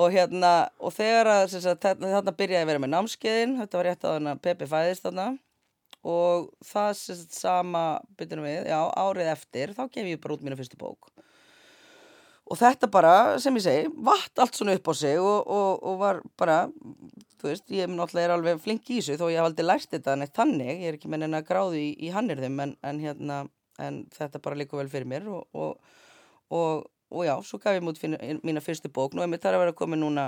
Og 0.03 0.13
hérna 0.13 0.51
og 0.83 0.93
þegar 0.97 1.31
að 1.37 1.47
sagt, 1.55 1.87
þarna 2.03 2.35
byrjaði 2.43 2.65
að 2.67 2.71
vera 2.73 2.83
með 2.83 2.93
námskeiðin 2.97 3.57
þetta 3.61 3.79
var 3.79 3.89
rétt 3.89 4.05
að 4.05 4.15
þarna 4.17 4.37
Pepi 4.43 4.69
fæðist 4.69 5.07
þarna. 5.07 5.27
Og 6.03 6.49
það 6.67 6.89
sagt, 6.99 7.35
sama 7.37 7.83
byrjunum 8.19 8.49
við, 8.49 8.65
já, 8.67 8.79
árið 8.99 9.33
eftir 9.37 9.71
þá 9.77 9.85
gef 9.87 10.09
ég 10.11 10.19
bara 10.23 10.35
út 10.35 10.43
mínu 10.43 10.59
fyrstu 10.59 10.79
bók 10.81 11.13
og 12.51 12.59
þetta 12.59 12.89
bara, 12.91 13.13
sem 13.39 13.55
ég 13.57 13.63
segi 13.65 13.89
vatt 14.03 14.41
allt 14.43 14.57
svona 14.57 14.75
upp 14.77 14.89
á 14.91 14.93
sig 14.99 15.19
og, 15.21 15.47
og, 15.47 15.83
og 15.83 15.99
var 16.01 16.21
bara, 16.39 16.57
þú 17.39 17.49
veist 17.49 17.71
ég 17.73 17.91
náttúrulega 17.91 18.27
er 18.27 18.35
alveg 18.35 18.63
flink 18.63 18.89
í 18.91 18.99
þessu 18.99 19.19
þó 19.21 19.27
ég 19.31 19.39
hef 19.39 19.49
aldrei 19.49 19.67
lært 19.67 19.91
þetta 19.95 20.17
neitt 20.19 20.35
þannig, 20.35 20.71
ég 20.83 20.91
er 20.91 20.97
ekki 20.99 21.11
með 21.11 21.23
neina 21.23 21.43
gráði 21.47 21.85
í, 21.87 21.93
í 22.07 22.11
hannirðum 22.13 22.59
en, 22.65 22.75
en 22.83 22.99
hérna 23.03 23.43
en 23.81 24.03
þetta 24.13 24.41
bara 24.43 24.59
líka 24.59 24.77
vel 24.77 24.89
fyrir 24.91 25.09
mér 25.09 25.29
og, 25.31 25.95
og 26.53 27.25
já, 27.25 27.33
svo 27.45 27.59
gaf 27.61 27.77
ég 27.77 27.85
mút 27.85 27.99
mína 28.43 28.61
fyrstu 28.63 28.91
bók, 28.93 29.15
nú 29.15 29.23
er 29.23 29.31
mér 29.31 29.41
þar 29.41 29.57
að 29.57 29.65
vera 29.65 29.77
komið 29.79 30.03
núna 30.03 30.27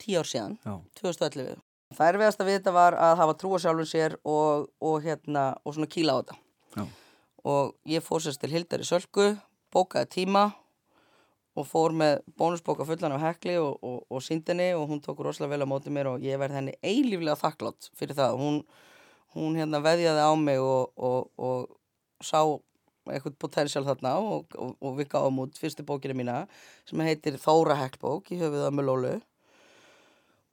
tíu 0.00 0.22
ár 0.22 0.28
síðan, 0.28 0.56
Já. 0.64 0.78
2011 1.02 1.60
það 1.92 2.08
erfiðast 2.14 2.40
að 2.40 2.50
vita 2.52 2.72
var 2.74 2.96
að 2.96 3.18
hafa 3.20 3.36
trúa 3.40 3.60
sjálfum 3.60 3.88
sér 3.88 4.16
og 4.24 4.96
hérna 5.04 5.50
og 5.62 5.76
svona 5.76 5.90
kýla 5.92 6.16
á 6.16 6.18
þetta 6.22 6.38
Já. 6.78 6.84
og 7.52 7.74
ég 7.92 8.04
fór 8.04 8.24
sérst 8.24 8.40
til 8.40 8.52
Hildar 8.54 8.84
í 8.84 8.88
Sölku 8.88 9.32
bókaði 9.72 10.10
tíma 10.16 10.46
og 11.58 11.68
fór 11.68 11.92
með 11.96 12.22
bónusbóka 12.40 12.86
fullan 12.88 13.16
af 13.16 13.24
hekli 13.26 13.58
og, 13.60 13.76
og, 13.84 14.02
og 14.08 14.24
síndinni 14.24 14.70
og 14.78 14.86
hún 14.88 15.02
tók 15.04 15.20
rosalega 15.24 15.56
vel 15.56 15.66
á 15.68 15.72
móti 15.72 15.92
mér 15.92 16.14
og 16.14 16.24
ég 16.24 16.40
verði 16.40 16.60
henni 16.60 16.76
eilíflega 16.80 17.36
þakklátt 17.40 17.90
fyrir 17.98 18.16
það. 18.16 18.38
Hún, 18.40 18.60
hún 19.36 19.58
hérna 19.60 19.82
veðjaði 19.84 20.24
á 20.24 20.32
mig 20.40 20.62
og, 20.64 20.92
og 20.96 21.74
sá 22.24 22.40
eitthvað 23.10 23.38
potensial 23.42 23.84
þarna 23.84 24.14
og 24.22 24.96
við 24.96 25.10
gáðum 25.10 25.42
út 25.44 25.58
fyrstu 25.58 25.84
bókina 25.86 26.14
mína 26.16 26.38
sem 26.88 27.00
heitir 27.02 27.38
Þóra 27.42 27.76
heklbók 27.80 28.30
í 28.30 28.38
höfuð 28.40 28.68
að 28.68 28.76
Mölólu 28.78 29.14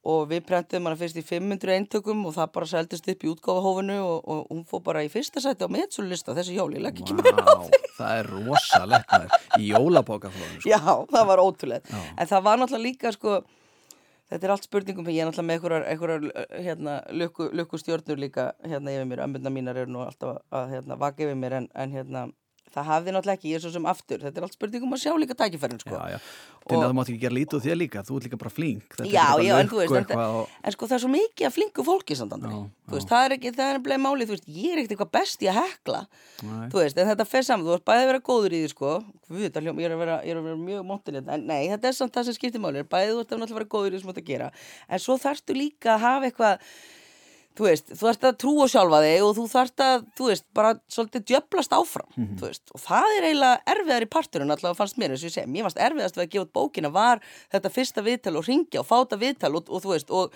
og 0.00 0.30
við 0.30 0.44
prentum 0.48 0.86
hana 0.88 0.96
fyrst 0.96 1.18
í 1.20 1.24
500 1.26 1.74
eintökum 1.76 2.22
og 2.28 2.34
það 2.36 2.52
bara 2.54 2.68
seldist 2.70 3.08
upp 3.12 3.24
í 3.24 3.30
útgáfahófinu 3.34 3.98
og, 4.00 4.18
og 4.24 4.46
hún 4.48 4.62
fór 4.68 4.82
bara 4.86 5.04
í 5.04 5.10
fyrsta 5.12 5.42
sæti 5.44 5.68
á 5.68 5.72
meðsúlista 5.72 6.36
þessi 6.36 6.56
jóli, 6.56 6.80
legg 6.80 7.02
ekki 7.02 7.16
meira 7.18 7.44
á 7.44 7.60
því. 7.60 7.80
það 7.98 8.12
er 8.16 8.30
rosalegt 8.32 9.16
í 9.60 9.70
jólabókaflóðinu 9.74 10.62
sko. 10.62 10.72
Já, 10.72 10.80
það 11.12 11.26
var 11.32 11.44
ótrúlega 11.44 11.84
Já. 11.84 12.00
en 12.16 12.30
það 12.32 12.46
var 12.48 12.62
náttúrulega 12.62 12.86
líka 12.88 13.12
sko 13.12 13.36
þetta 14.30 14.46
er 14.46 14.54
allt 14.54 14.68
spurningum, 14.70 15.10
ég 15.12 15.20
er 15.20 15.28
náttúrulega 15.28 15.48
með 15.50 15.58
einhverjar, 15.58 15.86
einhverjar 15.92 16.62
hérna, 16.64 16.98
lukku, 17.20 17.50
lukku 17.60 17.80
stjórnur 17.82 18.20
líka 18.24 18.52
hérna 18.64 18.94
yfir 18.94 19.08
mér, 19.10 19.24
ömbundna 19.26 19.52
mínar 19.52 19.82
eru 19.82 19.92
nú 19.92 20.04
alltaf 20.06 20.40
að 20.48 20.76
hérna, 20.78 20.96
vaka 21.00 21.26
yfir 21.26 21.36
mér 21.36 21.60
en, 21.60 21.68
en 21.74 21.96
hérna 21.98 22.28
það 22.74 22.88
hafði 22.90 23.14
náttúrulega 23.14 23.38
ekki, 23.38 23.50
ég 23.50 23.58
er 23.58 23.64
svo 23.64 23.72
sem 23.74 23.88
aftur. 23.90 24.22
Þetta 24.24 24.40
er 24.40 24.46
allt 24.46 24.56
spurningum 24.56 24.96
að 24.96 25.02
sjá 25.02 25.12
líka 25.18 25.36
tækifærin 25.38 25.80
sko. 25.82 25.96
Já, 25.96 26.16
já, 26.16 26.18
til 26.66 26.78
að 26.78 26.86
þú 26.86 26.96
mátt 26.98 27.10
ekki 27.10 27.22
gera 27.24 27.36
lítið 27.36 27.58
og 27.58 27.64
þér 27.64 27.78
líka. 27.80 28.02
Þú 28.06 28.18
ert 28.18 28.26
líka 28.28 28.40
bara 28.40 28.52
flink. 28.54 28.96
Já, 29.04 29.26
já, 29.42 29.54
en 29.56 29.70
veist, 29.72 30.12
en, 30.14 30.22
og... 30.24 30.52
en 30.62 30.76
sko 30.76 30.88
það 30.90 30.96
er 30.96 31.02
svo 31.04 31.12
mikið 31.14 31.48
að 31.48 31.56
flinku 31.56 31.86
fólki 31.86 32.18
þú 32.20 32.96
veist, 32.96 33.10
það 33.10 33.24
er 33.24 33.34
ekki 33.36 33.52
það 33.54 33.72
er 33.72 33.80
bleið 33.86 34.00
málið, 34.02 34.30
þú 34.30 34.34
veist, 34.34 34.48
ég 34.50 34.72
er 34.72 34.80
ekkert 34.80 34.94
eitthvað 34.96 35.10
best 35.14 35.44
í 35.44 35.50
að 35.50 35.58
hekla. 35.60 36.00
En 36.42 37.10
þetta 37.10 37.26
fer 37.30 37.46
saman. 37.46 37.66
Þú 37.68 37.76
ert 37.76 37.86
bæðið 37.86 38.02
að 38.02 38.10
vera 38.10 38.22
góður 38.30 38.56
í 38.56 38.62
því, 38.64 38.70
sko. 38.72 38.94
Við, 39.30 39.44
ég, 39.46 39.82
er 39.86 39.94
vera, 40.00 40.16
ég 40.26 40.34
er 40.34 40.40
að 40.40 40.48
vera 40.48 40.58
mjög 40.58 40.86
móttinni 40.88 41.22
en 41.22 41.44
nei, 41.46 41.68
þetta 41.70 41.86
er 41.86 41.94
samt 41.94 42.16
það 42.16 42.26
sem 42.26 42.34
skiptir 42.34 42.62
málið, 42.64 42.88
bæðið 42.90 43.12
þú 43.14 43.20
ert 43.22 43.34
að 43.46 43.58
vera 43.60 43.68
góður 43.76 43.92
í 43.92 43.94
því 43.94 44.00
sem 44.00 44.10
þú 44.10 44.14
ert 44.16 44.22
að 44.24 44.30
gera. 44.32 44.48
En 44.90 45.02
svo 45.04 45.18
þarfstu 45.22 45.54
líka 45.54 45.94
að 45.94 46.02
hafa 46.02 46.30
eitthvað 46.30 46.72
þú 47.58 47.66
veist, 47.66 47.90
þú 47.98 48.08
ert 48.10 48.26
að 48.28 48.38
trúa 48.40 48.66
sjálfa 48.70 49.00
þig 49.04 49.24
og 49.26 49.32
þú 49.36 49.44
þarfst 49.50 49.82
að, 49.84 50.06
þú 50.18 50.28
veist, 50.30 50.46
bara 50.56 50.70
svolítið 50.92 51.24
djöblast 51.30 51.74
áfram, 51.76 52.08
mm 52.14 52.24
-hmm. 52.24 52.38
þú 52.38 52.46
veist 52.46 52.74
og 52.74 52.80
það 52.80 53.16
er 53.16 53.26
eiginlega 53.28 53.60
erfiðar 53.74 54.06
í 54.06 54.12
parturinn 54.14 54.50
alltaf 54.50 54.76
fannst 54.76 54.98
mér 54.98 55.10
eins 55.10 55.24
og 55.24 55.28
ég 55.30 55.34
segi, 55.34 55.50
mér 55.50 55.62
fannst 55.66 55.84
erfiðast 55.86 56.16
við 56.16 56.24
að 56.24 56.30
gefa 56.30 56.44
út 56.44 56.52
bókina 56.52 56.90
var 56.92 57.20
þetta 57.52 57.70
fyrsta 57.70 58.02
viðtal 58.02 58.36
og 58.36 58.46
ringja 58.46 58.80
og 58.80 58.86
fáta 58.86 59.16
viðtal 59.16 59.54
og, 59.56 59.64
og 59.68 59.82
þú 59.82 59.90
veist, 59.90 60.10
og, 60.10 60.32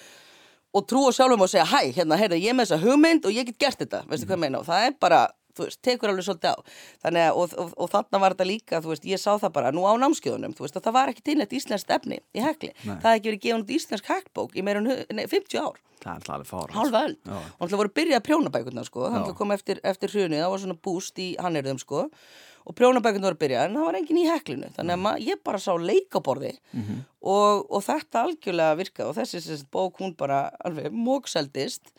og 0.75 0.87
trúa 0.87 1.13
sjálfum 1.13 1.43
og 1.43 1.49
segja, 1.49 1.65
hæ, 1.65 1.93
hérna, 1.93 2.17
heyrðu, 2.17 2.37
ég 2.37 2.55
með 2.55 2.67
þessa 2.67 2.83
hugmynd 2.83 3.27
og 3.27 3.33
ég 3.33 3.47
get 3.47 3.59
gert 3.59 3.79
þetta, 3.79 4.05
veistu 4.07 4.11
mm 4.11 4.19
-hmm. 4.19 4.27
hvað 4.27 4.37
ég 4.37 4.41
meina 4.41 4.59
og 4.59 4.67
það 4.67 4.87
er 4.87 4.93
bara, 5.01 5.31
þú 5.55 5.69
veist, 5.69 5.81
tekur 5.87 6.13
alveg 6.13 6.27
svolítið 6.29 6.55
á. 6.55 6.59
Þannig 7.07 7.27
að, 7.29 7.41
og, 7.41 7.57
og, 7.63 7.73
og 7.79 7.91
þannig 7.95 8.25
var 8.25 8.37
þetta 8.37 8.51
líka 8.51 8.83
þú 8.85 8.93
veist, 8.93 9.09
ég 9.09 9.23
sá 9.23 9.31
það 9.33 9.57
bara 9.57 9.73
nú 9.75 9.87
á 9.87 9.93
námskjöðunum 10.03 10.55
þú 10.57 10.67
veist, 10.67 10.79
að 10.79 10.87
það 10.89 10.97
var 10.99 11.13
ekki 11.15 11.27
tilnætt 11.31 11.57
íslensk 11.59 11.97
efni 11.99 12.21
í 12.35 12.45
hekli. 12.45 12.73
Nei. 12.85 12.97
það 13.03 13.11
hefði 13.17 13.35
ekki 13.35 13.53
verið 13.53 13.65
út 13.65 13.75
íslensk 13.79 14.11
heklbók 14.13 14.57
í 14.57 14.65
meira 14.67 14.83
en 14.85 15.27
50 15.31 15.61
ár. 15.63 15.83
Það 16.05 16.17
er 16.17 16.33
alveg 16.35 16.49
fára 16.49 16.77
halva 16.77 17.05
öll 17.09 17.15
og 17.33 17.69
það 17.69 17.79
voru 17.81 17.93
byrjað 17.99 18.25
prjónabækurna 18.27 18.85
sko. 18.85 19.07
Það 19.13 19.31
kom 19.39 19.55
eftir, 19.55 19.81
eftir 19.87 20.13
hrjunu, 20.13 20.41
það 20.41 20.51
var 20.53 20.63
svona 20.65 20.77
búst 20.85 21.23
í 21.23 21.29
hannirðum 21.41 21.81
sko. 21.81 22.03
Og 22.65 22.77
prjónabækurna 22.77 23.31
voru 23.31 23.41
byrjað 23.41 23.67
en 23.69 23.79
það 23.79 23.89
var 23.89 23.99
engin 24.01 24.21
í 24.21 24.27
heklinu. 24.29 24.71
Þannig 24.77 24.97
að 24.97 25.03
mm. 25.03 25.25
ég 25.29 25.43
bara 25.45 25.61
sá 25.61 25.73
leikaborði 25.81 26.53
mm 26.57 26.83
-hmm. 26.83 27.03
og, 27.33 27.65
og 27.71 27.85
þetta 27.85 28.23
algjörlega 28.25 28.79
virkað 28.81 29.11
og 29.11 29.19
þessi 29.19 29.59
bók 29.73 30.01
hún 30.01 30.15
bara 30.17 30.47
alveg 30.65 30.93
mókseldist 30.93 31.93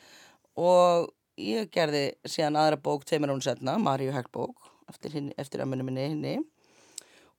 og 0.55 1.11
ég 1.39 1.69
gerði 1.73 2.05
síðan 2.27 2.59
aðra 2.59 2.79
bók 2.81 3.05
tveimur 3.07 3.33
án 3.33 3.43
setna, 3.43 3.77
Maríu 3.81 4.13
Heklbók 4.15 4.69
eftir, 4.91 5.17
eftir 5.37 5.63
að 5.63 5.71
munum 5.71 5.89
minni 5.89 6.09
hinni. 6.09 6.35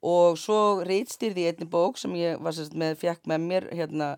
Og 0.06 0.36
svo 0.38 0.82
reytstýrði 0.86 1.46
ég 1.46 1.54
einni 1.54 1.68
bók 1.70 1.98
sem 1.98 2.12
ég 2.18 2.42
var 2.42 2.54
sérst 2.54 2.76
með, 2.76 2.98
fjekk 3.00 3.24
með 3.30 3.46
mér 3.46 3.68
hérna 3.72 4.10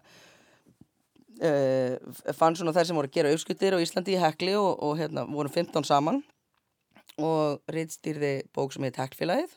uh, 1.39 1.95
fann 2.35 2.59
svona 2.59 2.75
þær 2.77 2.91
sem 2.91 2.99
voru 2.99 3.11
að 3.11 3.17
gera 3.21 3.31
auðskutir 3.33 3.79
á 3.79 3.83
Íslandi 3.83 4.17
í 4.17 4.21
Hekli 4.21 4.57
og, 4.59 4.75
og 4.83 4.99
hérna 4.99 5.25
voru 5.31 5.53
15 5.55 5.87
saman. 5.87 6.21
Og 7.19 7.63
reyndstýrði 7.71 8.35
bók 8.55 8.75
sem 8.75 8.85
heit 8.87 8.99
Heklfélagið 8.99 9.55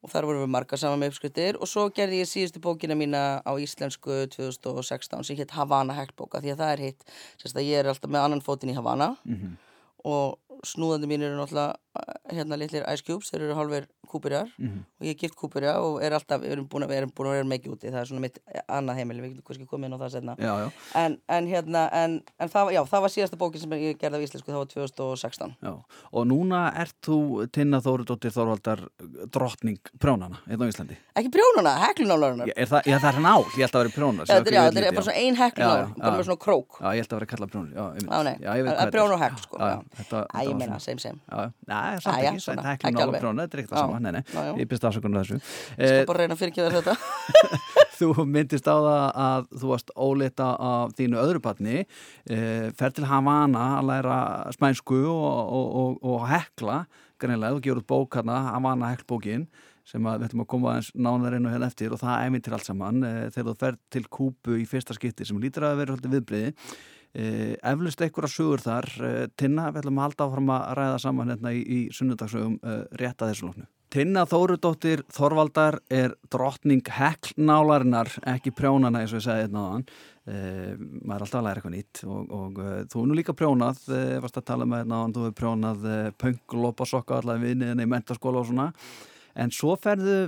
og 0.00 0.12
þar 0.12 0.28
vorum 0.28 0.44
við 0.44 0.52
marga 0.54 0.78
saman 0.80 1.02
með 1.02 1.12
uppskutir 1.12 1.58
og 1.60 1.68
svo 1.68 1.86
gerði 1.94 2.22
ég 2.22 2.30
síðustu 2.30 2.62
bókina 2.64 2.96
mína 2.96 3.40
á 3.44 3.52
íslensku 3.60 4.22
2016 4.32 5.26
sem 5.28 5.36
hétt 5.40 5.56
Havana 5.56 5.96
Heklbóka 5.98 6.40
því 6.40 6.54
að 6.54 6.62
það 6.62 6.72
er 6.74 6.84
hitt, 6.86 7.04
sérst 7.40 7.58
að 7.58 7.68
ég 7.68 7.82
er 7.82 7.90
alltaf 7.92 8.10
með 8.10 8.26
annan 8.26 8.44
fótinn 8.44 8.72
í 8.72 8.78
Havana. 8.78 9.14
Mm 9.24 9.36
-hmm. 9.36 9.58
og 10.04 10.38
snúðandi 10.66 11.08
mín 11.08 11.24
eru 11.24 11.38
náttúrulega 11.38 11.76
hérna 12.30 12.56
litlir 12.58 12.84
Ice 12.92 13.02
Cubes, 13.06 13.30
þeir 13.32 13.48
eru 13.48 13.56
halver 13.58 13.86
kúpurjar 14.10 14.48
mm 14.58 14.68
-hmm. 14.68 14.82
og 15.00 15.06
ég 15.06 15.14
er 15.14 15.18
gift 15.18 15.36
kúpurja 15.38 15.74
og 15.78 16.02
er 16.02 16.12
alltaf, 16.12 16.40
við 16.42 16.52
erum 16.52 16.68
búin 16.68 16.84
að 16.84 16.88
vera, 16.88 17.06
að 17.06 17.46
mikið 17.46 17.72
úti. 17.72 17.90
Það 17.90 18.00
er 18.00 18.06
svona 18.06 18.20
mitt 18.20 18.38
annað 18.68 18.96
heimil, 18.96 19.20
við 19.20 19.30
getum 19.30 19.44
kannski 19.46 19.66
komið 19.66 19.86
inn 19.86 19.94
á 19.94 20.02
það 20.02 20.10
senna 20.10 20.34
já, 20.38 20.52
já. 20.62 20.70
En, 20.94 21.18
en 21.28 21.46
hérna, 21.46 21.88
en, 21.92 22.22
en 22.38 22.48
það, 22.48 22.72
já, 22.72 22.84
það 22.84 23.00
var 23.00 23.10
síðasta 23.10 23.36
bókin 23.36 23.60
sem 23.60 23.72
ég 23.72 23.98
gerði 23.98 24.18
á 24.18 24.24
íslensku, 24.24 24.50
það 24.50 24.58
var 24.58 24.66
2016 24.66 25.56
Já, 25.62 25.72
og 26.12 26.26
núna 26.26 26.72
ert 26.74 26.96
þú 27.06 27.46
Tinna 27.52 27.80
Þóruðdóttir 27.80 28.30
Þorvaldar 28.30 28.88
drottning 29.30 29.80
prjónana, 29.98 30.42
hérna 30.46 30.66
á 30.66 30.70
Íslandi? 30.70 30.96
Ekki 31.14 31.30
prjónana, 31.30 31.74
heklunálarunar 31.86 32.46
Já, 32.50 32.66
það, 32.66 33.10
er 33.14 33.20
nál, 33.20 33.44
ég 33.56 33.62
held 33.66 33.74
að 33.74 33.82
vera 33.82 33.94
prjónar 33.94 34.26
Já, 34.26 34.34
þetta 34.42 34.80
er, 34.80 34.94
bara 34.94 35.06
svona 35.06 35.18
ein 35.18 35.36
heklunál, 35.36 35.94
bara 35.96 36.16
með 36.16 36.24
svona 36.24 36.44
krók. 36.46 36.80
Já, 36.80 36.94
ég 36.94 37.02
held 37.02 37.12
að 37.12 37.18
vera 37.18 37.30
Já, 37.70 38.18
nei, 38.26 38.36
prjón 38.90 39.10
Æ, 40.30 40.49
ég 40.50 40.58
meina, 40.58 40.78
sem 40.82 40.98
sem 41.00 41.18
ekki, 41.18 42.42
það 42.46 42.64
er 42.64 42.72
ekki 42.74 42.92
nála 42.96 43.20
prjónu, 43.20 43.44
þetta 43.44 43.56
er 43.56 43.62
ekkert 43.62 43.74
það 43.74 43.84
sama, 43.84 44.00
nei, 44.04 44.12
nei, 44.16 44.44
ég 44.60 44.70
byrst 44.70 44.86
afsökunar 44.90 45.24
þessu. 45.28 45.38
Ég 45.76 45.94
skal 45.94 46.08
bara 46.10 46.24
reyna 46.24 46.36
að 46.36 46.42
fyrirkjöða 46.42 46.80
þetta. 46.80 46.94
Þú 48.00 48.24
myndist 48.24 48.68
á 48.68 48.76
það 48.80 49.06
að 49.22 49.48
þú 49.60 49.70
varst 49.74 49.90
ólita 49.92 50.50
af 50.70 50.94
þínu 50.96 51.18
öðru 51.20 51.42
patni, 51.44 51.82
eh, 52.32 52.68
fer 52.78 52.94
til 52.96 53.08
Havana 53.10 53.64
að 53.78 53.90
læra 53.90 54.20
spænsku 54.56 55.02
og, 55.12 55.40
og, 55.58 55.66
og, 55.82 55.98
og 56.08 56.28
hekla, 56.30 56.78
greinlega, 57.20 57.58
þú 57.58 57.64
gefur 57.66 57.82
út 57.82 57.90
bók 57.92 58.16
hérna, 58.16 58.38
Havana 58.54 58.94
heklbókin, 58.94 59.44
sem 59.90 60.06
að 60.06 60.22
við 60.22 60.30
ætlum 60.30 60.44
að 60.44 60.48
koma 60.54 60.72
aðeins 60.72 60.90
nánar 60.94 61.36
inn 61.36 61.48
og 61.48 61.54
hérna 61.54 61.68
eftir 61.68 61.92
og 61.92 62.00
það 62.00 62.30
minn 62.32 62.46
til 62.46 62.56
allt 62.56 62.68
saman, 62.68 63.04
eh, 63.04 63.20
þegar 63.34 63.50
þú 63.50 63.56
fer 63.64 63.78
til 63.92 64.04
Kúbu 64.16 64.56
í 64.60 64.66
fyrsta 64.70 64.96
skipti 64.96 65.28
sem 65.28 65.40
lítur 65.42 65.66
að 65.68 65.82
vera 65.82 66.00
viðbriði 66.00 66.54
eflust 67.10 68.04
einhverja 68.04 68.30
sugur 68.30 68.62
þar. 68.62 68.86
E, 69.02 69.12
Tinna, 69.34 69.70
við 69.72 69.82
ætlum 69.82 69.98
að 69.98 70.08
halda 70.08 70.26
áfram 70.28 70.54
að 70.54 70.64
ræða 70.78 71.02
saman 71.02 71.32
hérna 71.34 71.52
í, 71.56 71.60
í 71.60 71.80
sunnudagsögum 71.96 72.56
e, 72.62 72.78
rétt 73.00 73.22
að 73.22 73.32
þessu 73.32 73.48
lóknu 73.48 73.66
Tinna 73.90 74.22
Þórudóttir 74.30 75.00
Þorvaldar 75.10 75.80
er 75.90 76.12
drottning 76.30 76.86
heklnálarinnar, 76.94 78.12
ekki 78.30 78.52
prjónana 78.54 79.02
eins 79.02 79.10
og 79.10 79.18
ég 79.18 79.26
segði 79.26 79.48
hérna 79.48 79.64
á 79.66 79.70
hann 79.72 79.86
Uh, 80.30 80.76
maður 81.00 81.14
er 81.14 81.22
alltaf 81.24 81.38
að 81.38 81.44
læra 81.46 81.58
eitthvað 81.58 81.72
nýtt 81.74 82.00
og, 82.04 82.32
og 82.36 82.58
uh, 82.60 82.72
þú 82.92 83.00
er 83.00 83.06
nú 83.08 83.14
líka 83.16 83.32
prjónað 83.34 83.78
uh, 83.88 84.18
varst 84.20 84.36
að 84.36 84.44
tala 84.50 84.66
með 84.68 84.82
hérna 84.82 84.98
á 85.00 85.02
hann, 85.02 85.14
þú 85.16 85.22
er 85.26 85.32
prjónað 85.38 85.86
punk, 86.20 86.54
lópasokka, 86.60 87.16
allavega 87.18 87.48
vinniðin 87.48 87.80
í 87.82 87.86
mentaskóla 87.88 88.42
og 88.42 88.50
svona, 88.50 88.66
en 89.40 89.54
svo 89.56 89.78
ferðu 89.80 90.18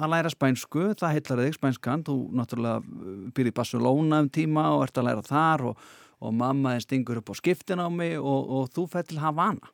að 0.00 0.12
læra 0.14 0.32
spænsku, 0.32 0.86
það 0.96 1.14
heitlar 1.18 1.42
þig 1.44 1.58
spænskan, 1.58 2.04
þú 2.08 2.16
náttúrulega 2.40 3.28
byrjir 3.36 3.52
í 3.52 3.56
Barcelona 3.60 4.22
um 4.24 4.32
tíma 4.32 4.64
og 4.72 4.86
ert 4.86 5.02
að 5.02 5.08
læra 5.10 5.26
þar 5.28 5.66
og, 5.68 5.86
og 6.22 6.36
mamma 6.38 6.76
er 6.76 6.84
stingur 6.84 7.20
upp 7.20 7.32
á 7.32 7.34
skiptin 7.38 7.82
á 7.82 7.88
mig 7.90 8.14
og, 8.20 8.46
og 8.46 8.70
þú 8.74 8.86
fer 8.92 9.08
til 9.08 9.20
Havana 9.22 9.72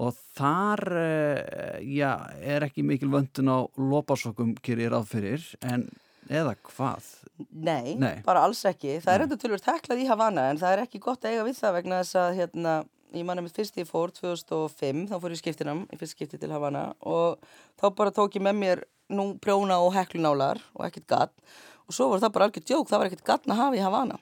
og 0.00 0.14
þar 0.38 0.84
já, 1.82 2.12
er 2.46 2.62
ekki 2.62 2.84
mikil 2.86 3.10
vöndun 3.10 3.50
á 3.50 3.58
lópasokkum 3.74 4.54
kyrir 4.62 4.94
aðfyrir 4.94 5.42
en 5.66 5.88
eða 6.30 6.54
hvað? 6.68 7.08
Nei, 7.50 7.96
Nei. 7.98 8.20
bara 8.26 8.44
alls 8.46 8.62
ekki. 8.68 8.98
Það 9.02 9.12
er 9.12 9.24
auðvitað 9.24 9.42
tölur 9.44 9.64
teklað 9.64 10.02
í 10.02 10.06
Havana 10.08 10.46
en 10.50 10.60
það 10.60 10.74
er 10.76 10.82
ekki 10.84 11.02
gott 11.02 11.24
að 11.24 11.34
eiga 11.34 11.46
við 11.48 11.58
það 11.58 11.76
vegna 11.78 12.00
þess 12.02 12.18
að 12.20 12.38
hérna, 12.38 12.74
ég 13.16 13.26
manna 13.26 13.44
mitt 13.44 13.56
fyrst 13.56 13.80
ég 13.80 13.88
fór 13.88 14.14
2005, 14.14 15.02
þá 15.10 15.16
fór 15.16 15.34
ég 15.34 15.42
skiptinam 15.42 15.82
í 15.90 15.98
fyrst 16.00 16.16
skipti 16.16 16.40
til 16.40 16.52
Havana 16.54 16.90
og 17.00 17.42
þá 17.80 17.86
bara 17.98 18.14
tók 18.14 18.38
ég 18.38 18.46
með 18.46 18.60
mér 18.60 18.84
nú 19.10 19.32
prjóna 19.42 19.80
og 19.82 19.94
heklunálar 19.96 20.62
og 20.76 20.86
ekkert 20.86 21.08
gatt 21.10 21.34
og 21.88 21.96
svo 21.96 22.12
voru 22.12 22.22
það 22.22 22.34
bara 22.36 22.46
algjör 22.46 22.66
djók, 22.68 22.90
það 22.90 23.00
var 23.02 23.10
ekkert 23.10 23.26
gattn 23.26 23.54
að 23.54 23.62
hafa 23.64 23.78
í 23.80 23.82
Havana. 23.82 24.20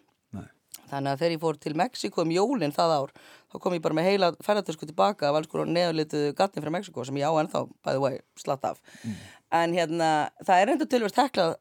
Þannig 0.90 1.12
að 1.12 1.22
þegar 1.22 1.34
ég 1.34 1.42
fór 1.44 1.60
til 1.62 1.74
Mexiko 1.78 2.24
um 2.24 2.34
jólinn 2.34 2.74
það 2.74 2.94
ár, 2.96 3.14
þá 3.52 3.56
kom 3.64 3.76
ég 3.76 3.84
bara 3.84 3.98
með 3.98 4.10
heila 4.10 4.32
ferðartösku 4.44 4.88
tilbaka 4.88 5.28
af 5.28 5.38
alls 5.38 5.50
konar 5.52 5.70
neðurlituðu 5.72 6.34
gattin 6.38 6.64
frá 6.64 6.72
Mexiko 6.74 7.06
sem 7.06 7.20
ég 7.20 7.28
á 7.28 7.32
ennþá, 7.42 7.64
by 7.84 7.96
the 7.96 8.02
way, 8.02 8.20
slatt 8.40 8.66
af. 8.68 8.82
Mm. 9.02 9.16
En 9.58 9.76
hérna, 9.76 10.12
það 10.44 10.62
er 10.62 10.74
enda 10.74 10.88
tölvist 10.88 11.18
teklað 11.18 11.56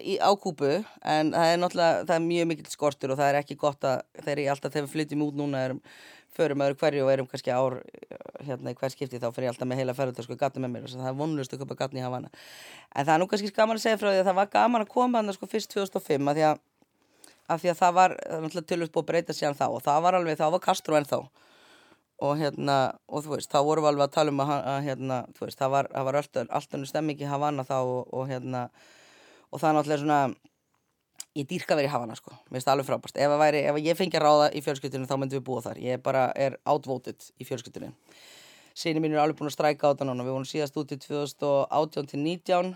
í, 0.00 0.16
á 0.18 0.30
kúpu 0.40 0.72
en 1.02 1.32
það 1.34 1.52
er 1.52 1.62
náttúrulega, 1.62 2.02
það 2.08 2.16
er 2.16 2.26
mjög 2.26 2.50
mikill 2.50 2.72
skortur 2.72 3.14
og 3.14 3.20
það 3.20 3.30
er 3.30 3.40
ekki 3.42 3.58
gott 3.60 3.86
að 3.88 4.04
þegar 4.20 4.42
ég 4.44 4.52
alltaf 4.54 4.74
þegar 4.74 4.86
við 4.86 4.94
flytjum 4.94 5.24
út 5.26 5.40
núna 5.40 5.64
erum 5.68 5.82
förum 6.34 6.64
öðru 6.64 6.78
hverju 6.80 7.04
og 7.04 7.12
erum 7.12 7.28
kannski 7.30 7.52
ár 7.54 7.76
hérna 8.44 8.72
í 8.72 8.78
hver 8.78 8.92
skipti 8.92 9.20
þá 9.22 9.28
fyrir 9.30 9.48
ég 9.48 9.52
alltaf 9.52 9.68
með 9.70 9.80
heila 9.82 9.94
ferðartösku 9.96 10.36
gatni 10.38 10.62
með 10.64 10.72
mér 10.74 10.86
og 10.88 10.94
það 10.94 11.10
er 11.10 11.18
vonlust 11.20 11.54
að 11.54 11.62
köpa 11.62 11.76
gatni 11.78 12.02
í 12.02 12.04
Havana 12.04 12.30
en 12.32 13.06
það 13.06 13.12
er 13.14 13.22
nú 13.22 13.28
kannski 13.30 13.52
gaman 13.54 13.78
að 13.78 13.84
segja 13.84 14.00
frá 14.00 14.08
því 14.10 14.22
að 14.22 14.30
það 14.30 14.38
var 14.40 14.50
gaman 14.56 14.84
að 14.84 14.92
koma 14.96 15.20
hann 15.20 15.36
sko 15.36 15.50
fyrst 15.50 15.74
2005 15.76 16.32
að 16.32 16.40
því 16.40 16.46
að, 16.48 16.62
að, 17.48 17.62
því 17.62 17.72
að 17.72 17.80
það 17.80 17.96
var 17.98 18.14
náttúrulega 18.44 18.70
tölvist 18.70 18.94
búið 18.94 19.04
að 19.04 19.10
breyta 19.10 19.36
sér 19.36 19.58
þá 19.58 19.66
og 19.68 19.82
það 19.84 20.06
var 20.06 20.18
alveg, 20.18 20.38
þá 20.40 20.46
var 20.54 20.64
Castro 20.64 20.98
en 20.98 21.08
þá 21.08 21.18
og 22.24 22.38
hérna, 22.38 22.78
og 23.10 23.24
þú 23.24 23.34
veist, 23.34 23.50
þá 23.50 23.60
vorum 23.66 23.84
við 23.84 23.90
alveg 23.90 24.06
að 24.06 24.14
tala 24.14 24.32
um 24.32 24.42
að, 24.44 24.52
að 24.70 24.80
hérna, 24.88 25.20
þú 25.34 25.46
veist, 25.46 25.60
það 25.60 25.72
var, 25.74 25.90
var 26.08 26.20
alltaf 26.20 26.88
stemmingi 26.88 27.28
Havana 27.28 27.66
þá 27.66 27.76
og, 27.82 28.12
og 28.14 28.28
hérna 28.30 28.68
og 29.50 29.60
það 29.60 29.68
er 29.70 29.78
náttúrulega 29.78 30.02
svona 30.04 30.20
ég 31.34 31.48
dýrka 31.50 31.74
verið 31.74 31.88
í 31.88 31.90
hafana 31.90 32.14
sko. 32.14 32.30
Mér 32.46 32.60
finnst 32.60 32.68
það 32.68 32.76
alveg 32.76 32.86
frábært. 32.86 33.16
Ef, 33.18 33.32
væri, 33.40 33.60
ef 33.66 33.78
ég 33.82 33.96
fengi 33.98 34.18
að 34.20 34.22
ráða 34.22 34.46
í 34.54 34.60
fjölskyldunum 34.62 35.08
þá 35.10 35.14
myndum 35.18 35.40
við 35.40 35.46
búa 35.48 35.62
þar. 35.64 35.80
Ég 35.82 36.02
bara 36.02 36.28
er 36.38 36.54
outvoted 36.70 37.26
í 37.42 37.46
fjölskyldunum 37.48 37.94
síni 38.74 39.00
mín 39.00 39.14
er 39.14 39.22
alveg 39.22 39.38
búin 39.38 39.50
að 39.50 39.54
stræka 39.54 39.86
á 39.86 39.92
þetta 39.92 40.08
núna. 40.08 40.26
Við 40.26 40.34
vorum 40.34 40.48
síðast 40.50 40.78
út 40.80 40.92
í 40.92 40.98
2018 40.98 42.10
til 42.10 42.20
19 42.20 42.72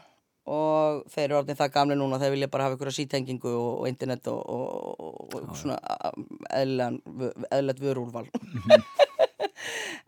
og 0.48 1.02
þeir 1.12 1.24
eru 1.26 1.38
orðin 1.42 1.58
það 1.58 1.74
gamle 1.74 1.98
núna 1.98 2.20
þeir 2.22 2.34
vilja 2.34 2.50
bara 2.52 2.68
hafa 2.68 2.78
ykkur 2.78 2.90
að 2.92 2.96
sítengingu 2.96 3.52
og, 3.52 3.72
og 3.82 3.90
internet 3.90 4.30
og, 4.32 4.40
og, 4.48 5.36
og 5.36 5.52
svona 5.58 5.76
eðlert 6.56 7.84
vörúrval. 7.84 8.26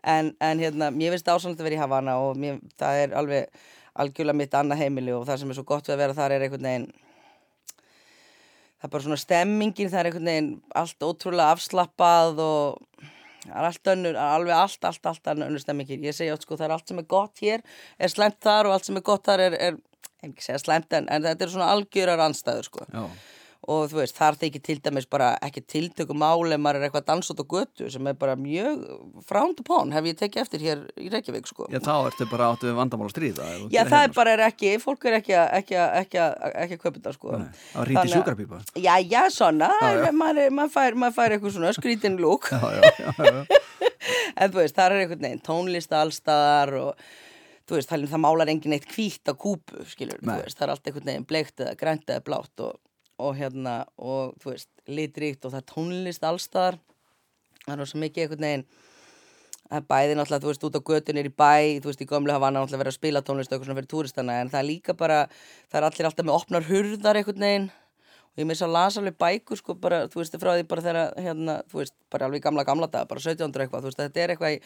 En, 0.01 0.31
en 0.41 0.57
hérna 0.57 0.87
mér 0.89 1.13
finnst 1.13 1.27
það 1.27 1.37
ásannlega 1.37 1.61
að 1.61 1.67
vera 1.67 1.75
í 1.75 1.81
hafana 1.81 2.13
og 2.23 2.37
mér, 2.39 2.57
það 2.79 2.99
er 3.03 3.11
alveg 3.19 3.61
algjörlega 4.01 4.39
mitt 4.39 4.55
annað 4.57 4.81
heimili 4.81 5.13
og 5.13 5.25
það 5.27 5.41
sem 5.41 5.51
er 5.51 5.57
svo 5.59 5.65
gott 5.67 5.87
við 5.87 5.95
að 5.95 6.01
vera 6.01 6.17
þar 6.17 6.35
er 6.35 6.45
einhvern 6.45 6.67
veginn 6.67 6.87
það 8.81 8.87
er 8.87 8.93
bara 8.95 9.05
svona 9.05 9.21
stemmingin 9.21 9.91
það 9.91 9.99
er 9.99 10.09
einhvern 10.09 10.31
veginn 10.31 10.51
allt 10.81 11.05
ótrúlega 11.05 11.55
afslappað 11.57 12.41
og 12.45 13.03
það 13.43 13.59
er 13.59 13.67
allt 13.69 13.91
önnur, 13.93 14.19
alveg 14.23 14.55
allt, 14.55 14.89
allt, 14.89 15.05
allt 15.11 15.31
önnur 15.35 15.61
stemmingin, 15.61 16.07
ég 16.07 16.17
segja 16.17 16.39
sko 16.39 16.57
það 16.57 16.67
er 16.67 16.75
allt 16.77 16.93
sem 16.93 17.03
er 17.03 17.09
gott 17.15 17.43
hér 17.43 17.65
er 17.99 18.13
slemt 18.13 18.39
þar 18.41 18.69
og 18.69 18.77
allt 18.77 18.89
sem 18.89 18.97
er 18.97 19.07
gott 19.11 19.27
þar 19.27 19.45
er, 19.49 19.59
er 19.69 19.79
ekki 20.25 20.45
segja 20.45 20.61
slemt 20.61 20.97
en, 20.97 21.09
en 21.11 21.29
þetta 21.29 21.47
er 21.47 21.53
svona 21.53 21.69
algjörar 21.75 22.25
anstæður 22.27 22.67
sko. 22.69 22.87
Já. 22.91 23.05
Og 23.69 23.91
þú 23.91 23.99
veist, 23.99 24.15
þar 24.17 24.37
þykir 24.41 24.61
til 24.65 24.75
dæmis 24.81 25.05
bara 25.05 25.27
ekki 25.45 25.61
tiltöku 25.69 26.15
máli 26.17 26.55
ef 26.55 26.61
maður 26.63 26.79
er 26.79 26.87
eitthvað 26.87 27.03
dansot 27.11 27.43
og 27.43 27.51
götu 27.51 27.91
sem 27.93 28.07
er 28.09 28.15
bara 28.17 28.33
mjög 28.33 28.81
frowned 29.29 29.61
upon, 29.61 29.93
hef 29.93 30.07
ég 30.09 30.17
tekið 30.17 30.41
eftir 30.41 30.63
hér 30.65 30.81
í 30.97 31.11
Reykjavík 31.13 31.45
sko. 31.45 31.67
Já, 31.69 31.77
þá 31.77 31.91
ertu 32.09 32.25
bara 32.31 32.47
áttu 32.55 32.71
við 32.71 32.79
vandamál 32.79 33.05
að 33.05 33.13
stríða 33.13 33.51
Já, 33.69 33.83
það 33.85 34.07
er 34.07 34.17
bara 34.17 34.33
er 34.33 34.45
ekki, 34.47 34.73
fólk 34.81 35.05
er 35.11 35.19
ekki 35.19 35.37
að 35.37 35.53
ekki 35.59 35.77
að, 35.77 35.93
ekki 36.01 36.23
að, 36.25 36.35
ekki 36.63 36.79
að 36.79 36.81
köpa 36.87 36.95
þetta 36.97 37.15
sko. 37.19 37.37
Nei, 37.37 37.47
á 37.77 37.79
ríti 37.91 38.15
sjúkrabípa. 38.15 38.63
Já, 38.81 38.93
já, 39.05 39.21
svona, 39.37 39.69
maður, 40.09 40.49
maður, 40.57 40.73
fær, 40.79 40.97
maður 41.05 41.17
fær 41.19 41.37
eitthvað 41.37 41.57
svona 41.59 41.75
skrítin 41.77 42.17
lúk 42.17 42.49
en 44.41 44.49
þú 44.49 44.57
veist, 44.57 44.73
það 44.73 44.87
er 44.87 45.03
eitthvað 45.03 45.27
neinn 45.27 45.45
tónlist 45.45 45.93
allstaðar 45.93 46.79
og 46.81 47.11
þú 47.71 47.79
veist, 47.79 47.89
það, 47.89 48.07
það 48.11 48.23
málar 48.27 48.51
engin 48.51 48.75
eitt 48.75 48.87
kvítt 48.91 49.31
á 49.31 49.33
kúpu, 49.33 49.85
skilur, 49.87 50.19
veist, 50.27 50.59
það 50.59 50.67
er 50.67 50.73
allt 50.75 50.87
eitthvað 50.89 51.07
neinn 51.07 51.27
bleikt 51.27 51.63
eða 51.63 51.77
grænt 51.79 52.09
eða 52.11 52.25
blátt 52.27 52.63
og 52.67 52.79
og 53.21 53.35
hérna 53.37 53.81
og 54.01 54.37
þú 54.41 54.53
veist, 54.53 54.69
litríkt 54.89 55.45
og 55.45 55.53
það 55.53 55.61
er 55.61 55.67
tónlist 55.69 56.23
allstaðar 56.25 56.79
það 57.65 57.83
er 57.83 57.91
svo 57.91 58.01
mikið 58.01 58.23
einhvern 58.23 58.47
veginn. 58.47 58.63
Það 59.71 59.77
er 59.77 59.85
bæði 59.87 60.15
náttúrulega, 60.17 60.43
þú 60.43 60.49
veist, 60.51 60.63
út 60.67 60.77
á 60.77 60.87
götunir 60.89 61.27
í 61.29 61.33
bæ 61.41 61.53
þú 61.79 61.91
veist, 61.91 62.01
í 62.03 62.09
gömlu 62.09 62.33
hafa 62.33 62.49
annað 62.49 62.65
náttúrulega 62.65 62.81
verið 62.81 62.91
að 62.91 62.97
spila 62.97 63.21
tónlist 63.27 63.51
og 63.51 63.55
eitthvað 63.55 63.69
svona 63.69 63.79
fyrir 63.79 63.91
túristana, 63.93 64.39
en 64.41 64.51
það 64.51 64.61
er 64.61 64.67
líka 64.67 64.95
bara 64.97 65.19
það 65.71 65.77
er 65.79 65.87
allir 65.87 66.09
alltaf 66.09 66.27
með 66.27 66.39
opnar 66.39 66.67
hurðar 66.67 67.19
einhvern 67.21 67.45
veginn 67.45 67.69
og 68.31 68.41
ég 68.41 68.47
þess 68.47 68.65
að 68.65 68.73
lasa 68.75 69.01
alveg 69.01 69.17
bækur 69.19 69.59
sko 69.59 69.75
bara, 69.75 70.05
þú 70.11 70.21
veist, 70.21 70.37
frá 70.39 70.53
því 70.55 70.65
bara 70.71 70.85
þegar 70.85 71.13
hérna, 71.19 71.57
þú 71.71 71.81
veist, 71.81 71.95
bara 72.11 72.27
alveg 72.29 72.43
gamla 72.45 72.63
gamla 72.67 72.87
dag 72.91 73.07
bara 73.09 73.19
1700 73.19 73.65
eitthvað, 73.65 73.83
þú 73.83 73.91
veist, 73.91 74.01
þetta 74.01 74.23
er 74.23 74.33
eitthvað 74.35 74.57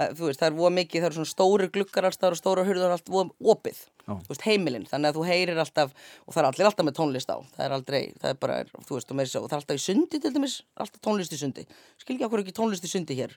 að, 0.00 0.14
þú 0.18 0.28
veist, 0.30 0.40
það 0.40 0.48
er 0.50 0.58
voð 0.60 0.76
mikið, 0.80 1.00
það 1.00 1.10
eru 1.10 1.18
svona 1.20 1.32
stóri 1.34 1.70
glukkar 1.74 2.08
alltaf 2.08 2.36
og 2.36 2.40
stóra 2.40 2.64
hurðar 2.64 2.96
allt 2.96 3.12
voð 3.12 3.34
opið 3.54 3.82
Já. 4.10 4.14
þú 4.24 4.32
veist, 4.32 4.44
heimilinn, 4.46 4.86
þannig 4.88 5.10
að 5.10 5.18
þú 5.18 5.24
heyrir 5.28 5.60
alltaf 5.62 5.92
og 6.24 6.34
það 6.34 6.40
er 6.42 6.48
allir 6.48 6.68
alltaf 6.70 6.86
með 6.88 6.96
tónlist 6.98 7.30
á. 7.30 7.36
Það 7.54 7.64
er 7.66 7.74
aldrei, 7.76 8.00
það 8.22 8.32
er 8.32 8.38
bara, 8.42 8.56
þú 8.88 8.96
veist, 8.96 9.12
og, 9.12 9.20
og 9.20 9.46
það 9.50 9.54
er 9.54 9.60
alltaf 9.60 9.78
í 9.78 9.84
sundi 9.84 10.20
til 10.20 10.32
dæmis, 10.34 10.56
alltaf 10.80 11.02
tónlist 11.04 11.36
í 11.36 11.38
sundi. 11.40 11.66
Skil 12.00 12.16
ekki 12.16 12.26
okkur 12.26 12.42
ekki 12.42 12.54
tónlist 12.56 12.86
í 12.86 12.90
sundi 12.90 13.16
hér. 13.18 13.36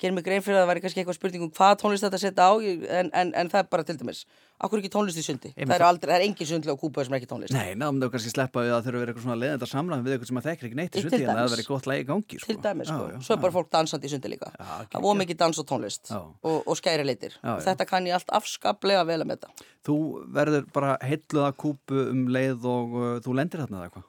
Gerum 0.00 0.16
mig 0.20 0.26
grein 0.26 0.44
fyrir 0.46 0.60
að 0.60 0.64
það 0.64 0.70
væri 0.72 0.84
kannski 0.86 1.02
eitthvað 1.02 1.18
spurningum 1.18 1.52
hvað 1.56 1.74
tónlist 1.82 2.06
þetta 2.06 2.22
setja 2.22 2.48
á, 2.48 2.52
en, 3.00 3.10
en, 3.12 3.34
en 3.42 3.52
það 3.52 3.60
er 3.64 3.70
bara 3.74 3.86
til 3.88 3.98
dæmis, 4.00 4.24
okkur 4.64 4.80
ekki 4.80 4.90
tónlist 4.92 5.20
í 5.20 5.24
sundi? 5.26 5.50
Það 5.56 5.74
er, 5.76 5.84
aldrei, 5.86 6.10
það 6.10 6.16
er 6.16 6.24
engin 6.26 6.48
sundlega 6.48 6.80
kúpaður 6.80 7.08
sem 7.08 7.16
er 7.16 7.20
ekki 7.20 7.30
tónlist. 7.30 7.54
Nei, 7.56 7.74
náðum 7.76 8.00
þau 8.02 8.10
kannski 8.14 8.32
sleppa 8.32 8.64
við 8.64 8.72
að 8.76 8.80
þau 8.86 8.90
eru 8.90 9.00
verið 9.02 9.12
eitthvað 9.12 9.26
svona 9.26 9.38
leðendar 9.42 9.70
samræðum 9.72 10.06
við 10.06 10.14
eitthvað 10.16 10.30
sem 10.30 10.40
að 10.40 10.46
þekkir 10.48 10.68
ekki 10.68 10.78
neitt 10.80 10.96
í 10.96 11.04
sundi 11.04 11.20
en 11.20 11.30
það 11.30 11.52
verður 11.52 11.68
gott 11.70 11.88
lægi 11.90 12.06
gangi 12.10 12.40
sko. 12.40 12.48
Til 12.50 12.58
dæmis, 12.64 12.90
sko, 12.90 13.04
já, 13.06 13.12
já, 13.12 13.20
svo 13.26 13.36
er 13.36 13.42
bara 13.44 13.56
fólk 13.56 13.70
dansandi 13.76 14.08
í 14.08 14.12
sundi 14.14 14.32
líka. 14.32 14.48
Já, 14.56 14.72
það 14.94 15.06
voru 15.06 15.20
mikið 15.20 15.40
dans 15.42 15.60
og 15.60 15.68
tónlist 15.68 16.12
og, 16.16 16.58
og 16.64 16.74
skæri 16.80 17.04
leitir 17.06 17.36
þetta 17.42 17.86
kann 17.88 18.08
ég 18.08 18.16
allt 18.16 18.32
afskaplega 18.36 19.04
vel 19.08 19.20
að 19.22 19.30
metta 19.32 19.52
Þú 19.86 19.96
verður 20.34 20.64
bara 20.74 20.96
heitluða 21.04 21.52
kúpu 21.58 22.08
um 22.10 22.26
leið 22.32 22.64
og 22.70 22.96
uh, 22.96 23.08
þú 23.22 23.36
lendir 23.38 23.62
þarna 23.62 23.82
eða 23.82 23.90
eitthvað 23.90 24.06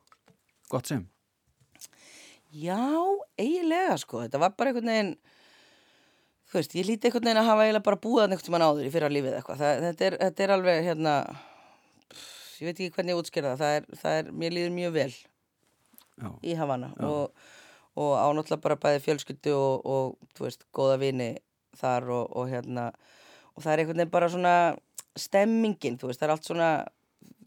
þú 6.58 6.63
veist, 6.63 6.74
ég 6.74 6.88
líti 6.88 7.08
einhvern 7.08 7.28
veginn 7.28 7.39
að 7.43 7.50
hafa 7.52 7.65
eiginlega 7.67 7.86
bara 7.86 8.00
búið 8.02 8.24
einhvern 8.24 8.48
veginn 8.48 8.65
áður 8.65 8.88
í 8.88 8.93
fyrra 8.96 9.10
lífið 9.13 9.36
eitthvað 9.38 9.60
það, 9.62 9.84
þetta, 9.84 10.08
er, 10.08 10.15
þetta 10.24 10.43
er 10.46 10.54
alveg 10.56 10.80
hérna 10.88 11.13
ég 12.58 12.65
veit 12.65 12.80
ekki 12.80 12.93
hvernig 12.96 13.13
ég 13.13 13.22
útskýra 13.22 13.52
það 13.52 13.62
það 13.62 13.78
er, 13.78 13.88
það 14.02 14.17
er 14.22 14.32
mér 14.41 14.56
líður 14.56 14.74
mjög 14.74 14.96
vel 14.96 15.12
Já. 16.17 16.30
í 16.41 16.56
Havana 16.58 16.89
Já. 16.96 17.06
og, 17.06 17.54
og 18.02 18.12
ánáttúrulega 18.17 18.63
bara 18.63 18.80
bæði 18.88 19.04
fjölskyldu 19.06 19.54
og, 19.54 19.86
og 19.86 20.34
þú 20.38 20.48
veist, 20.48 20.65
góða 20.74 20.98
vini 21.04 21.30
þar 21.78 22.10
og, 22.15 22.34
og 22.34 22.50
hérna 22.50 22.89
og 23.54 23.62
það 23.62 23.72
er 23.74 23.84
einhvern 23.84 24.02
veginn 24.02 24.15
bara 24.17 24.32
svona 24.34 24.56
stemmingin, 25.17 25.98
þú 26.02 26.10
veist, 26.10 26.22
það 26.22 26.28
er 26.28 26.36
allt 26.36 26.50
svona 26.50 26.72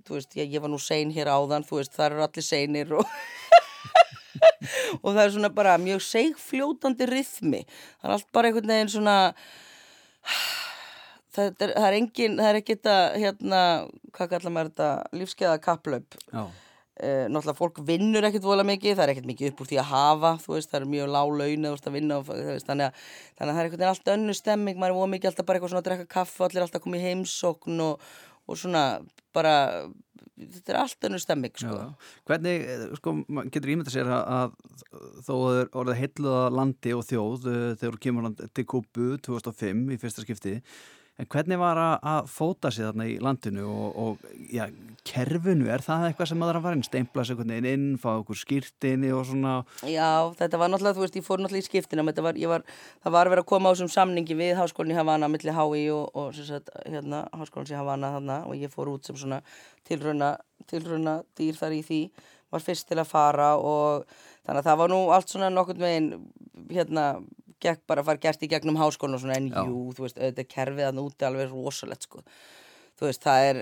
þú 0.07 0.19
veist, 0.21 0.39
ég, 0.39 0.55
ég 0.55 0.63
var 0.63 0.71
nú 0.71 0.79
sein 0.83 1.11
hér 1.15 1.33
áðan 1.35 1.67
þú 1.67 1.81
veist, 1.81 1.97
það 1.97 2.13
eru 2.13 2.27
allir 2.29 2.47
seinir 2.47 2.95
og 3.01 3.11
og 5.03 5.11
það 5.11 5.23
er 5.25 5.35
svona 5.37 5.53
bara 5.55 5.77
mjög 5.83 6.03
segfljótandi 6.07 7.11
rithmi. 7.11 7.65
Það 8.01 8.09
er 8.09 8.17
allt 8.17 8.31
bara 8.37 8.51
einhvern 8.51 8.75
veginn 8.75 8.95
svona 8.95 9.19
það 11.35 11.45
er, 11.51 11.77
það 11.77 11.87
er 11.91 11.99
engin, 12.01 12.41
það 12.41 12.51
er 12.51 12.63
ekki 12.63 12.79
þetta 12.79 12.97
hérna, 13.19 13.63
hvað 14.17 14.35
kallar 14.35 14.57
maður 14.57 14.73
þetta? 14.73 14.91
Lífskeiða 15.21 15.63
kapplaup. 15.65 16.19
Eh, 17.01 17.27
náttúrulega 17.33 17.57
fólk 17.57 17.79
vinnur 17.89 18.27
ekkert 18.29 18.45
vola 18.45 18.65
mikið 18.67 18.99
það 18.99 19.03
er 19.07 19.11
ekkert 19.15 19.29
mikið 19.31 19.53
upp 19.53 19.61
úr 19.63 19.69
því 19.71 19.77
að 19.81 19.87
hafa 19.89 20.33
veist, 20.43 20.69
það 20.69 20.83
er 20.83 20.91
mjög 20.93 21.07
lág 21.15 21.31
laun 21.39 21.69
að 21.71 21.95
vinna 21.95 22.19
veist, 22.27 22.67
þannig, 22.67 22.91
að, 22.91 23.07
þannig 23.39 23.53
að 23.53 23.55
það 23.55 23.61
er 23.61 23.69
einhvern 23.69 23.81
veginn 23.81 23.93
allt 23.95 24.11
önnu 24.15 24.35
stemming 24.37 24.83
maður 24.83 24.93
er 24.99 25.07
ómikið 25.07 25.31
alltaf 25.31 25.47
bara 25.49 25.57
eitthvað 25.57 25.73
svona 25.73 25.81
að 25.81 25.89
drekka 25.89 26.11
kaffe 26.19 26.45
allir 26.45 26.67
alltaf 26.67 26.85
komið 26.85 27.07
heimsókn 27.07 27.81
og 27.87 28.11
og 28.51 28.59
svona 28.59 28.85
bara 29.35 29.55
þetta 30.41 30.73
er 30.73 30.79
allt 30.81 31.07
önnur 31.09 31.23
stemming 31.23 31.57
sko. 31.59 31.79
Hvernig, 32.29 32.63
eh, 32.65 32.85
sko, 32.99 33.15
getur 33.53 33.73
ímynda 33.75 33.93
sér 33.93 34.11
að, 34.11 34.23
að 34.37 35.25
þó 35.27 35.35
er 35.51 35.75
orðið 35.83 36.01
heitluða 36.01 36.45
landi 36.55 36.95
og 36.97 37.05
þjóð 37.09 37.51
uh, 37.51 37.59
þegar 37.81 37.97
þú 37.97 38.03
kemur 38.07 38.31
til 38.57 38.67
Kúbu 38.73 39.11
2005 39.27 39.85
í 39.95 40.01
fyrsta 40.01 40.25
skipti 40.25 40.57
En 41.21 41.29
hvernig 41.29 41.59
var 41.61 41.77
að 41.77 42.29
fóta 42.33 42.71
sig 42.73 42.87
þarna 42.87 43.05
í 43.11 43.19
landinu 43.21 43.67
og, 43.69 43.97
og 44.01 44.23
já, 44.49 44.63
kerfinu, 45.05 45.67
er 45.69 45.83
það 45.85 46.07
eitthvað 46.07 46.31
sem 46.31 46.39
maður 46.41 46.59
að 46.59 46.65
fara 46.65 46.79
inn, 46.79 46.85
steimpla 46.87 47.25
sig 47.27 47.35
einhvern 47.35 47.53
veginn 47.53 47.69
inn, 47.69 47.99
fá 48.01 48.09
okkur 48.15 48.39
skýrtinni 48.41 49.11
og 49.13 49.27
svona? 49.29 49.59
Já, 49.85 50.33
þetta 50.39 50.61
var 50.63 50.73
náttúrulega, 50.73 50.97
þú 50.97 51.05
veist, 51.05 51.19
ég 51.21 51.27
fór 51.27 51.43
náttúrulega 51.43 51.67
í 51.67 51.69
skiptina, 51.69 52.07
var, 52.09 52.41
var, 52.55 52.65
það 53.05 53.17
var 53.19 53.33
verið 53.35 53.45
að 53.45 53.51
koma 53.53 53.69
á 53.69 53.73
þessum 53.75 53.93
samningi 53.93 54.37
við 54.39 54.55
háskólinni 54.63 54.97
Havana, 54.97 55.29
milli 55.33 55.57
HÍ 55.57 55.83
og, 55.93 56.07
og 56.23 56.41
sagt, 56.41 56.73
hérna, 56.87 57.27
háskólinni 57.37 57.77
Havana 57.77 58.15
þarna 58.17 58.39
og 58.49 58.57
ég 58.57 58.73
fór 58.73 58.93
út 58.95 59.11
sem 59.11 59.21
svona 59.21 59.43
tilrauna, 59.89 60.35
tilrauna 60.73 61.19
dýr 61.37 61.61
þar 61.61 61.77
í 61.77 61.83
því, 61.85 62.03
var 62.51 62.65
fyrst 62.65 62.89
til 62.89 62.97
að 62.97 63.11
fara 63.13 63.53
og 63.61 64.09
þannig 64.47 64.63
að 64.63 64.71
það 64.71 64.81
var 64.81 64.95
nú 64.95 65.03
allt 65.13 65.37
svona 65.37 65.53
nokkurn 65.53 65.85
veginn, 65.85 66.11
hérna, 66.73 67.07
gekk 67.63 67.85
bara 67.91 68.03
að 68.03 68.11
fara 68.11 68.23
gert 68.23 68.43
í 68.45 68.51
gegnum 68.51 68.79
háskólan 68.81 69.19
og 69.19 69.23
svona 69.25 69.39
en 69.41 69.51
Já. 69.51 69.61
jú, 69.69 69.83
þú 69.97 70.07
veist, 70.07 70.19
auðvitað 70.21 70.51
kerfið 70.55 70.89
að 70.89 70.97
núti 70.99 71.29
alveg 71.29 71.53
rosalett 71.53 72.07
sko 72.07 72.23
þú 73.01 73.09
veist, 73.09 73.23
það 73.25 73.47
er 73.51 73.61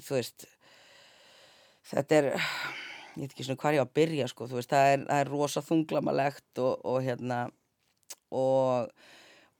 þú 0.00 0.16
veist 0.18 0.46
þetta 1.90 2.20
er 2.20 2.28
ég 2.30 3.24
veit 3.24 3.32
ekki 3.32 3.46
svona 3.46 3.60
hvað 3.62 3.76
ég 3.76 3.82
á 3.82 3.86
að 3.86 3.96
byrja 4.00 4.28
sko 4.30 4.50
þú 4.50 4.60
veist, 4.60 4.72
það 4.72 4.92
er, 4.94 5.06
það 5.08 5.24
er 5.24 5.32
rosa 5.34 5.64
þunglamalegt 5.66 6.62
og, 6.64 6.84
og 6.86 7.00
hérna 7.04 7.40
og, 8.30 8.92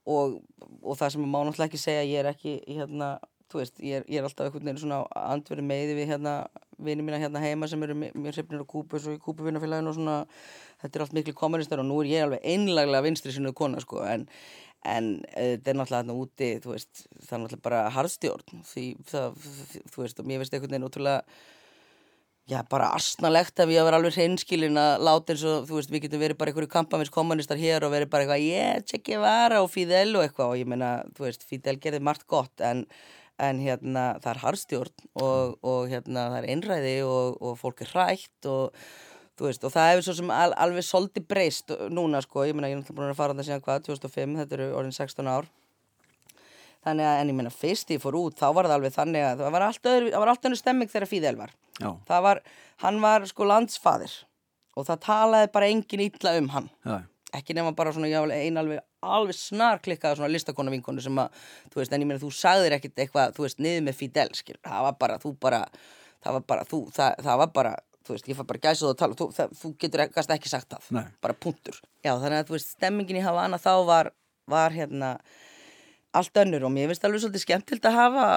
og 0.07 0.39
og 0.81 0.97
það 0.97 1.15
sem 1.15 1.25
ég 1.25 1.33
má 1.33 1.41
náttúrulega 1.43 1.69
ekki 1.71 1.83
segja 1.83 2.07
ég 2.07 2.23
er 2.23 2.31
ekki, 2.31 2.57
hérna, 2.69 3.15
þú 3.51 3.61
veist 3.61 3.81
ég 3.83 4.01
er, 4.01 4.07
ég 4.09 4.21
er 4.21 4.27
alltaf 4.27 4.47
einhvern 4.47 4.69
veginn 4.69 4.81
svona 4.83 5.03
andverið 5.35 5.67
meði 5.67 5.97
við 5.99 6.11
hérna 6.13 6.35
vinið 6.81 7.07
mína 7.07 7.21
hérna 7.21 7.43
heima 7.43 7.69
sem 7.71 7.83
eru 7.85 7.97
mjög 7.99 8.35
hrifnir 8.35 8.65
á 8.65 8.73
Kúpus 8.73 9.07
og 9.11 9.19
í 9.19 9.23
Kúpuvinnafélaginu 9.23 9.93
og 9.93 9.97
svona 9.99 10.17
þetta 10.81 10.97
er 10.97 11.05
allt 11.05 11.17
miklu 11.19 11.37
kommunistar 11.37 11.83
og 11.83 11.89
nú 11.89 12.01
er 12.03 12.11
ég 12.11 12.27
alveg 12.27 12.41
einlaglega 12.47 13.05
vinstri 13.07 13.35
sinu 13.35 13.53
kona 13.57 13.83
sko 13.83 14.03
en, 14.07 14.27
en 14.89 15.13
þetta 15.35 15.73
er 15.73 15.77
náttúrulega 15.81 16.03
hérna 16.03 16.19
úti 16.23 16.51
þú 16.65 16.75
veist 16.75 16.93
það 17.27 17.37
er 17.37 17.43
náttúrulega 17.45 17.67
bara 17.69 17.81
harðstjórn 17.97 18.67
því 18.73 18.85
það, 19.11 19.27
þú 19.93 20.05
veist 20.05 20.23
og 20.23 20.31
mér 20.31 20.43
veist 20.43 20.55
einhvern 20.55 20.73
veginn 20.77 20.89
ótrúlega 20.89 21.21
já 22.51 22.59
bara 22.67 22.91
asnalegt 22.97 23.61
að 23.63 23.71
við 23.71 23.79
að 23.79 23.87
vera 23.87 23.99
alveg 24.01 24.17
hreinskilin 24.17 24.81
að 24.81 25.05
láta 25.07 25.35
eins 25.35 25.45
og 25.47 25.69
þú 25.69 25.75
veist 25.77 25.93
við 25.93 26.05
getum 26.07 26.23
verið 26.25 26.39
bara 26.41 26.51
einhverju 26.51 26.71
kampamins 26.73 27.13
kommunistar 27.15 27.61
hér 27.61 27.85
og 27.87 27.93
verið 27.95 28.11
bara 28.11 28.23
eitthvað 28.25 28.47
en 33.41 33.61
hérna 33.63 34.05
það 34.21 34.33
er 34.33 34.43
harðstjórn 34.45 35.07
og, 35.23 35.55
og 35.67 35.87
hérna 35.91 36.27
það 36.33 36.41
er 36.41 36.51
einræði 36.55 36.97
og, 37.07 37.39
og 37.41 37.57
fólk 37.61 37.85
er 37.85 37.95
hrætt 37.95 38.51
og 38.51 38.77
þú 39.41 39.49
veist 39.49 39.65
og 39.65 39.73
það 39.73 39.91
hefur 39.91 40.07
svo 40.07 40.17
sem 40.19 40.35
al, 40.37 40.53
alveg 40.61 40.85
soldi 40.85 41.23
breyst 41.25 41.73
núna 41.93 42.21
sko, 42.25 42.45
ég 42.49 42.57
meina 42.57 42.69
ég 42.69 42.77
er 42.77 42.83
náttúrulega 42.83 43.01
búin 43.01 43.15
að 43.15 43.21
fara 43.23 43.37
þetta 43.37 43.49
síðan 43.49 43.65
hvað, 43.65 43.87
2005, 43.89 44.37
þetta 44.43 44.59
eru 44.59 44.69
orðin 44.81 44.97
16 44.99 45.31
ár 45.33 45.49
þannig 46.85 47.09
að 47.09 47.21
en 47.21 47.31
ég 47.33 47.39
meina 47.39 47.53
fyrst 47.53 47.93
ég 47.93 48.03
fór 48.03 48.19
út 48.21 48.41
þá 48.41 48.49
var 48.57 48.69
það 48.69 48.77
alveg 48.79 48.97
þannig 48.97 49.27
að 49.27 49.45
það 49.45 49.55
var 49.57 49.67
allt 49.67 49.91
öðru, 49.93 50.11
það 50.13 50.25
var 50.25 50.33
allt 50.33 50.49
öðru 50.49 50.61
stemming 50.61 50.93
þegar 50.93 51.11
Fíðel 51.11 51.39
var 51.41 51.55
Já. 51.81 51.91
það 52.09 52.27
var, 52.27 52.43
hann 52.85 53.01
var 53.05 53.27
sko 53.29 53.49
landsfaðir 53.49 54.17
og 54.77 54.87
það 54.89 55.03
talaði 55.07 55.51
bara 55.57 55.73
engin 55.73 56.05
ítla 56.07 56.37
um 56.41 56.53
hann 56.55 56.71
Já. 56.85 56.97
Ekki 57.37 57.57
nema 57.57 57.73
bara 57.77 57.93
svona 57.95 58.09
einalveg 58.37 58.83
alveg 59.01 59.37
snar 59.37 59.81
klikkaða 59.85 60.19
svona 60.19 60.33
listakona 60.33 60.73
vinkonu 60.75 61.03
sem 61.05 61.21
að, 61.23 61.39
þú 61.73 61.81
veist, 61.81 61.95
en 61.95 62.05
ég 62.05 62.11
meina 62.11 62.23
þú 62.23 62.33
sagðir 62.35 62.77
ekkert 62.77 63.05
eitthvað, 63.05 63.37
þú 63.37 63.47
veist, 63.47 63.63
niður 63.63 63.87
með 63.87 63.99
Fidel 64.01 64.29
skil, 64.39 64.59
það 64.67 64.87
var 64.89 64.99
bara, 65.01 65.19
þú 65.23 65.33
bara 65.41 65.63
það 66.21 66.37
var 66.37 66.45
bara, 66.53 66.67
þú, 66.69 66.83
það, 66.97 67.23
það 67.27 67.41
var 67.43 67.55
bara 67.57 67.75
þú 68.07 68.17
veist, 68.17 68.31
ég 68.31 68.39
fær 68.39 68.49
bara 68.49 68.63
gæsað 68.65 68.93
og 68.93 68.99
tala, 69.01 69.19
þú, 69.19 69.29
það, 69.37 69.55
þú 69.61 69.73
getur 69.85 70.05
ekkert 70.07 70.35
ekki 70.37 70.53
sagt 70.53 70.71
það, 70.73 70.89
Nei. 70.97 71.05
bara 71.23 71.37
punktur 71.47 71.81
já, 72.05 72.13
þannig 72.13 72.39
að, 72.39 72.47
þú 72.49 72.57
veist, 72.57 72.73
stemmingin 72.77 73.21
í 73.21 73.25
Havana 73.25 73.61
þá 73.61 73.73
var, 73.89 74.13
var 74.51 74.75
hérna 74.75 75.15
allt 76.17 76.41
önnur 76.43 76.67
og 76.67 76.75
mér 76.75 76.91
finnst 76.91 77.05
alveg 77.07 77.23
svolítið 77.23 77.45
skemmtilt 77.45 77.87
að 77.87 77.99
hafa 77.99 78.29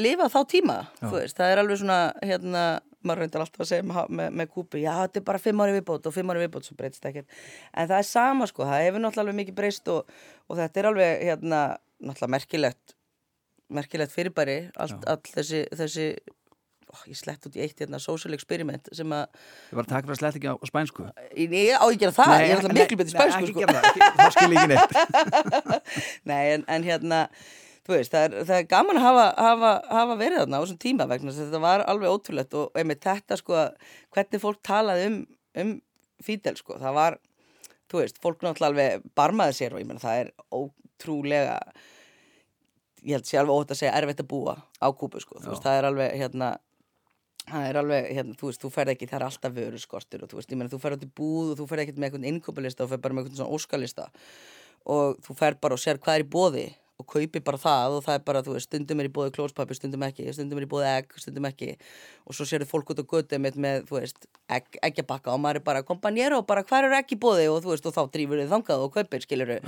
lifað 0.00 0.34
þá 0.34 0.40
tíma, 0.50 0.78
já. 0.98 1.04
þú 1.06 1.14
veist, 1.18 1.38
það 1.38 1.52
er 1.52 1.62
alveg 1.62 1.82
svona 1.82 2.00
hérna 2.24 2.64
maður 3.06 3.24
reyndar 3.24 3.44
alltaf 3.44 3.64
að 3.64 3.70
segja 3.70 3.86
með, 3.88 4.10
með, 4.20 4.32
með 4.40 4.50
kúpi 4.54 4.82
já 4.84 4.90
þetta 5.00 5.20
er 5.20 5.26
bara 5.30 5.42
fimm 5.42 5.62
ári 5.64 5.76
viðbót 5.78 6.08
og 6.10 6.16
fimm 6.16 6.32
ári 6.32 6.42
viðbót 6.44 6.68
svo 6.68 6.76
breytist 6.78 7.06
ekkert. 7.10 7.38
En 7.72 7.88
það 7.90 8.02
er 8.02 8.08
sama 8.10 8.48
sko, 8.50 8.66
það 8.68 8.84
hefur 8.86 9.04
náttúrulega 9.04 9.40
mikið 9.40 9.56
breyst 9.60 9.92
og, 9.92 10.10
og 10.48 10.60
þetta 10.60 10.82
er 10.82 10.90
alveg 10.90 11.24
hérna 11.30 11.62
náttúrulega 12.00 12.34
merkilegt 12.36 12.96
merkilegt 13.70 14.12
fyrirbæri 14.14 14.58
allt, 14.82 15.04
allt 15.08 15.30
þessi, 15.30 15.62
þessi 15.78 16.06
ó, 16.90 16.96
ég 17.06 17.18
slett 17.18 17.46
út 17.46 17.56
í 17.56 17.62
eitt 17.64 17.78
hérna 17.82 18.00
social 18.02 18.34
experiment 18.34 18.90
sem 18.96 19.14
að 19.14 19.24
Ég 19.70 19.78
var 19.78 19.86
að 19.86 19.92
taka 19.92 20.02
fyrir 20.08 20.16
að 20.16 20.20
slett 20.22 20.38
ekki 20.40 20.50
á 20.50 20.54
spænsku. 20.70 21.06
Ég 21.38 21.78
á 21.78 21.84
ekki 21.86 22.08
að 22.08 22.16
það, 22.18 22.34
nei, 22.34 22.42
ég 22.42 22.52
er 22.52 22.60
alltaf 22.60 22.76
miklu 22.78 23.00
betið 23.00 23.14
spænsku 23.14 23.40
Nei, 23.40 23.50
sko. 23.50 23.50
ekki 23.50 23.64
gera 23.64 23.80
það, 23.80 24.14
það 24.20 24.36
skil 24.36 24.50
ekki 24.50 24.70
neitt. 24.74 24.92
Nei, 26.30 26.42
en, 26.56 26.64
en 26.76 26.88
hérna 26.88 27.20
veist, 27.98 28.14
það 28.14 28.26
er, 28.26 28.46
það 28.48 28.56
er 28.56 28.68
gaman 28.70 29.00
að 29.00 29.06
hafa, 29.06 29.26
hafa, 29.46 29.72
hafa 29.90 30.16
verið 30.20 30.42
þarna 30.42 30.60
á 30.60 30.62
þessum 30.62 30.80
tíma 30.84 31.06
vegna 31.10 31.34
þetta 31.36 31.62
var 31.62 31.84
alveg 31.90 32.14
ótrúlegt 32.14 32.56
og 32.60 32.80
einmitt 32.80 33.04
þetta 33.04 33.38
sko 33.40 33.60
hvernig 34.14 34.42
fólk 34.42 34.60
talaði 34.66 35.08
um, 35.10 35.20
um 35.62 35.76
Fidel 36.20 36.56
sko, 36.58 36.76
það 36.80 36.96
var 36.98 37.18
þú 37.90 38.02
veist, 38.02 38.18
fólk 38.22 38.42
náttúrulega 38.44 38.70
alveg 38.70 39.06
barmaði 39.16 39.56
sér 39.56 39.74
og 39.76 39.82
ég 39.82 39.88
menna 39.88 40.02
það 40.02 40.24
er 40.24 40.32
ótrúlega 40.52 41.58
ég 43.00 43.16
held 43.16 43.28
sér 43.28 43.42
alveg 43.42 43.62
ótt 43.62 43.72
að 43.74 43.80
segja 43.80 43.94
erfitt 43.98 44.24
að 44.24 44.30
búa 44.30 44.56
á 44.60 44.86
kúpu 44.92 45.22
sko, 45.22 45.40
veist, 45.40 45.64
það 45.64 45.78
er 45.78 45.88
alveg 45.90 46.18
hérna 46.20 46.50
það 47.50 47.66
er 47.66 47.78
alveg, 47.80 48.08
hérna, 48.14 48.36
þú 48.38 48.50
veist, 48.50 48.62
þú 48.62 48.70
ferð 48.74 48.94
ekki 48.94 49.08
það 49.10 49.18
er 49.18 49.26
alltaf 49.26 49.54
vöru 49.56 49.80
skortur 49.80 50.24
og 50.24 50.30
þú 50.30 50.38
veist, 50.38 50.52
ég 50.52 50.60
menna 50.60 50.72
þú 50.72 50.80
ferð 50.82 50.98
átt 50.98 51.06
í 51.06 51.12
búð 51.20 51.52
og 51.54 51.58
þú 51.58 51.66
ferð 51.70 51.84
ekkert 51.84 52.00
með 52.00 52.10
einhvern 52.10 52.28
innkjöpulista 52.30 52.84
og 52.84 52.92
ferð 52.92 53.04
bara 53.06 53.16
með 53.16 53.24
einhvern 53.24 53.40
svona 53.40 53.56
óskalista 53.56 54.06
og 54.94 55.18
þú 55.24 55.36
ferð 55.40 55.60
bara 55.64 55.76
og 55.76 55.82
sér 55.82 56.00
hvað 56.02 56.18
er 56.18 56.26
í 56.26 56.30
bóði 56.30 56.66
og 57.00 57.06
kaupi 57.10 57.42
bara 57.44 57.60
það 57.60 57.96
og 57.96 58.04
það 58.06 58.18
er 58.18 58.24
bara, 58.28 58.42
þú 58.46 58.54
veist, 58.56 58.68
stundum 58.68 59.02
er 59.02 59.08
í 59.08 59.12
bóði 59.16 59.34
klóspapir, 59.36 59.78
stundum 59.78 60.04
ekki, 60.06 60.28
stundum 60.36 60.60
er 60.60 60.66
í 60.66 60.70
bóði 60.70 60.88
egg, 60.90 61.16
stundum 61.20 61.48
ekki. 61.48 61.72
Og 62.28 62.36
svo 62.36 62.46
séu 62.48 62.68
fólk 62.68 62.92
út 62.94 63.02
á 63.02 63.04
götu 63.10 63.40
með, 63.42 63.58
með, 63.64 63.84
þú 63.88 63.98
veist, 63.98 64.28
egg, 64.52 64.80
eggjabakka 64.90 65.34
og 65.34 65.42
maður 65.42 65.62
er 65.62 65.66
bara 65.66 65.84
kompanjero 65.86 66.40
og 66.42 66.48
bara 66.50 66.64
hver 66.68 66.88
eru 66.88 66.98
egg 67.00 67.16
í 67.16 67.20
bóði 67.20 67.50
og 67.50 67.62
þú 67.64 67.74
veist, 67.74 67.90
og 67.90 67.96
þá 67.96 68.02
drýfur 68.14 68.42
þið 68.44 68.54
þangað 68.54 68.86
og 68.86 68.96
kaupir, 68.96 69.26
skiljuru, 69.26 69.60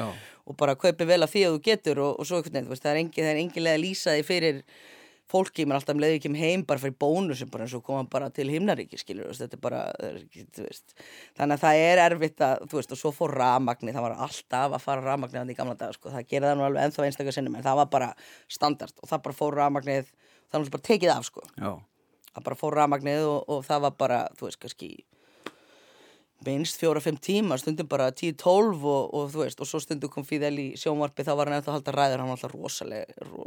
og 0.46 0.58
bara 0.60 0.78
kaupir 0.78 1.08
vel 1.08 1.22
að 1.22 1.34
því 1.34 1.46
að 1.48 1.56
þú 1.56 1.62
getur 1.70 2.02
og, 2.06 2.18
og 2.20 2.28
svo, 2.28 2.42
þú 2.46 2.66
veist, 2.70 2.84
það 2.84 2.92
er 2.92 3.02
engin, 3.04 3.30
enginlega 3.46 3.80
að 3.80 3.86
lýsa 3.86 4.18
því 4.18 4.26
fyrir 4.28 4.64
fólki, 5.32 5.64
mann 5.66 5.78
alltaf 5.78 5.98
leiði 5.98 6.18
ekki 6.18 6.30
um 6.30 6.36
heim 6.38 6.64
bara 6.68 6.82
fyrir 6.82 6.96
bónusum, 7.00 7.50
bara 7.52 7.66
eins 7.66 7.74
og 7.76 7.84
koma 7.86 8.04
bara 8.10 8.28
til 8.34 8.48
himnaríki, 8.52 9.00
skilur, 9.00 9.30
þetta 9.36 9.58
er 9.58 9.62
bara 9.62 9.82
þannig 9.98 11.54
að 11.56 11.62
það 11.64 11.84
er 11.86 12.02
erfitt 12.06 12.44
að 12.46 12.66
þú 12.70 12.80
veist, 12.80 12.94
og 12.94 13.00
svo 13.00 13.14
fór 13.16 13.36
ramagnir, 13.40 13.96
það 13.96 14.06
var 14.08 14.18
alltaf 14.26 14.76
að 14.76 14.84
fara 14.84 15.06
ramagnir 15.06 15.40
þannig 15.40 15.56
í 15.56 15.60
gamla 15.60 15.78
dag, 15.80 15.94
sko, 15.96 16.12
það 16.12 16.28
gerði 16.32 16.50
það 16.50 16.58
nú 16.58 16.66
alveg 16.68 16.88
ennþá 16.88 17.06
einstaklega 17.08 17.36
sinnum, 17.38 17.56
en 17.56 17.66
það 17.66 17.80
var 17.80 17.88
bara 17.96 18.10
standard 18.58 19.00
og 19.00 19.12
það 19.12 19.24
bara 19.28 19.38
fór 19.40 19.58
ramagnir, 19.60 20.12
það 20.52 20.58
var 20.58 20.74
bara 20.76 20.88
tekið 20.90 21.14
af, 21.14 21.30
sko. 21.30 21.46
Já. 21.56 21.72
það 22.34 22.46
bara 22.50 22.60
fór 22.64 22.78
ramagnir 22.80 23.24
og, 23.28 23.40
og 23.48 23.64
það 23.68 23.88
var 23.88 23.96
bara, 24.04 24.20
þú 24.38 24.48
veist, 24.50 24.60
kannski 24.62 24.92
minnst 26.46 26.80
fjóra-fimm 26.80 27.18
tíma, 27.22 27.58
stundum 27.60 27.88
bara 27.90 28.10
10-12 28.10 28.84
og, 28.88 29.14
og 29.14 29.30
þú 29.32 29.42
veist, 29.44 29.62
og 29.62 29.68
svo 29.68 29.80
stundum 29.82 30.12
kom 30.12 30.26
Fíðel 30.26 30.58
í 30.58 30.66
sjónvarpi, 30.80 31.24
þá 31.26 31.32
var 31.38 31.50
hann 31.50 31.58
eftir 31.58 31.72
að 31.72 31.78
halda 31.78 31.94
ræður 31.96 32.22
hann 32.22 32.32
var 32.32 32.38
alltaf 32.38 32.54
rosalega 32.54 33.26
ro, 33.28 33.46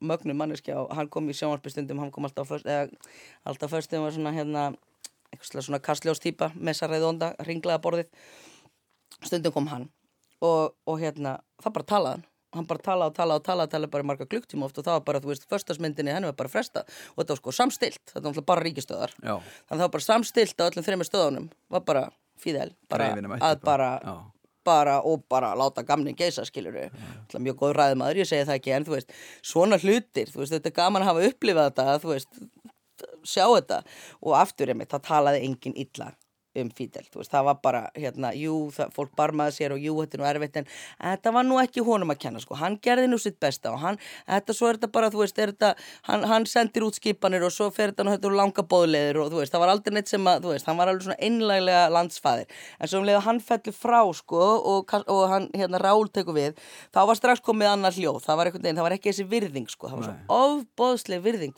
mögnum 0.00 0.40
manneski 0.40 0.74
og 0.76 0.92
hann 0.96 1.10
kom 1.12 1.30
í 1.30 1.36
sjónvarpi 1.36 1.72
stundum 1.72 2.02
hann 2.02 2.12
kom 2.14 2.28
alltaf 2.28 2.50
fyrst, 2.50 2.68
eða 2.68 2.88
alltaf 3.48 3.74
fyrstum 3.74 4.06
var 4.06 4.14
svona 4.16 4.34
hérna, 4.36 4.68
eitthvað 5.32 5.68
svona 5.68 5.82
kastljóstýpa, 5.88 6.52
messaræði 6.56 7.10
onda, 7.10 7.32
ringlaða 7.46 7.82
borðið. 7.84 8.10
Stundum 9.22 9.54
kom 9.54 9.70
hann 9.72 9.90
og, 10.44 10.74
og 10.86 10.98
hérna, 11.00 11.38
það 11.62 11.78
bara 11.78 11.90
talaðan 11.92 12.26
hann 12.56 12.68
bara 12.68 12.84
talaði 12.84 13.12
og 13.12 13.16
talaði 13.18 13.42
og 13.42 13.46
talaði, 13.48 13.72
talaði 13.74 13.92
bara 13.94 14.06
í 14.06 14.08
marga 14.10 14.28
klukktíma 14.30 14.68
oft 14.68 14.78
og 14.80 14.86
það 14.86 14.98
var 14.98 15.04
bara, 15.10 15.22
þú 15.24 15.32
veist, 15.32 15.48
förstasmyndinni 15.50 16.14
henni 16.14 16.30
var 16.30 16.38
bara 16.38 16.52
fresta 16.52 16.84
og 16.86 17.20
þetta 17.20 17.34
var 17.34 17.42
sko 17.42 17.56
samstilt, 17.56 18.04
þetta 18.14 18.32
var 18.38 18.46
bara 18.52 18.64
ríkistöðar 18.66 19.16
Já. 19.18 19.34
þannig 19.34 19.74
að 19.74 19.76
það 19.76 19.84
var 19.84 19.94
bara 19.98 20.06
samstilt 20.06 20.64
á 20.64 20.68
öllum 20.68 20.88
þreymur 20.88 21.10
stöðunum 21.10 21.50
var 21.76 21.84
bara 21.86 22.06
fíðel, 22.40 22.70
bara 22.90 23.12
að 23.40 23.62
bara, 23.64 23.90
bara 24.66 24.98
og 25.06 25.24
bara 25.30 25.54
láta 25.56 25.86
gamni 25.86 26.12
geisa, 26.18 26.44
skilur 26.48 26.74
við 26.76 27.38
mjög 27.40 27.62
góð 27.62 27.76
ræðmaður, 27.78 28.22
ég 28.22 28.28
segi 28.28 28.48
það 28.48 28.60
ekki 28.60 28.76
en 28.76 28.86
þú 28.88 28.96
veist, 28.96 29.16
svona 29.46 29.80
hlutir, 29.80 30.32
þú 30.32 30.42
veist, 30.42 30.56
þetta 30.56 30.72
er 30.72 30.76
gaman 30.76 31.06
að 31.06 31.12
hafa 31.12 31.30
upplifað 31.30 31.70
þetta, 31.70 31.98
þú 32.02 32.12
veist 32.12 32.40
sjá 33.26 33.44
þetta. 33.50 33.82
Og 34.24 34.36
aftur 34.38 34.72
einmitt, 34.72 34.92
það 34.92 35.04
talaði 35.10 35.42
engin 35.48 35.76
illa 35.76 36.12
um 36.60 36.70
Fidel, 36.76 37.04
þú 37.12 37.20
veist, 37.20 37.32
það 37.32 37.46
var 37.48 37.58
bara 37.64 37.82
hérna, 37.96 38.32
jú, 38.36 38.54
það, 38.74 38.92
fólk 38.96 39.12
barmaði 39.18 39.56
sér 39.56 39.74
og 39.76 39.82
jú, 39.82 39.94
þetta 40.00 40.16
er 40.16 40.22
nú 40.22 40.28
erfitt 40.30 40.58
en 40.60 40.68
þetta 41.02 41.32
var 41.36 41.46
nú 41.46 41.58
ekki 41.62 41.84
honum 41.86 42.12
að 42.14 42.20
kenna 42.24 42.42
sko, 42.42 42.58
hann 42.60 42.78
gerði 42.82 43.10
nú 43.10 43.18
sitt 43.22 43.38
besta 43.42 43.72
og 43.72 43.80
hann, 43.82 43.98
þetta 44.26 44.56
svo 44.56 44.70
er 44.70 44.80
þetta 44.80 44.90
bara, 44.94 45.10
þú 45.12 45.22
veist, 45.22 45.38
er 45.42 45.52
þetta 45.52 45.72
hann, 46.08 46.26
hann 46.30 46.48
sendir 46.50 46.86
út 46.86 46.96
skipanir 46.98 47.46
og 47.46 47.52
svo 47.54 47.68
fer 47.74 47.92
þetta 47.92 48.06
nú 48.06 48.14
þetta 48.16 48.30
úr 48.30 48.38
langa 48.40 48.66
bóðleðir 48.72 49.20
og 49.22 49.30
þú 49.32 49.42
veist, 49.42 49.54
það 49.54 49.64
var 49.64 49.74
aldrei 49.74 49.96
neitt 49.96 50.12
sem 50.12 50.30
að, 50.30 50.42
þú 50.46 50.54
veist, 50.54 50.66
hann 50.70 50.80
var 50.80 50.92
alveg 50.92 51.06
svona 51.06 51.20
einlæglega 51.28 51.84
landsfæðir, 51.96 52.48
en 52.80 52.92
svo 52.92 53.02
um 53.02 53.08
leið 53.08 53.20
að 53.20 53.26
hann 53.28 53.42
fellur 53.50 53.76
frá 53.76 54.00
sko 54.16 54.42
og, 54.56 54.96
og 55.12 55.22
hann 55.32 55.50
hérna 55.54 55.82
Rál 55.82 56.08
tekur 56.12 56.36
við, 56.36 56.52
þá 56.94 57.00
var 57.10 57.16
strax 57.18 57.44
komið 57.44 57.72
annar 57.74 57.96
hljóð, 57.96 58.22
það 58.24 58.40
var, 58.40 58.52
veginn, 58.54 58.78
það 58.78 58.86
var 58.86 58.96
ekki 58.96 59.12
þessi 59.12 59.28
virðing 59.30 59.68
sko, 59.70 59.90
það 59.90 59.98
var 60.00 60.06
svo 60.08 60.14
ofbóðsleg 60.36 61.24
virðing 61.24 61.54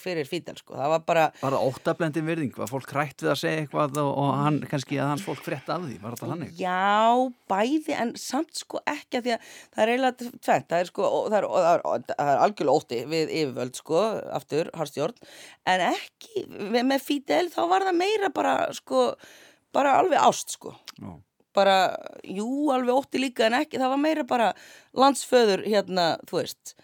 kannski 4.88 5.02
að 5.02 5.10
hans 5.12 5.24
fólk 5.24 5.42
frétta 5.44 5.76
af 5.76 5.84
því, 5.84 5.96
var 6.02 6.14
þetta 6.14 6.28
hann 6.30 6.42
eitthvað? 6.44 6.62
Já, 6.62 7.32
bæði, 7.52 7.94
en 7.98 8.12
samt 8.20 8.56
sko 8.56 8.80
ekki 8.88 9.18
að 9.18 9.26
því 9.26 9.34
að 9.34 9.50
það 9.74 9.82
er 9.82 9.92
eiginlega 9.92 10.30
tvent, 10.46 10.68
það 10.68 10.78
er 10.78 10.90
sko, 10.90 11.10
það 11.28 11.38
er, 11.38 11.46
það 11.48 11.68
er, 11.68 12.04
það 12.10 12.32
er 12.32 12.42
algjörlega 12.44 12.80
ótti 12.80 13.00
við 13.12 13.32
yfirvöld 13.40 13.78
sko, 13.80 14.02
aftur, 14.38 14.70
harstjórn, 14.78 15.30
en 15.68 15.84
ekki 15.90 16.44
með 16.72 17.04
Fidel 17.04 17.44
þá 17.52 17.60
var 17.72 17.88
það 17.88 18.00
meira 18.00 18.32
bara 18.34 18.54
sko, 18.76 19.08
bara 19.76 19.96
alveg 20.00 20.22
ást 20.22 20.56
sko. 20.56 20.74
Ó. 21.02 21.18
Bara, 21.56 21.78
jú, 22.22 22.48
alveg 22.70 22.94
ótti 22.94 23.20
líka 23.20 23.48
en 23.48 23.58
ekki, 23.60 23.80
það 23.80 23.94
var 23.94 24.02
meira 24.02 24.24
bara 24.28 24.52
landsföður 24.96 25.64
hérna, 25.66 26.12
þú 26.28 26.42
veist, 26.42 26.76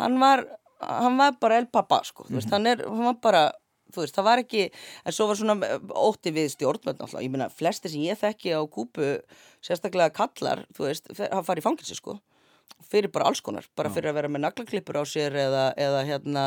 hann 0.00 0.16
var, 0.22 0.46
hann 0.82 1.18
var 1.20 1.36
bara 1.42 1.58
elpappa 1.62 2.00
sko, 2.06 2.26
þú 2.28 2.38
veist, 2.38 2.48
mm 2.48 2.52
-hmm. 2.52 2.56
hann 2.56 2.66
er, 2.66 2.86
hann 2.88 3.10
var 3.10 3.18
bara 3.22 3.50
veist, 4.00 4.16
það 4.16 4.26
var 4.28 4.42
ekki, 4.42 4.62
en 5.04 5.16
svo 5.16 5.26
var 5.28 5.38
svona 5.38 5.56
ótti 6.00 6.32
við 6.34 6.48
stjórnmönd 6.54 6.98
náttúrulega, 6.98 7.24
ég 7.26 7.32
meina 7.34 7.48
flesti 7.52 7.92
sem 7.92 8.04
ég 8.06 8.20
þekki 8.20 8.54
á 8.56 8.60
kúpu, 8.64 9.10
sérstaklega 9.64 10.14
kallar, 10.16 10.64
þú 10.76 10.88
veist, 10.88 11.10
það 11.18 11.42
fari 11.48 11.60
í 11.62 11.66
fangilsi 11.66 11.98
sko, 11.98 12.16
fyrir 12.88 13.12
bara 13.12 13.28
alls 13.30 13.42
konar 13.44 13.68
bara 13.78 13.92
fyrir 13.92 14.10
að 14.10 14.18
vera 14.20 14.32
með 14.32 14.46
naglaklippur 14.46 15.00
á 15.00 15.04
sér 15.06 15.36
eða, 15.44 15.66
eða 15.76 16.00
hérna, 16.08 16.46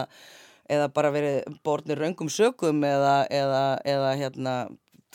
eða 0.72 0.90
bara 0.94 1.14
verið 1.14 1.60
borðnir 1.64 2.02
raungum 2.02 2.32
sögum 2.34 2.82
eða, 2.84 3.20
eða, 3.30 3.64
eða 3.86 4.16
hérna 4.24 4.56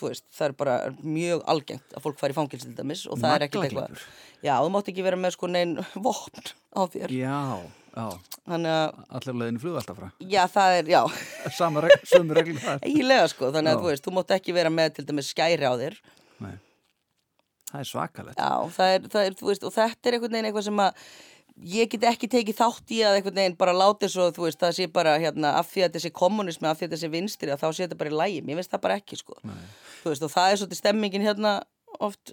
Veist, 0.01 0.25
það 0.33 0.47
er 0.47 0.53
bara 0.57 0.75
mjög 1.05 1.43
algengt 1.53 1.93
að 1.93 2.05
fólk 2.07 2.16
fari 2.16 2.33
í 2.33 2.37
fangilsi 2.38 2.71
til 2.71 2.77
dæmis 2.79 3.03
og 3.05 3.19
það 3.21 3.35
er 3.35 3.43
ekkert 3.45 3.66
eitthvað 3.66 3.99
já, 4.40 4.55
þú 4.57 4.71
mátt 4.73 4.88
ekki 4.93 5.05
vera 5.05 5.19
með 5.21 5.35
sko 5.37 5.51
neinn 5.51 5.75
vopn 5.93 6.47
á 6.73 6.81
þér. 6.88 7.12
Já, 7.12 7.37
Allir 7.96 9.37
leðinu 9.37 9.62
flug 9.62 9.79
alltaf 9.81 9.98
frá. 9.98 10.09
Já, 10.22 10.42
það 10.50 10.76
er, 10.79 10.90
já. 10.94 11.00
Samma 11.59 11.85
regl, 11.85 11.98
sömu 12.09 12.37
það 12.62 12.87
Ílega 12.90 13.26
sko, 13.33 13.50
þannig 13.55 13.72
að 13.72 13.76
já. 13.76 13.81
þú 13.83 13.90
veist, 13.90 14.07
þú 14.07 14.14
mátt 14.16 14.37
ekki 14.37 14.57
vera 14.57 14.72
með 14.74 14.94
til 14.98 15.07
dæmis 15.11 15.33
skæri 15.35 15.66
á 15.66 15.74
þér. 15.81 15.98
Nei, 16.40 16.55
það 17.72 17.83
er 17.83 17.90
svakalegt. 17.90 18.40
Já, 18.40 18.70
það 18.76 18.94
er, 18.94 19.11
það 19.14 19.29
er, 19.29 19.37
þú 19.40 19.50
veist, 19.50 19.66
og 19.66 19.76
þetta 19.76 20.11
er 20.11 20.16
einhvern 20.18 20.37
veginn 20.37 20.50
eitthvað 20.50 20.68
sem 20.70 20.83
að 20.87 21.05
ég 21.70 21.90
get 21.92 22.07
ekki 22.09 22.31
tekið 22.31 22.57
þátt 22.61 22.94
í 22.94 23.00
að 23.05 23.18
einhvern 23.18 23.40
veginn 23.42 23.59
bara 23.61 23.74
láti 23.76 24.09
svo, 24.11 24.31
þú 24.35 24.46
veist, 24.46 24.61
það 24.62 24.76
sé 24.79 24.87
bara 24.92 25.16
hérna, 25.20 25.57
af 25.61 25.68
því 25.72 25.85
að 25.85 25.90
þetta 25.90 26.05
sé 26.07 26.12
kommunismi, 26.16 26.68
af 26.70 26.79
því 26.79 26.87
að 26.87 26.92
þetta 26.94 27.03
sé 27.03 27.11
vinstri 27.12 27.53
að 27.53 27.64
þá 27.64 27.68
sé 27.68 27.85
þetta 27.85 27.98
bara 28.00 28.12
í 28.12 28.20
lægi, 28.20 28.44
mér 28.46 28.61
finnst 28.61 28.72
það 28.72 28.85
bara 28.87 29.00
ekki 29.00 29.18
sko. 29.20 29.37
Nei. 29.44 29.59
þú 30.05 30.14
veist, 30.14 30.24
og 30.24 30.33
það 30.33 30.53
er 30.53 30.61
svolítið 30.62 30.81
stemmingin 30.81 31.26
hérna 31.26 31.53
oft 32.00 32.33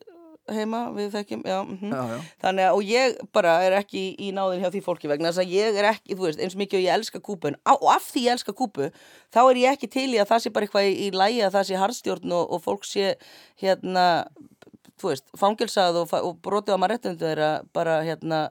heima 0.54 0.82
við 0.96 1.10
þekkjum, 1.16 1.42
já, 1.46 1.58
mm 1.64 1.78
-hmm. 1.82 1.94
já, 1.94 2.02
já. 2.12 2.20
þannig 2.44 2.68
að 2.68 2.76
og 2.78 2.84
ég 2.88 3.18
bara 3.34 3.54
er 3.64 3.76
ekki 3.80 4.04
í 4.20 4.32
náðin 4.36 4.64
hjá 4.64 4.70
því 4.72 4.82
fólki 4.86 5.12
vegna 5.12 5.32
þess 5.32 5.44
að 5.44 5.54
ég 5.56 5.80
er 5.80 5.90
ekki, 5.92 6.16
þú 6.16 6.28
veist, 6.28 6.40
eins 6.40 6.56
og 6.56 6.62
mikið 6.62 6.80
og 6.80 6.86
ég 6.86 6.94
elska 6.94 7.20
kúpu 7.20 7.48
en 7.48 7.58
á, 7.68 7.74
og 7.76 7.90
af 7.96 8.08
því 8.12 8.24
ég 8.28 8.32
elska 8.38 8.54
kúpu 8.54 8.92
þá 9.34 9.42
er 9.44 9.58
ég 9.64 9.72
ekki 9.72 9.88
til 9.88 10.10
í 10.14 10.22
að 10.22 10.30
það 10.32 10.44
sé 10.44 10.54
bara 10.54 10.66
eitthvað 10.66 10.88
í, 10.88 11.12
lægi 11.12 11.44
að 11.44 11.54
það 11.58 11.68
sé 11.68 11.82
harðstjórn 11.84 12.32
og, 12.32 12.46
og 12.52 12.64
fólk 12.64 12.86
sé 12.86 13.16
hérna, 13.60 14.26
þú 15.00 15.12
veist 15.12 15.26
fangilsað 15.38 16.02
og, 16.02 16.14
og 16.14 16.40
brotið 16.42 16.76
á 16.76 16.78
maður 16.80 16.96
réttundu 16.96 17.26
þeirra 17.26 17.52
bara 17.74 18.02
hérna 18.04 18.50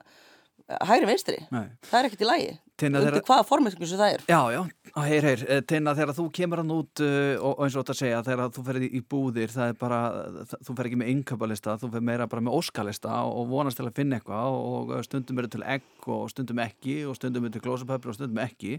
hægri 0.67 1.07
vinstri, 1.07 1.37
Nei. 1.51 1.69
það 1.87 1.99
er 1.99 2.09
ekkert 2.09 2.23
í 2.23 2.27
lægi 2.27 2.55
undir 2.77 3.05
þeirra... 3.07 3.21
hvaða 3.25 3.45
formerkingu 3.47 3.87
sem 3.89 3.99
það 3.99 4.13
er 4.13 4.23
Já, 4.27 4.41
já, 4.53 4.61
heyr, 4.95 5.25
heyr, 5.25 5.43
eh, 5.47 5.61
Tina 5.67 5.93
þegar 5.97 6.15
þú 6.17 6.25
kemur 6.35 6.61
hann 6.61 6.73
út 6.73 7.01
uh, 7.03 7.35
og 7.43 7.63
eins 7.65 7.75
og 7.75 7.83
þetta 7.83 7.95
segja 7.97 8.21
þegar 8.25 8.51
þú 8.55 8.63
ferir 8.67 8.85
í 8.87 9.01
búðir 9.01 9.53
það 9.53 9.71
er 9.71 9.77
bara, 9.79 9.99
það, 10.49 10.63
þú 10.67 10.75
fer 10.77 10.89
ekki 10.89 10.99
með 11.01 11.11
einköpalista 11.13 11.75
þú 11.81 11.89
fer 11.95 12.05
meira 12.09 12.27
bara 12.31 12.45
með 12.45 12.57
óskalista 12.59 13.19
og 13.27 13.49
vonast 13.51 13.79
til 13.79 13.87
að 13.87 13.97
finna 13.99 14.19
eitthvað 14.19 14.57
og 14.57 14.93
stundum 15.07 15.41
eru 15.41 15.51
til 15.53 15.63
egg 15.65 16.07
og 16.07 16.29
stundum 16.31 16.61
ekki 16.63 16.97
og 17.09 17.17
stundum 17.19 17.47
eru 17.47 17.57
til 17.57 17.63
glósupöpur 17.65 18.13
og 18.13 18.17
stundum 18.17 18.43
ekki. 18.43 18.77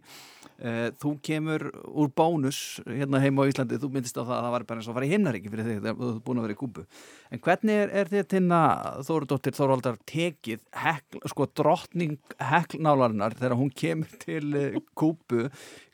Uh, 0.59 0.89
þú 0.99 1.15
kemur 1.23 1.69
úr 1.87 2.11
bónus 2.11 2.81
hérna 2.87 3.21
heima 3.23 3.47
á 3.47 3.51
Íslandi, 3.51 3.79
þú 3.79 3.93
myndist 3.95 4.19
á 4.19 4.23
það 4.25 4.37
að 4.39 4.47
það 4.47 4.55
var 4.57 4.69
bara 4.71 4.83
eins 4.83 4.91
og 4.91 5.03
í 5.05 5.11
himnaríki 5.13 5.53
fyrir 5.53 5.69
þig 5.69 5.83
þegar 5.85 5.99
þú 6.01 6.09
er 6.11 6.23
búin 6.25 6.41
að 6.41 6.49
vera 6.49 6.57
í 6.57 6.59
kúpu 6.59 6.87
en 7.29 7.43
hvernig 7.45 7.83
er, 7.85 7.93
er 8.01 8.11
þið 8.11 8.27
Tina 8.33 8.61
Þóruðdóttir 9.07 9.55
Þórvaldar 9.55 9.99
tekið 10.09 10.65
hekl, 10.83 11.21
sko 11.31 11.47
drottning 11.59 12.19
heklnálarinnar 12.43 13.37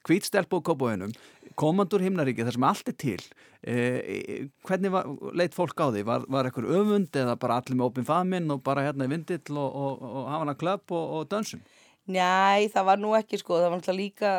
kvítstelpu 0.07 0.61
og 0.61 0.67
kópauðinum 0.69 1.14
komandur 1.59 2.03
himnaríki 2.03 2.45
þar 2.47 2.57
sem 2.57 2.67
allt 2.69 2.90
er 2.90 2.97
til 2.99 3.21
eh, 3.62 4.49
hvernig 4.67 4.93
var, 4.95 5.09
leitt 5.37 5.57
fólk 5.57 5.79
á 5.81 5.88
því? 5.95 6.05
Var, 6.09 6.27
var 6.33 6.51
ekkur 6.51 6.69
öfund 6.81 7.17
eða 7.21 7.38
bara 7.40 7.61
allir 7.61 7.79
með 7.79 7.88
opin 7.90 8.09
famin 8.09 8.51
og 8.55 8.62
bara 8.67 8.85
hérna 8.87 9.09
í 9.09 9.12
vindill 9.12 9.59
og, 9.61 9.71
og, 9.71 10.05
og 10.05 10.31
hafa 10.33 10.43
hana 10.45 10.57
klöpp 10.59 10.95
og, 10.95 11.19
og 11.19 11.29
dönsum? 11.31 11.62
Njæ, 12.05 12.69
það 12.75 12.85
var 12.85 12.99
nú 13.01 13.14
ekki 13.17 13.38
sko, 13.40 13.57
það 13.57 13.71
var 13.71 13.79
náttúrulega 13.81 13.97
líka, 14.03 14.33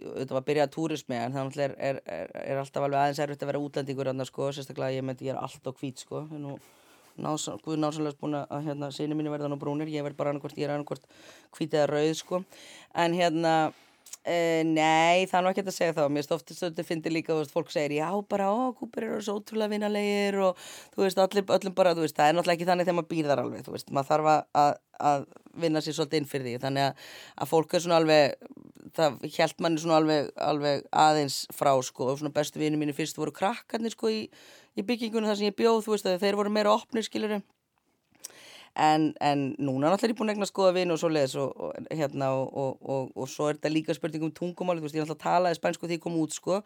þetta 0.00 0.32
var 0.32 0.40
að 0.40 0.46
byrja 0.46 0.64
að 0.64 0.70
túrismi 0.72 1.18
en 1.20 1.34
það 1.34 1.58
er, 1.66 1.74
er, 1.76 1.98
er, 2.08 2.30
er 2.40 2.60
alltaf 2.62 2.86
alveg 2.86 3.00
aðeins 3.00 3.20
erfitt 3.20 3.44
að 3.44 3.50
vera 3.50 3.60
útlendingur 3.60 4.08
annars 4.08 4.32
sko, 4.32 4.48
sérstaklega 4.56 4.96
ég 4.96 5.04
myndi 5.04 5.28
ég 5.28 5.34
er 5.34 5.42
alltaf 5.42 5.76
hvít 5.82 6.00
sko, 6.00 6.24
nú 6.32 6.56
Guð 7.14 7.76
násanlega 7.78 8.18
búin 8.18 8.34
að 8.34 8.64
hérna, 8.66 8.88
síni 8.90 9.14
mínu 9.14 9.30
verða 9.30 9.46
nú 9.46 9.54
brúnir, 9.54 9.86
ég 9.86 10.02
verð 10.02 10.16
bara 10.18 10.32
annarkort, 10.32 10.56
ég 10.58 10.66
er 10.66 10.72
annarkort 10.74 11.04
hvítið 11.54 11.84
að 11.84 11.90
rauð 11.92 12.14
sko, 12.18 12.40
en 13.04 13.14
hérna, 13.14 13.52
e, 14.22 14.62
nei, 14.68 15.26
það 15.30 15.36
er 15.38 15.44
nú 15.44 15.50
ekki 15.50 15.64
að 15.64 15.76
segja 15.76 15.96
þá, 15.96 16.02
mér 16.14 16.26
stófti 16.26 16.56
stöndi 16.56 16.86
fyndi 16.86 17.12
líka, 17.12 17.32
þú 17.32 17.42
veist, 17.42 17.54
fólk 17.54 17.72
segir, 17.74 17.96
já, 17.98 18.08
bara, 18.30 18.50
ó, 18.54 18.70
kúpir 18.78 19.08
eru 19.08 19.20
svo 19.24 19.38
ótrúlega 19.40 19.74
vinnalegir 19.74 20.40
og 20.46 20.60
þú 20.94 21.04
veist, 21.04 21.20
allir, 21.20 21.46
öllum 21.58 21.76
bara, 21.76 21.94
þú 21.96 22.06
veist, 22.06 22.16
það 22.18 22.30
er 22.30 22.38
náttúrulega 22.38 22.58
ekki 22.58 22.70
þannig 22.70 22.88
þegar 22.88 22.98
maður 23.00 23.12
býðar 23.14 23.44
alveg, 23.44 23.66
þú 23.66 23.76
veist, 23.76 23.94
maður 23.94 24.10
þarf 24.12 24.32
að, 24.32 24.82
að 25.10 25.28
vinna 25.64 25.84
sér 25.84 25.98
svolítið 25.98 26.22
inn 26.22 26.32
fyrir 26.32 26.48
því, 26.48 26.56
þannig 26.66 26.88
að, 26.88 27.06
að 27.42 27.54
fólk 27.54 27.74
er 27.74 27.84
svona 27.84 28.00
alveg, 28.02 28.50
það 28.94 29.22
held 29.38 29.64
manni 29.64 29.84
svona 29.84 30.00
alveg, 30.02 30.34
alveg 30.50 30.84
aðeins 31.04 31.40
frá, 31.54 31.72
sko, 31.86 32.12
og 32.12 32.20
svona 32.20 32.34
bestu 32.34 32.62
vinni 32.62 32.80
mínu 32.80 32.96
fyrst 32.96 33.18
voru 33.18 33.34
krakkarnir, 33.34 33.94
sko, 33.94 34.12
í 34.12 34.28
í 34.74 34.82
byggingunum 34.86 35.30
þar 35.30 35.38
sem 35.38 35.50
ég 35.50 35.58
bjóð, 35.58 35.82
þú 35.86 35.94
veist 35.94 36.08
að 36.10 36.22
þeir 36.24 36.38
voru 36.40 36.52
meira 36.54 36.74
opnir, 36.74 37.06
skilurum. 37.06 37.44
En, 38.74 39.12
en 39.22 39.42
núna 39.62 39.86
náttúrulega 39.86 40.08
er 40.08 40.12
ég 40.14 40.18
búin 40.18 40.30
að 40.32 40.34
egna 40.34 40.46
að 40.48 40.50
skoða 40.50 40.74
vinu 40.74 40.96
og 40.96 40.98
svo 40.98 41.10
leiðis 41.14 41.36
og, 41.38 41.60
og 41.62 41.92
hérna 41.94 42.30
og, 42.34 42.80
og, 43.14 43.20
svo 43.30 43.46
er 43.46 43.58
þetta 43.58 43.70
líka 43.70 43.94
spurning 43.94 44.26
um 44.26 44.32
tungumáli, 44.34 44.82
þú 44.82 44.88
veist 44.88 44.98
ég 44.98 45.04
náttúrulega 45.04 45.22
talaði 45.22 45.58
spænsku 45.60 45.86
því 45.86 45.98
ég 45.98 46.02
kom 46.02 46.16
út 46.18 46.34
sko. 46.34 46.58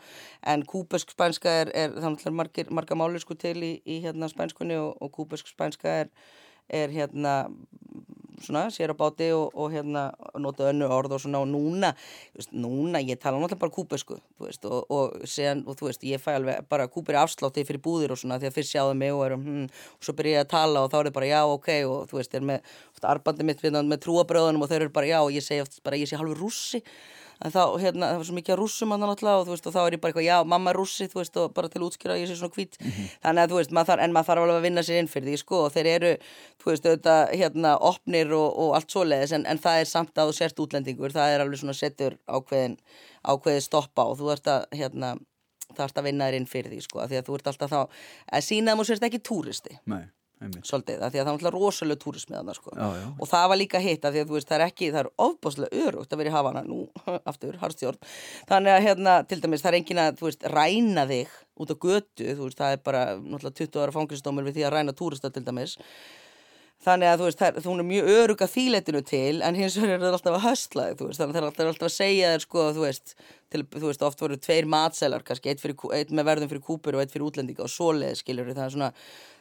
En 0.48 0.64
kúbesk 0.64 1.12
spænska 1.12 1.52
er, 1.64 1.72
er 1.76 1.92
það 1.98 2.14
náttúrulega 2.14 2.38
margir, 2.40 2.72
marga 2.72 2.96
máli 2.96 3.20
sko 3.20 3.36
til 3.36 3.58
í, 3.60 3.72
í 3.84 4.00
hérna 4.06 4.30
spænskunni 4.32 4.80
og 4.80 5.12
kúbesk 5.12 5.52
spænska 5.52 5.98
er, 6.04 6.12
er 6.80 6.96
hérna 6.96 7.34
svona, 8.44 8.66
sér 8.74 8.92
á 8.92 8.96
báti 8.98 9.28
og, 9.34 9.50
og 9.54 9.72
hérna 9.72 10.08
nota 10.38 10.68
önnu 10.70 10.88
orð 10.92 11.16
og 11.16 11.22
svona 11.24 11.42
og 11.42 11.48
núna 11.50 11.92
veist, 12.36 12.52
núna, 12.52 13.02
ég 13.02 13.20
tala 13.20 13.40
náttúrulega 13.40 13.62
bara 13.64 13.74
kúbesku 13.74 14.18
og, 14.18 14.90
og, 14.90 15.18
sen, 15.28 15.64
og 15.66 15.78
þú 15.78 15.90
veist, 15.90 16.06
ég 16.06 16.22
fæ 16.22 16.36
alveg 16.38 16.64
bara 16.70 16.88
kúberi 16.88 17.20
afslátti 17.20 17.66
fyrir 17.68 17.82
búðir 17.84 18.14
og 18.14 18.20
svona 18.20 18.40
því 18.40 18.50
að 18.50 18.58
fyrst 18.58 18.74
sjáðu 18.74 18.96
mig 18.98 19.14
og 19.14 19.26
erum 19.26 19.44
hm, 19.44 19.68
og 19.98 20.08
svo 20.08 20.16
byrja 20.18 20.40
ég 20.40 20.46
að 20.46 20.52
tala 20.54 20.84
og 20.84 20.92
þá 20.92 20.98
er 21.00 21.10
það 21.10 21.18
bara 21.20 21.30
já, 21.32 21.40
ok 21.44 21.70
og 21.90 22.08
þú 22.10 22.20
veist, 22.20 22.34
er 22.34 22.48
með 22.52 22.74
arbandi 23.02 23.46
mitt 23.46 23.62
með 23.68 24.02
trúabröðunum 24.06 24.64
og 24.64 24.70
þau 24.70 24.78
eru 24.80 24.92
bara 24.94 25.12
já 25.12 25.18
og 25.22 25.32
ég 25.34 25.44
segi 25.44 25.64
oft 25.64 25.80
bara 25.84 26.00
ég 26.00 26.10
sé 26.10 26.18
halvur 26.18 26.46
rússi 26.46 26.82
en 27.44 27.52
þá, 27.54 27.60
hérna, 27.78 28.10
það 28.10 28.20
var 28.20 28.26
svo 28.28 28.36
mikið 28.36 28.54
að 28.54 28.58
rússum 28.60 28.92
hann 28.92 29.04
náttúrulega 29.04 29.40
og 29.40 29.46
þú 29.46 29.54
veist, 29.54 29.68
og 29.68 29.74
þá 29.74 29.78
er 29.82 29.94
ég 29.94 30.02
bara 30.02 30.12
eitthvað, 30.12 30.26
já, 30.26 30.36
mamma 30.52 30.72
er 30.72 30.78
rússi 30.78 31.06
þú 31.10 31.20
veist, 31.20 31.38
og 31.38 31.54
bara 31.54 31.70
til 31.72 31.84
útskýra 31.86 32.16
að 32.16 32.22
ég 32.22 32.30
sé 32.30 32.36
svona 32.38 32.54
hvít. 32.56 32.78
Mm 32.80 32.90
-hmm. 32.90 33.06
þannig 33.22 33.42
að, 33.42 33.50
þú 33.50 33.58
veist, 33.58 33.72
maður 33.72 33.88
þarf, 33.90 34.02
en 34.02 34.12
maður 34.12 34.28
þarf 34.28 34.42
alveg 34.42 34.58
að 34.58 34.66
vinna 34.66 34.82
sér 34.82 34.98
inn 34.98 35.12
fyrir 35.14 35.28
því, 35.28 35.36
sko, 35.38 35.56
og 35.64 35.72
þeir 35.72 35.86
eru 35.86 36.12
þú 36.58 36.66
veist, 36.70 36.86
auðvitað, 36.86 37.22
hérna, 37.40 37.70
opnir 37.80 38.32
og, 38.32 38.58
og 38.58 38.74
allt 38.74 38.90
svoleiðis, 38.90 39.32
en, 39.32 39.46
en 39.46 39.58
það 39.58 39.80
er 39.80 39.84
samt 39.86 40.18
að 40.18 40.28
þú 40.28 40.34
sért 40.34 40.60
útlendingur, 40.60 41.12
það 41.12 41.34
er 41.34 41.40
alveg 41.40 41.58
svona 41.58 41.72
settur 41.72 42.18
ákveðin, 42.26 42.76
ákveði 43.22 43.60
stoppa 43.60 44.02
og 44.02 44.18
þú 44.18 44.32
ert 44.32 44.46
að, 44.46 44.66
hérna, 44.72 45.16
það 45.76 45.84
ert 45.84 45.98
að 45.98 46.04
vinna 46.04 46.26
þér 46.26 46.34
inn 46.34 46.46
fyrir 46.46 46.70
því, 46.72 46.80
sko, 46.82 47.06
því 47.06 47.16
að 47.18 47.26
þú 47.26 47.34
ert 47.34 47.46
alltaf 47.46 47.70
þá, 47.70 47.80
að 48.32 48.42
sína 48.42 48.72
að 48.72 48.78
þú 48.78 48.84
sért 48.84 49.02
ekki 49.02 49.18
túristi. 49.22 49.78
Nei 49.86 50.06
svolítið, 50.38 51.00
af 51.02 51.12
því 51.12 51.18
að 51.18 51.22
það 51.22 51.22
er 51.22 51.28
náttúrulega 51.28 51.54
rosalega 51.54 52.02
túrismiðana 52.04 52.54
sko. 52.56 52.74
og 52.74 53.30
það 53.30 53.48
var 53.52 53.58
líka 53.58 53.80
hitt 53.82 54.04
af 54.04 54.14
því 54.14 54.22
að 54.22 54.34
veist, 54.34 54.48
það 54.48 54.58
er 54.58 54.64
ekki, 54.68 54.90
það 54.94 55.00
er 55.00 55.10
ofbáslega 55.26 55.82
örugt 55.86 56.12
að 56.12 56.22
vera 56.22 56.30
í 56.30 56.36
hafana 56.36 56.62
nú, 56.66 56.78
aftur, 57.30 57.58
harstjórn 57.62 57.98
þannig 58.50 58.74
að 58.74 58.86
hérna, 58.86 59.16
til 59.28 59.40
dæmis, 59.42 59.64
það 59.64 59.72
er 59.72 59.80
engin 59.80 60.02
að 60.04 60.22
veist, 60.22 60.48
ræna 60.54 61.06
þig 61.10 61.34
út 61.58 61.74
á 61.74 61.76
götu 61.82 62.30
veist, 62.44 62.60
það 62.60 62.76
er 62.76 62.86
bara 62.86 63.02
náttúrulega 63.18 63.58
20 63.64 63.82
ára 63.82 63.98
fangristómur 63.98 64.48
við 64.48 64.60
því 64.60 64.68
að 64.68 64.74
ræna 64.76 64.96
túrista 64.96 65.32
til 65.34 65.44
dæmis 65.46 65.78
þannig 66.84 67.10
að 67.10 67.20
þú 67.20 67.26
veist, 67.28 67.40
það, 67.40 67.56
hún 67.66 67.82
er 67.82 67.88
mjög 67.88 68.10
örug 68.14 68.42
að 68.44 68.52
þýletinu 68.54 69.00
til 69.06 69.40
en 69.44 69.56
hins 69.58 69.78
vegar 69.78 69.96
er 69.96 70.04
það 70.04 70.18
alltaf 70.18 70.36
að 70.36 70.44
höstla 70.44 70.84
þig, 70.88 71.00
þannig 71.00 71.22
að 71.22 71.32
það 71.32 71.64
er 71.64 71.70
alltaf, 71.72 71.88
að 71.88 71.94
segja 71.96 72.30
þér 72.32 72.44
sko, 72.44 72.66
þú 72.76 72.84
veist, 72.84 73.14
til, 73.50 73.62
þú 73.74 73.88
veist, 73.88 74.04
oft 74.08 74.22
voru 74.22 74.38
tveir 74.46 74.68
matselar, 74.70 75.24
kannski, 75.26 75.50
eitt, 75.50 75.64
fyrir, 75.64 75.74
eitt 75.98 76.14
með 76.14 76.30
verðum 76.30 76.52
fyrir 76.52 76.64
kúpur 76.68 76.98
og 76.98 77.02
eitt 77.02 77.14
fyrir 77.14 77.26
útlendinga 77.26 77.66
og 77.66 77.72
svoleið, 77.72 78.20
skiljur, 78.22 78.52
það 78.54 78.64
er 78.68 78.74
svona 78.76 78.92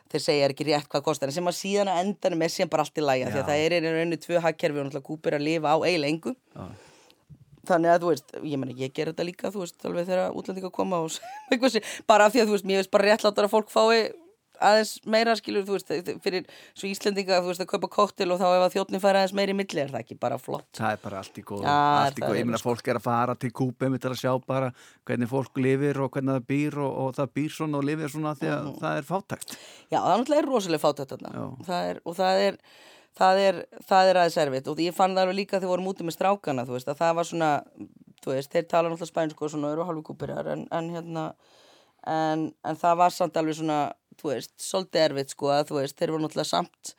þeir 0.07 0.23
segja 0.23 0.49
ekki 0.49 0.67
rétt 0.69 0.89
hvað 0.89 1.05
kostar, 1.05 1.29
en 1.29 1.35
sem 1.35 1.49
að 1.51 1.57
síðan 1.59 1.91
að 1.91 2.01
endanum 2.05 2.43
er 2.45 2.51
síðan 2.53 2.73
bara 2.73 2.85
allt 2.87 2.97
í 2.97 3.05
læja, 3.05 3.31
því 3.31 3.41
að 3.41 3.49
það 3.51 3.63
er 3.63 3.75
í 3.77 3.79
rauninni 3.85 4.19
tvö 4.23 4.43
hagkerfi 4.43 4.79
og 4.79 4.87
náttúrulega 4.87 5.09
kúpur 5.09 5.35
að 5.37 5.43
lifa 5.43 5.73
á 5.75 5.77
eiginlega 5.83 6.13
engu. 6.13 6.33
Já. 6.55 6.67
þannig 7.67 7.91
að 7.91 8.03
þú 8.05 8.11
veist, 8.13 8.37
ég 8.47 8.61
meina 8.61 8.77
ég 8.79 8.93
ger 8.95 9.09
þetta 9.11 9.25
líka 9.27 9.49
þú 9.51 9.65
veist, 9.65 9.75
alveg 9.83 10.05
þegar 10.07 10.37
útlendinga 10.39 10.69
koma 10.71 11.01
og 11.03 11.17
eitthvað 11.51 11.73
sé, 11.73 11.81
bara 12.07 12.29
af 12.29 12.31
því 12.31 12.45
að 12.45 12.47
þú 12.47 12.55
veist, 12.55 12.67
mér 12.69 12.79
veist 12.79 12.93
bara 12.93 13.09
réttlátar 13.09 13.47
að 13.49 13.51
fólk 13.51 13.73
fái 13.73 13.97
aðeins 14.63 14.93
meira 15.05 15.35
skilur, 15.37 15.65
þú 15.67 15.77
veist, 15.77 15.91
fyrir 16.23 16.47
svo 16.71 16.89
Íslendinga, 16.89 17.39
þú 17.43 17.51
veist, 17.51 17.63
að 17.63 17.69
kaupa 17.73 17.89
koktel 17.93 18.29
og 18.33 18.41
þá 18.41 18.47
ef 18.47 18.65
að 18.65 18.75
þjóttni 18.77 19.01
færa 19.03 19.21
aðeins 19.21 19.35
meiri 19.37 19.55
milli, 19.57 19.83
er 19.83 19.93
það 19.93 20.03
ekki 20.03 20.19
bara 20.21 20.39
flott? 20.41 20.67
Það 20.77 20.95
er 20.95 21.03
bara 21.05 21.21
allt 21.21 21.37
í 21.37 21.45
góð 21.47 21.63
Já, 21.67 21.77
allt 21.77 22.19
í 22.19 22.25
góð, 22.25 22.33
er 22.33 22.41
ég 22.41 22.49
meina 22.49 22.61
sko. 22.61 22.71
fólk 22.71 22.91
er 22.91 22.99
að 23.01 23.07
fara 23.07 23.37
til 23.37 23.53
kúpi 23.61 23.91
með 23.93 24.03
til 24.03 24.11
að 24.13 24.19
sjá 24.23 24.33
bara 24.47 24.73
hvernig 25.07 25.31
fólk 25.31 25.63
lifir 25.63 26.01
og 26.03 26.11
hvernig 26.15 26.37
það 26.37 26.49
býr 26.51 26.81
og, 26.83 26.91
og 27.05 27.15
það 27.17 27.33
býr 27.39 27.55
svona 27.59 27.81
og 27.81 27.87
lifir 27.87 28.13
svona 28.13 28.35
því 28.37 28.51
að 28.55 28.69
það 28.81 28.99
er 29.01 29.09
fátækt. 29.11 29.57
Já, 29.87 29.99
það 29.99 30.11
er 30.11 30.21
náttúrulega 30.21 30.47
rosalega 30.49 30.85
fátætt 30.85 31.15
þarna. 31.15 31.49
Er, 31.77 32.01
og 32.03 32.17
það 32.17 32.45
er 32.47 32.61
það 33.17 33.43
er, 33.43 33.61
það 33.87 34.11
er 34.11 34.19
aðeins 34.21 34.39
erfitt. 34.43 34.71
Og 34.71 34.81
ég 34.83 34.95
fann 34.95 35.15
það 35.15 35.27
alveg 35.27 35.39
líka 35.41 35.57
þegar 35.57 35.65
við 35.65 35.73
vorum 35.73 35.91
úti 35.91 36.07
með 36.07 36.17
strákana 36.17 36.65
þú 36.67 36.77
veist, 36.77 36.91
að 36.91 36.99
það 37.01 37.15
var 37.19 37.29
svona, 37.29 37.51
þú 38.23 38.33
veist, 38.33 38.51
þeir 38.53 38.67
tala 38.69 38.91
náttúrulega 38.91 39.11
spænsku 39.11 39.47
og 39.47 39.53
svona 39.53 39.71
eru 39.73 39.87
halvu 39.87 40.03
kúpirar 40.09 40.51
en, 40.53 40.67
en 40.73 40.91
hérna 40.93 41.25
en, 42.07 42.47
en 42.63 42.79
það 42.79 42.99
var 43.03 43.15
samt 43.15 43.37
alveg 43.39 43.59
svona, 43.59 43.81
þú 44.19 44.31
veist, 44.31 44.53
svolítið 44.61 45.05
erfitt 45.05 45.35
sko 45.35 45.51
að 45.53 45.69
þú 45.71 45.79
veist, 45.81 45.97
þeir 45.99 46.13
voru 46.13 46.25
náttúrulega 46.25 46.51
samt 46.51 46.93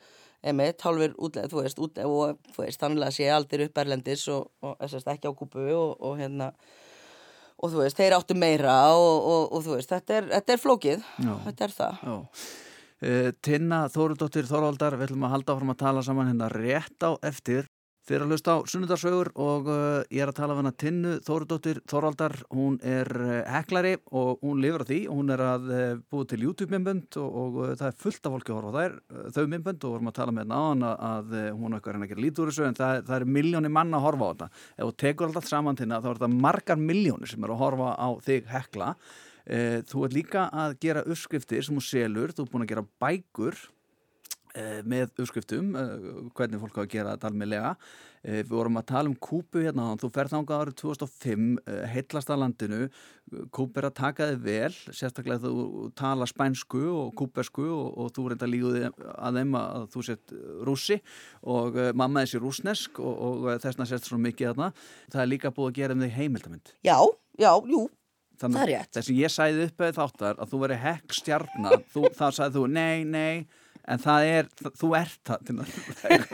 emitt, 0.49 0.83
hálfur 0.85 1.15
útleð, 1.19 1.49
þú 1.51 1.63
veist, 1.63 1.81
út, 1.83 1.97
og 2.05 2.53
þú 2.55 2.63
veist, 2.63 2.79
þannig 2.79 3.07
að 3.07 3.17
sé 3.17 3.27
aldrei 3.33 3.65
upp 3.67 3.81
erlendis 3.81 4.23
og, 4.31 4.47
og 4.63 4.77
þess 4.85 5.01
að 5.01 5.13
ekki 5.17 5.31
á 5.31 5.39
kúpu 5.41 5.65
og, 5.75 5.97
og 5.99 6.15
hérna 6.21 6.53
og 7.59 7.73
þú 7.73 7.83
veist, 7.83 7.99
þeir 7.99 8.15
áttu 8.15 8.37
meira 8.39 8.77
og, 8.95 9.17
og, 9.19 9.43
og 9.57 9.65
þú 9.65 9.75
veist, 9.75 9.91
þetta 9.91 10.17
er, 10.19 10.29
þetta 10.37 10.55
er 10.55 10.63
flókið 10.63 11.05
Já. 11.25 11.33
þetta 11.47 11.65
er 11.67 11.75
það 11.75 12.03
Já. 12.07 12.15
Uh, 12.99 13.29
Tinna 13.39 13.85
Þórudóttir 13.91 14.47
Þorvaldar, 14.47 14.97
við 14.99 15.09
ætlum 15.09 15.27
að 15.27 15.35
halda 15.37 15.53
áfram 15.55 15.71
að 15.71 15.81
tala 15.83 16.01
saman 16.03 16.27
hérna 16.27 16.49
rétt 16.51 17.05
á 17.07 17.15
eftir. 17.23 17.69
Þið 18.09 18.15
er 18.17 18.23
að 18.25 18.31
hlusta 18.33 18.53
á 18.57 18.65
Sunnundarsögur 18.65 19.27
og 19.37 19.67
uh, 19.69 19.99
ég 20.09 20.23
er 20.23 20.31
að 20.31 20.37
tala 20.39 20.55
af 20.55 20.59
hana 20.63 20.71
Tinnu 20.81 21.11
Þórudóttir 21.21 21.77
Þorvaldar. 21.91 22.33
Hún 22.49 22.79
er 22.81 23.05
uh, 23.13 23.35
heklari 23.53 23.91
og 24.17 24.41
hún 24.41 24.63
lifur 24.63 24.81
á 24.81 24.89
því. 24.89 24.97
Hún 25.13 25.29
er 25.35 25.43
að 25.45 25.67
uh, 25.69 25.83
búið 26.09 26.31
til 26.31 26.39
YouTube-minnbönd 26.47 27.19
og, 27.21 27.37
og 27.37 27.59
það 27.77 27.85
er 27.91 27.99
fullt 28.01 28.25
af 28.25 28.33
fólki 28.33 28.55
að 28.55 28.57
horfa 28.57 28.73
á 28.73 28.77
þær, 28.79 28.97
þau 29.37 29.45
minnbönd 29.53 29.85
og 29.85 29.93
vorum 29.93 30.09
að 30.09 30.17
tala 30.17 30.33
með 30.33 30.41
hérna 30.41 30.57
á 30.57 30.65
hana 30.71 30.91
að 31.11 31.39
hún 31.61 31.77
er 31.77 31.85
að 32.01 32.09
gera 32.09 32.25
lítið 32.25 32.41
úr 32.41 32.53
þessu 32.55 32.67
en 32.71 32.81
það, 32.81 33.05
það 33.11 33.15
er 33.19 33.29
miljónir 33.37 33.77
manna 33.77 34.01
að 34.01 34.07
horfa 34.07 34.25
á 34.25 34.31
þetta. 34.33 34.51
Ef 34.73 34.83
þú 34.89 34.99
tekur 35.05 35.29
alltaf 35.29 35.53
saman 35.53 35.77
Tinna 35.77 36.01
þá 36.01 36.09
er 36.09 36.21
þetta 36.23 36.43
margar 36.49 36.85
miljónir 36.89 37.29
sem 37.29 37.45
eru 37.45 37.59
að 37.59 37.65
horfa 37.67 37.93
á 37.93 38.09
þig 38.25 38.53
hekla. 38.57 38.93
Þú 39.89 40.07
ert 40.07 40.17
líka 40.17 40.49
að 40.65 40.79
gera 40.81 41.05
uppskriftir 41.05 41.61
sem 41.61 41.77
þú 41.77 41.85
selur, 41.85 42.33
þú 42.33 42.47
ert 42.47 42.57
búin 42.57 42.65
að 42.65 42.73
gera 42.73 42.89
bækur 43.05 43.67
með 44.89 45.11
uppskriftum, 45.19 45.73
eh, 45.77 46.29
hvernig 46.37 46.61
fólk 46.61 46.79
á 46.79 46.83
að 46.85 46.93
gera 46.93 47.15
þetta 47.15 47.29
almennlega. 47.31 47.75
Eh, 48.23 48.43
Við 48.43 48.49
vorum 48.51 48.75
að 48.79 48.85
tala 48.91 49.07
um 49.07 49.15
kúpu 49.15 49.61
hérna, 49.63 49.95
þú 49.95 50.09
ferð 50.11 50.33
þangað 50.33 50.61
árið 50.63 50.75
2005, 50.81 51.59
eh, 51.65 51.85
heillast 51.87 52.31
að 52.33 52.41
landinu, 52.43 52.89
kúpu 53.55 53.77
er 53.77 53.87
að 53.89 53.95
taka 53.95 54.27
þig 54.31 54.41
vel, 54.43 54.71
sérstaklega 54.91 55.39
þú 55.45 55.93
tala 55.95 56.25
spænsku 56.27 56.81
og 56.91 57.13
kúpersku 57.15 57.63
og, 57.69 57.93
og 57.97 58.11
þú 58.11 58.25
reynda 58.33 58.49
líguði 58.49 58.81
að 59.15 59.39
þeim 59.39 59.55
að 59.55 59.87
þú 59.93 60.03
sett 60.09 60.33
rússi 60.67 60.99
og 61.43 61.77
eh, 61.77 61.93
mamma 61.93 62.25
þessi 62.25 62.41
rúsnesk 62.43 62.99
og, 62.99 63.15
og 63.29 63.61
þessna 63.63 63.87
sést 63.87 64.09
svona 64.09 64.27
mikið 64.27 64.51
þarna. 64.51 64.73
Það 65.13 65.23
er 65.23 65.31
líka 65.31 65.53
búið 65.55 65.71
að 65.71 65.79
gera 65.79 65.95
um 65.95 66.03
þig 66.03 66.17
heimildamind. 66.19 66.75
Já, 66.83 66.97
já, 67.39 67.53
jú, 67.69 67.87
Þannig 68.39 68.55
Það 68.55 68.63
er 68.63 68.69
rétt. 68.71 68.91
Þessi 68.95 69.15
ég 69.19 69.31
sæði 69.33 69.63
upp 69.67 69.81
eða 69.83 69.95
þáttar 69.97 70.37
að 70.39 70.51
þú 70.53 70.59
veri 70.61 70.75
hekk 70.79 71.15
stjarna, 71.17 71.71
þú, 71.91 72.03
þá 72.15 72.25
sagði 72.37 72.55
þú 72.55 72.61
nei, 72.71 73.03
nei, 73.03 73.47
en 73.89 74.01
það 74.01 74.27
er, 74.29 74.49
þú 74.77 74.89
ert 74.97 75.19
það, 75.27 75.49
það 76.01 76.13
er, 76.15 76.25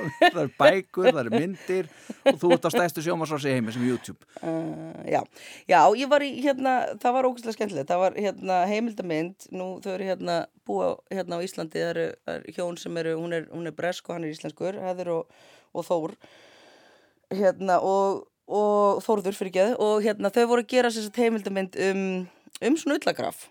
er 0.41 0.51
bækur, 0.59 1.09
það 1.09 1.21
er 1.21 1.29
myndir 1.33 1.89
og 2.31 2.39
þú 2.41 2.51
ert 2.55 2.67
á 2.67 2.69
stæðstu 2.73 3.05
sjómasvási 3.05 3.51
í 3.51 3.55
heimi 3.55 3.75
sem 3.75 3.85
YouTube. 3.87 4.19
uh, 4.41 4.99
já, 5.07 5.21
já, 5.71 5.79
ég 6.01 6.11
var 6.11 6.25
í 6.25 6.31
hérna, 6.43 6.75
það 7.01 7.17
var 7.17 7.29
ógæslega 7.29 7.57
skemmtilegt, 7.57 7.89
það 7.91 8.03
var 8.03 8.19
hérna 8.19 8.59
heimildamind, 8.71 9.49
nú 9.55 9.69
þau 9.85 9.91
eru 9.95 10.09
hérna 10.11 10.37
búa 10.67 10.91
hérna 11.13 11.39
á 11.39 11.45
Íslandi, 11.45 11.81
það 11.81 11.93
eru, 11.93 12.05
eru 12.35 12.55
hjón 12.59 12.79
sem 12.81 13.01
eru, 13.03 13.17
hún 13.21 13.39
er, 13.39 13.49
hún 13.53 13.71
er 13.71 13.75
bresk 13.77 14.09
og 14.09 14.17
hann 14.17 14.27
er 14.27 14.35
íslenskur, 14.35 14.79
Heður 14.83 15.13
og, 15.19 15.41
og 15.75 15.87
Þór, 15.87 16.15
hérna 17.35 17.79
og, 17.85 18.25
og 18.51 19.03
Þórður 19.05 19.39
fyrir 19.39 19.57
geð 19.59 19.75
og 19.81 19.99
hérna 20.05 20.33
þau 20.33 20.45
voru 20.51 20.65
að 20.65 20.71
gera 20.75 20.93
sér 20.93 21.11
heimildamind 21.15 21.79
um, 21.89 22.07
um 22.61 22.79
svona 22.79 22.99
ullagraf 22.99 23.47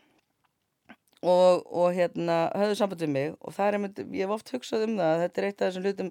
og, 1.24 1.62
og 1.72 1.94
hérna 1.96 2.38
höfðu 2.54 2.78
samband 2.78 3.04
við 3.04 3.12
mig 3.14 3.30
og 3.40 3.54
það 3.56 3.66
er 3.66 3.78
einmitt, 3.78 4.02
ég 4.04 4.26
hef 4.26 4.34
oft 4.36 4.52
hugsað 4.54 4.88
um 4.88 4.98
það 5.00 5.22
þetta 5.24 5.40
er 5.40 5.48
eitt 5.48 5.62
af 5.62 5.70
þessum 5.70 5.86
hlutum 5.86 6.10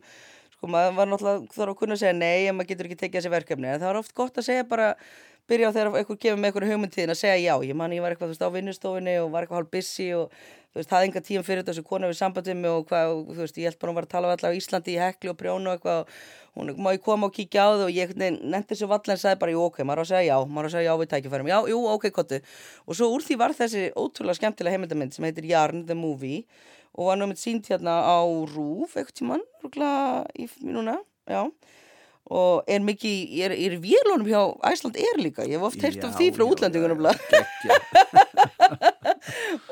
sko 0.56 0.72
maður 0.74 0.98
var 0.98 1.12
náttúrulega 1.12 1.54
þarf 1.54 1.74
að 1.74 1.80
kunna 1.82 1.98
að 1.98 2.02
segja 2.02 2.16
nei 2.18 2.48
en 2.48 2.58
maður 2.58 2.72
getur 2.72 2.90
ekki 2.90 3.00
tekið 3.04 3.20
þessi 3.20 3.34
verkefni 3.34 3.70
en 3.70 3.84
það 3.84 3.92
er 3.92 4.02
oft 4.02 4.16
gott 4.18 4.40
að 4.42 4.48
segja 4.50 4.68
bara 4.70 4.90
byrja 5.50 5.70
á 5.70 5.76
þegar 5.76 5.96
einhver 6.00 6.20
gefur 6.20 6.40
með 6.40 6.50
einhverju 6.50 6.74
hugmyndtíðin 6.74 7.14
að 7.14 7.20
segja 7.20 7.40
já. 7.44 7.54
Ég 7.68 7.78
man 7.78 7.96
ég 7.96 8.04
var 8.04 8.14
eitthvað 8.14 8.32
þú 8.32 8.36
veist 8.36 8.46
á 8.48 8.56
vinnustofinni 8.56 9.16
og 9.22 9.32
var 9.34 9.46
eitthvað 9.46 9.60
hálf 9.62 9.72
busy 9.74 10.10
og 10.18 10.32
þú 10.74 10.80
veist 10.82 10.94
hafði 10.96 11.08
enga 11.10 11.22
tíum 11.22 11.44
fyrir 11.46 11.66
þessu 11.68 11.84
konu 11.86 12.08
við 12.10 12.18
sambandið 12.18 12.56
mig 12.58 12.72
og 12.74 12.88
hvað 12.90 13.12
og, 13.14 13.28
þú 13.30 13.42
veist 13.44 13.58
ég 13.62 13.68
held 13.70 13.78
bara 13.82 13.92
hún 13.92 13.98
var 14.00 14.08
að 14.08 14.14
tala 14.14 14.30
við 14.32 14.40
alla 14.40 14.50
á 14.50 14.58
Íslandi 14.58 14.96
í 14.96 15.02
hekli 15.04 15.30
og 15.30 15.38
prjónu 15.38 15.70
og 15.70 15.76
eitthvað 15.76 16.00
og 16.02 16.58
hún 16.58 16.80
má 16.82 16.90
ég 16.96 17.04
koma 17.06 17.30
og 17.30 17.36
kíkja 17.36 17.62
á 17.62 17.70
það 17.76 17.84
og 17.86 17.94
ég 17.94 18.16
nefndi 18.18 18.72
þessu 18.72 18.90
valla 18.90 19.14
en 19.14 19.22
sagði 19.22 19.40
bara 19.44 19.54
jú 19.54 19.62
ok, 19.68 19.78
maður 19.86 20.02
á 20.02 20.04
að 20.04 20.10
segja 20.10 20.32
já, 20.32 20.38
maður 20.50 20.66
á 20.66 20.70
að 20.70 20.74
segja 20.74 20.88
já 20.88 20.98
við 21.04 21.12
tækifærum, 21.14 21.52
já, 21.54 21.58
jú 21.70 21.84
ok, 21.94 22.10
kottu 22.18 22.42
og 22.88 22.98
svo 22.98 23.12
úr 23.14 23.26
því 23.28 23.38
var 23.44 23.54
þessi 23.60 23.86
ótrúlega 23.94 24.40
skemmtilega 24.40 24.78
heimildamind 24.78 25.14
sem 25.14 25.30
heitir 25.30 25.50
Jarn 25.52 25.86
the 25.86 25.98
Movie 25.98 26.42
og 26.98 27.12
var 27.12 27.22
námið 27.22 27.42
sínt 27.42 27.70
hérna 27.70 28.00
á 28.02 28.18
Rúf 28.26 28.98
eitthvað 28.98 29.18
tímann, 29.22 29.46
rúglega 29.62 30.26
í 30.34 30.50
núna, 30.66 30.98
já 31.30 31.46
og 32.34 32.70
er 32.72 32.82
mikið, 32.82 33.36
er, 33.46 33.54
er 33.54 33.76
vélunum 33.84 34.26
hjá 34.26 34.42
Æsland 34.72 34.98
er 34.98 35.22
líka, 35.22 35.46
ég 35.46 35.60
hef 35.60 35.68
oft 35.70 35.84
heyrt 35.84 36.04
af 36.08 36.16
því 36.18 36.32
frá 36.34 36.46
útlendingunum 36.48 37.04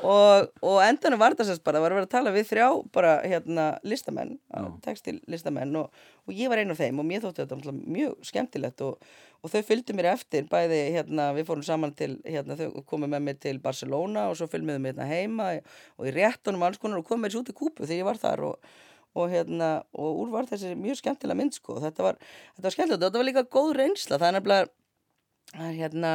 og, 0.02 0.48
og 0.62 0.78
endanum 0.84 1.20
var 1.20 1.34
það 1.38 1.50
sérst 1.50 1.64
bara, 1.64 1.78
það 1.78 1.84
var 1.84 1.94
að 1.94 1.98
vera 1.98 2.08
að 2.08 2.14
tala 2.14 2.34
við 2.34 2.48
þrjá 2.52 2.68
bara 2.94 3.12
hérna 3.24 3.66
listamenn 3.86 4.36
Já. 4.38 4.68
textil 4.84 5.18
listamenn 5.30 5.74
og, 5.80 6.04
og 6.28 6.36
ég 6.36 6.52
var 6.52 6.62
einn 6.62 6.72
af 6.74 6.80
þeim 6.80 7.02
og 7.02 7.08
mér 7.08 7.24
þótti 7.24 7.44
þetta 7.44 7.74
mjög 7.80 8.28
skemmtilegt 8.28 8.84
og, 8.86 9.10
og 9.42 9.52
þau 9.52 9.62
fylgdu 9.72 9.96
mér 9.98 10.12
eftir 10.12 10.46
bæði 10.50 10.80
hérna, 10.96 11.32
við 11.36 11.48
fórum 11.50 11.66
saman 11.66 11.96
til 11.98 12.14
hérna, 12.22 12.58
þau 12.60 12.84
komum 12.88 13.10
með 13.12 13.26
mig 13.26 13.42
til 13.42 13.58
Barcelona 13.62 14.28
og 14.30 14.38
svo 14.38 14.48
fylgum 14.52 14.76
við 14.76 14.92
hérna 14.92 15.10
heima 15.10 15.50
og 15.98 16.08
í 16.08 16.14
réttunum 16.14 16.64
alls 16.68 16.80
konar 16.82 17.02
og 17.02 17.08
komum 17.08 17.26
með 17.26 17.34
þessu 17.34 17.44
út 17.44 17.52
í 17.52 17.58
kúpu 17.58 17.86
þegar 17.86 18.00
ég 18.00 18.10
var 18.12 18.22
þar 18.22 18.48
og 18.52 18.72
og 19.18 19.28
hérna, 19.32 19.74
og 19.92 20.22
úr 20.22 20.32
var 20.32 20.48
þessi 20.48 20.72
mjög 20.78 21.02
skemmtilega 21.02 21.38
mynd 21.38 21.58
sko, 21.58 21.76
þetta 21.82 22.06
var, 22.06 22.20
þetta 22.54 22.66
var 22.68 22.76
skemmtilegt 22.76 23.02
og 23.02 23.06
þetta 23.08 23.22
var 23.22 23.28
líka 23.28 23.44
góð 23.52 23.74
reynsla, 23.80 24.18
það 24.18 24.28
er 24.28 24.38
nefnilega 24.38 25.72
hérna 25.76 26.14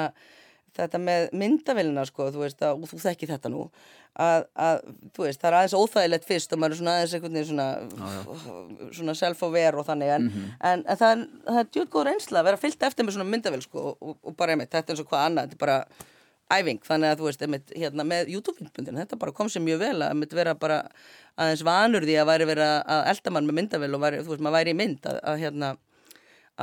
þetta 0.78 1.00
með 1.02 1.30
myndavélina 1.38 2.04
sko, 2.08 2.28
þú 2.34 2.44
veist 2.44 2.62
að, 2.66 2.82
og 2.82 2.92
þú 2.92 3.00
þekki 3.02 3.30
þetta 3.32 3.52
nú 3.54 3.64
að, 4.18 4.46
að, 4.58 4.82
veist, 5.18 5.42
það 5.42 5.50
er 5.50 5.58
aðeins 5.60 5.76
óþægilegt 5.78 6.28
fyrst 6.28 6.54
og 6.54 6.62
maður 6.62 6.76
er 6.76 6.80
svona 6.82 6.96
aðeins 6.98 7.16
einhvern 7.18 7.38
veginn 7.38 7.50
svona, 7.52 8.92
svona 8.98 9.16
self-aware 9.18 9.82
og 9.82 9.88
þannig 9.88 10.14
en, 10.16 10.28
en, 10.58 10.84
en 10.84 11.00
það 11.00 11.14
er, 11.14 11.24
er 11.54 11.72
djútt 11.72 11.94
góð 11.94 12.08
reynsla 12.10 12.42
að 12.42 12.50
vera 12.50 12.62
fyllt 12.62 12.86
eftir 12.90 13.08
með 13.08 13.18
svona 13.18 13.30
myndavél 13.32 13.64
sko 13.66 13.84
og, 13.94 14.14
og, 14.18 14.38
bara 14.38 14.56
einmitt, 14.56 14.74
þetta 14.74 14.94
er 14.94 14.98
eins 14.98 15.04
og 15.04 15.12
hvað 15.12 15.26
annað, 15.28 15.50
þetta 15.50 15.60
er 15.60 15.66
bara 15.66 15.80
æfing, 16.54 16.80
þannig 16.88 17.12
að 17.12 17.22
þú 17.22 17.28
veist, 17.28 17.42
einmitt, 17.44 17.72
hérna 17.76 18.06
með 18.08 18.30
YouTube-myndbundin, 18.32 19.00
þetta 19.02 19.20
bara 19.20 19.36
kom 19.36 19.50
sér 19.52 19.64
mjög 19.66 19.82
vel 19.82 19.96
að 19.98 20.12
einmitt 20.14 20.36
vera 20.38 20.54
bara 20.56 20.78
aðeins 21.36 21.64
vanur 21.68 22.08
því 22.08 22.16
að 22.22 22.30
væri 22.32 22.48
vera 22.48 22.68
að 22.88 23.10
elda 23.12 23.34
mann 23.36 23.50
með 23.50 23.58
myndavél 23.60 23.98
og 23.98 24.04
væri, 24.06 24.22
þú 24.24 24.34
veist, 24.34 24.46
maður 24.46 24.58
væri 24.58 24.74
í 24.74 24.78
mynd 24.80 25.10
að, 25.12 25.20
að 25.28 25.42
hérna, 25.44 25.72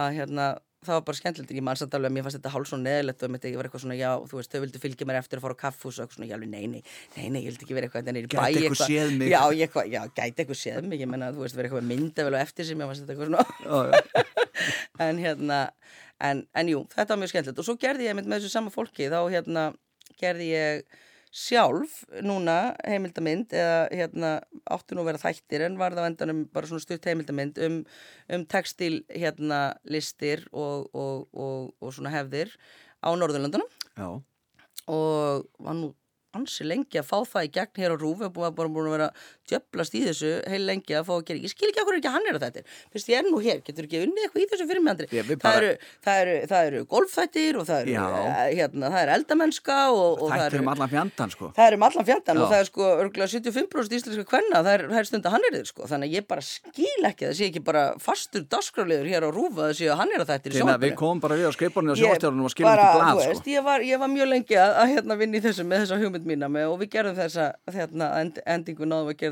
að 0.04 0.16
hérna 0.18 0.46
það 0.86 0.98
var 0.98 1.04
bara 1.08 1.18
skemmtilegt, 1.18 1.54
ég 1.56 1.64
man 1.64 1.78
samt 1.80 1.96
alveg 1.96 2.12
að 2.12 2.16
mér 2.16 2.26
fannst 2.26 2.38
þetta 2.38 2.52
hálf 2.54 2.70
svo 2.70 2.78
neðilegt 2.80 3.24
og 3.24 3.34
ég 3.34 3.56
var 3.58 3.68
eitthvað 3.68 3.84
svona, 3.84 3.96
já, 3.98 4.10
þú 4.30 4.38
veist, 4.38 4.52
þau 4.52 4.62
vildi 4.64 4.82
fylgja 4.82 5.08
mér 5.08 5.18
eftir 5.20 5.40
að 5.40 5.46
fara 5.46 5.56
á 5.56 5.62
kaffús 5.64 5.98
og 5.98 6.04
eitthvað 6.04 6.18
svona, 6.18 6.30
já, 6.30 6.36
nei, 6.44 6.64
nei, 6.70 6.82
nei, 7.16 7.26
nei, 7.34 7.40
ég 7.44 7.50
vildi 7.50 7.66
ekki 7.66 7.78
vera 7.78 7.88
eitthvað, 7.88 8.10
bæ 8.10 8.34
Gæti 8.34 8.64
eitthvað 8.64 8.80
séð 8.84 9.14
mig. 9.18 9.32
Já, 9.32 9.40
ég, 9.54 9.64
eitthvað, 9.66 9.90
já, 9.92 10.00
gæti 10.14 10.44
eitthvað 10.44 10.60
séð 10.60 10.88
mig, 10.88 11.04
ég 11.04 11.10
menna, 11.10 11.30
þú 11.34 11.44
veist, 11.44 11.58
vera 11.58 11.70
eitthvað 11.70 11.84
með 11.84 12.02
myndavél 12.04 12.36
og 12.36 12.40
eftir 12.44 12.68
sem 12.68 12.84
ég 12.84 12.90
fannst 12.90 13.04
þetta 13.04 13.16
eitthvað 13.16 13.32
svona. 13.32 14.02
En 15.04 15.18
hérna 15.18 15.58
en, 16.22 16.44
en 16.54 16.70
jú, 16.70 16.84
þetta 16.94 17.14
var 17.14 17.20
mjög 17.22 17.32
skemmtilegt. 17.32 17.60
Og 17.60 17.66
svo 17.66 17.74
gerði 17.80 18.06
ég 18.08 18.16
með 18.16 18.30
þessu 18.36 18.52
sama 18.52 18.72
fólki 18.74 19.08
þá 19.12 19.18
hérna 19.32 19.64
gerði 20.20 20.50
ég 20.52 21.00
sjálf 21.34 22.04
núna 22.22 22.76
heimildamind 22.86 23.50
eða 23.58 23.78
hérna 23.90 24.28
áttu 24.70 24.94
nú 24.94 25.02
að 25.02 25.08
vera 25.10 25.22
þættir 25.24 25.64
en 25.66 25.78
var 25.80 25.96
það 25.96 26.06
á 26.06 26.10
endanum 26.12 26.44
bara 26.54 26.70
svona 26.70 26.84
stutt 26.84 27.08
heimildamind 27.10 27.58
um, 27.66 27.80
um 28.30 28.44
textil 28.46 29.00
hérna 29.10 29.58
listir 29.90 30.46
og, 30.52 30.86
og, 30.94 31.26
og, 31.34 31.74
og 31.82 31.96
svona 31.96 32.14
hefðir 32.14 32.54
á 33.02 33.10
Norðurlandunum 33.18 33.66
já. 33.98 34.08
og 34.86 35.50
var 35.58 35.78
nú 35.80 35.90
ansi 36.38 36.66
lengi 36.66 36.98
að 37.00 37.08
fá 37.10 37.18
það 37.32 37.48
í 37.48 37.52
gegn 37.58 37.82
hér 37.82 37.94
á 37.94 37.96
rúf 37.98 38.20
við 38.20 38.28
erum 38.28 38.56
bara 38.58 38.70
búin 38.70 38.88
að 38.88 38.96
vera 38.96 39.10
djöblast 39.50 39.94
í 39.94 40.00
þessu 40.06 40.30
heil 40.50 40.62
lengi 40.68 40.92
að 40.98 41.04
fá 41.08 41.12
að 41.16 41.24
gera, 41.28 41.38
ég 41.44 41.50
skil 41.52 41.68
ekki 41.70 41.80
okkur 41.84 41.96
ekki 41.98 42.10
hann 42.14 42.26
er 42.30 42.34
að 42.38 42.44
þetta 42.46 42.60
fyrst 42.94 43.08
ég 43.12 43.16
er 43.20 43.26
nú 43.28 43.38
hér, 43.44 43.58
getur 43.66 43.84
ekki 43.88 43.98
unnið 44.04 44.22
eitthvað 44.24 44.42
í 44.44 44.46
þessu 44.52 44.66
fyrir 44.70 44.82
mig 44.84 44.92
andri, 44.94 45.06
við 45.12 45.24
það, 45.34 45.38
bara- 45.44 45.58
eru, 45.60 45.70
það, 46.06 46.16
eru, 46.24 46.36
það 46.52 46.62
eru 46.70 46.80
golfþættir 46.94 47.52
og 47.60 47.64
það 47.68 47.78
eru, 47.84 47.92
eh, 47.94 47.98
hérna, 48.58 48.86
það 48.94 49.00
er 49.04 49.10
eldamennska 49.18 49.76
og, 49.92 50.10
og 50.24 50.28
það 50.34 50.44
eru 50.48 50.58
um 50.64 50.70
allan 50.74 50.90
fjandan 50.94 51.30
sko. 51.34 51.46
Það 51.56 51.66
er 51.68 51.74
um 51.78 51.84
allan 51.88 52.06
fjandan 52.10 52.34
Já. 52.34 52.38
og 52.40 52.46
það 52.54 52.60
er 52.64 52.68
sko 52.70 52.84
örgulega 53.04 53.30
75% 53.34 53.92
íslenska 53.98 54.24
kvenna, 54.32 54.58
það 54.64 54.72
er, 54.74 54.82
er 55.00 55.04
stund 55.10 55.24
að 55.28 55.32
hann 55.36 55.46
er 55.50 55.54
þið 55.58 55.66
sko, 55.72 55.82
þannig 55.90 56.06
að 56.08 56.14
ég 56.18 56.24
bara 56.28 56.42
skil 56.44 57.02
ekki 57.10 57.22
að 57.24 57.28
það 57.30 57.36
sé 57.40 57.44
ekki 57.50 57.62
bara 57.64 57.82
fastur 58.00 58.42
dagskráliður 58.48 59.08
hér 59.12 59.22
á 59.26 59.28
rúfa 59.34 59.62
að 59.68 59.72
sé 59.80 59.84
að 59.90 59.98
hann 60.02 60.12
er 60.14 60.20
að 60.24 60.28
þetta 60.32 60.48
Þegar 60.54 60.78
við 60.84 60.94
komum 60.98 61.20
bara 61.20 61.34
við 61.38 61.46
á 61.50 61.52
skrifborinu 61.54 61.90
og 61.94 61.98
Ég 61.98 62.02
sjóstjórnum 62.04 62.44
og 62.46 62.50
skilum 62.52 62.68
bara, 62.70 62.82
ekki 62.84 62.94
þú 62.94 62.98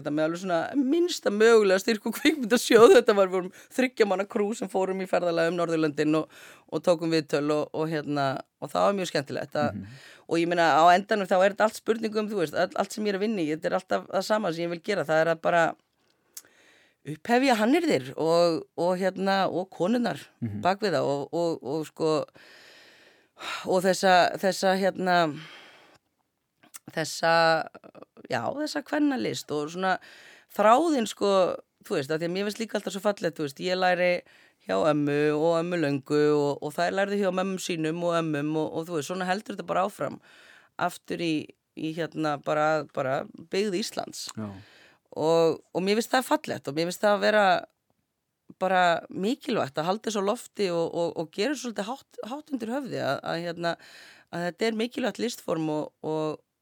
þetta 0.03 0.15
með 0.15 0.29
alveg 0.29 0.43
svona 0.43 0.61
minnsta 0.77 1.33
mögulega 1.33 1.81
styrk 1.81 2.09
og 2.11 2.17
kvikmyndasjóð. 2.19 2.97
Þetta 2.99 3.17
var, 3.17 3.31
vorum 3.33 3.53
þryggja 3.73 4.09
manna 4.11 4.27
krú 4.29 4.51
sem 4.59 4.71
fórum 4.73 5.01
í 5.01 5.09
ferðalega 5.11 5.53
um 5.53 5.61
Norðurlöndin 5.61 6.19
og, 6.19 6.43
og 6.69 6.83
tókum 6.85 7.15
viðtöl 7.15 7.47
og, 7.55 7.71
og 7.73 7.89
hérna 7.93 8.27
og 8.63 8.71
það 8.73 8.89
var 8.89 8.99
mjög 8.99 9.11
skemmtilegt 9.11 9.57
að, 9.59 9.81
og 10.29 10.43
ég 10.43 10.51
meina 10.51 10.69
á 10.79 10.85
endanum 10.93 11.29
þá 11.31 11.39
er 11.39 11.55
þetta 11.55 11.67
allt 11.69 11.81
spurningum 11.81 12.29
þú 12.31 12.43
veist, 12.43 12.59
all, 12.59 12.71
allt 12.79 12.95
sem 12.95 13.07
ég 13.07 13.15
er 13.15 13.19
að 13.19 13.25
vinna 13.27 13.43
í, 13.43 13.49
þetta 13.55 13.71
er 13.71 13.79
alltaf 13.79 14.05
það 14.11 14.27
sama 14.29 14.53
sem 14.53 14.67
ég 14.67 14.75
vil 14.75 14.83
gera, 14.87 15.07
það 15.09 15.23
er 15.25 15.33
að 15.33 15.41
bara 15.43 15.63
upphefja 17.13 17.57
hannirðir 17.59 18.13
og, 18.15 18.61
og 18.79 18.93
hérna 19.01 19.41
og 19.51 19.67
konunnar 19.75 20.21
bak 20.63 20.83
við 20.85 20.95
það 20.95 21.09
og, 21.11 21.25
og, 21.35 21.65
og 21.67 21.89
sko 21.89 22.13
og 23.67 23.83
þessa, 23.83 24.15
þessa 24.39 24.77
hérna 24.79 25.17
þessa 26.93 27.35
já, 28.31 28.43
þessa 28.59 28.83
kvennalist 28.87 29.51
og 29.55 29.71
svona 29.73 29.97
þráðin 30.53 31.09
sko, 31.09 31.33
þú 31.87 31.99
veist, 31.99 32.13
að 32.13 32.23
því 32.23 32.29
að 32.29 32.35
mér 32.35 32.49
finnst 32.49 32.63
líka 32.63 32.79
alltaf 32.79 32.97
svo 32.97 33.05
fallegt, 33.05 33.39
þú 33.39 33.47
veist, 33.47 33.63
ég 33.63 33.79
læri 33.79 34.13
hjá 34.67 34.77
ömmu 34.79 35.19
og 35.35 35.57
ömmu 35.59 35.81
löngu 35.83 36.23
og, 36.37 36.63
og 36.63 36.75
það 36.77 36.95
lærði 36.99 37.23
hjá 37.23 37.31
mömmum 37.35 37.59
sínum 37.63 38.03
og 38.07 38.15
ömmum 38.21 38.53
og, 38.61 38.69
og 38.71 38.87
þú 38.89 38.99
veist, 38.99 39.11
svona 39.11 39.27
heldur 39.27 39.57
þetta 39.57 39.67
bara 39.67 39.87
áfram 39.89 40.21
aftur 40.83 41.23
í, 41.23 41.35
í 41.75 41.93
hérna 41.97 42.37
bara, 42.45 42.85
bara 42.95 43.23
byggð 43.53 43.79
Íslands. 43.81 44.29
Og, 45.13 45.59
og 45.61 45.85
mér 45.85 45.99
finnst 45.99 46.15
það 46.15 46.29
fallegt 46.31 46.71
og 46.71 46.77
mér 46.77 46.89
finnst 46.89 47.03
það 47.03 47.17
að 47.17 47.25
vera 47.27 47.47
bara 48.61 48.85
mikilvægt 49.09 49.79
að 49.81 49.89
halda 49.89 50.09
þessu 50.09 50.23
lofti 50.25 50.71
og, 50.73 50.87
og, 50.95 51.13
og 51.19 51.31
gera 51.35 51.57
svolítið 51.59 51.89
hátt, 51.89 52.23
hátt 52.31 52.53
undir 52.55 52.73
höfði 52.73 53.01
að, 53.03 53.19
að, 53.25 53.43
hérna, 53.47 53.75
að 54.31 54.47
þetta 54.47 54.67
er 54.69 54.79
mikilvægt 54.79 55.21
listform 55.23 55.69
og, 55.73 55.93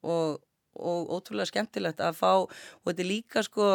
og, 0.02 0.40
og, 0.74 1.08
ótrúlega 1.16 1.50
skemmtilegt 1.50 2.02
að 2.04 2.20
fá 2.20 2.32
og 2.42 2.52
þetta 2.86 3.04
er 3.04 3.10
líka 3.10 3.44
sko 3.46 3.70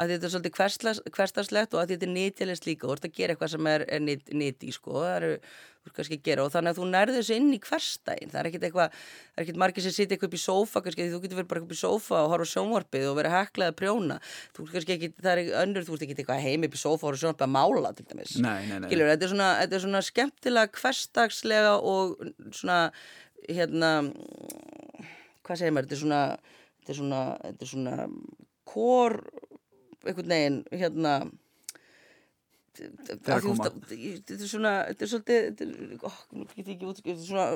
að 0.00 0.14
þetta 0.14 0.26
er 0.26 0.32
svolítið 0.32 1.12
hversdagslegt 1.12 1.74
og 1.74 1.82
að 1.82 1.92
þetta 1.92 2.08
er 2.08 2.14
nýtjalist 2.16 2.66
líka 2.66 2.86
og 2.86 2.92
þú 2.92 2.96
ert 2.96 3.08
að 3.08 3.18
gera 3.18 3.34
eitthvað 3.34 3.52
sem 3.52 3.68
er, 3.72 3.84
er 3.92 4.02
nýt, 4.02 4.32
nýti 4.32 4.72
sko, 4.74 5.04
eru 5.04 5.36
og 5.82 6.50
þannig 6.52 6.70
að 6.70 6.76
þú 6.78 6.84
nærður 6.92 7.16
þessu 7.18 7.36
inn 7.36 7.48
í 7.56 7.58
hverstægin 7.58 8.30
það 8.30 8.38
er 8.38 8.48
ekkit 8.48 8.66
eitthvað, 8.68 8.92
það 8.94 9.40
er 9.40 9.44
ekkit 9.44 9.58
margir 9.58 9.82
sem 9.82 9.94
sitja 9.94 10.14
eitthvað 10.14 10.28
upp 10.28 10.36
í 10.36 10.42
sófa 10.42 10.82
kannski, 10.84 11.06
þú 11.10 11.20
getur 11.24 11.40
verið 11.40 11.48
bara 11.50 11.62
upp 11.64 11.72
í 11.74 11.78
sófa 11.80 12.20
og 12.20 12.30
horfa 12.30 12.46
sjónvarpið 12.52 13.06
og 13.10 13.16
vera 13.18 13.32
heklað 13.34 13.72
að 13.72 13.78
prjóna 13.80 14.18
þú 14.54 14.62
ert 14.62 14.76
kannski 14.76 14.94
ekki, 14.94 15.10
það 15.18 15.32
er 15.32 15.50
önnur, 15.64 15.86
þú 15.88 15.96
ert 15.96 16.04
ekki 16.06 16.16
eitthvað 16.20 16.44
heim 16.46 16.68
upp 16.68 16.78
í 16.78 16.82
sófa 16.84 17.00
og 17.00 17.08
horfa 17.08 17.22
sjónvarpið 17.24 17.48
að 17.48 17.54
mála 17.56 17.92
til 17.98 18.06
dæmis 18.12 18.36
Nei, 18.38 18.60
nei, 18.68 18.78
nei. 18.78 18.88
Skilur, 18.92 19.10
þetta 19.10 19.26
er 19.26 19.34
svona, 19.34 19.50
þetta 19.58 19.78
er 19.78 19.84
svona 19.88 20.04
skemmtilega 20.06 20.78
hversdagslega 20.78 21.74
og 21.82 22.14
svona 22.54 22.78
hérna 23.48 23.92
hvað 25.42 25.58
segir 25.58 25.74
maður, 25.74 25.88
þetta 25.90 25.98
er 25.98 26.02
svona 26.04 26.22
þetta 26.82 26.92
er 26.94 26.98
svona, 26.98 27.22
þetta 27.46 27.66
er 27.66 27.72
svona 27.72 27.96
kór 28.72 29.18
einhvern 30.02 30.34
veginn 30.34 30.60
hérna 30.72 31.14
þetta 32.72 33.34
er 33.36 33.42
svona 33.44 33.66
þetta 34.88 35.04
er 35.04 35.10
svolítið 35.10 35.42
þetta 35.44 35.66
er, 35.66 37.18
svona, 37.20 37.46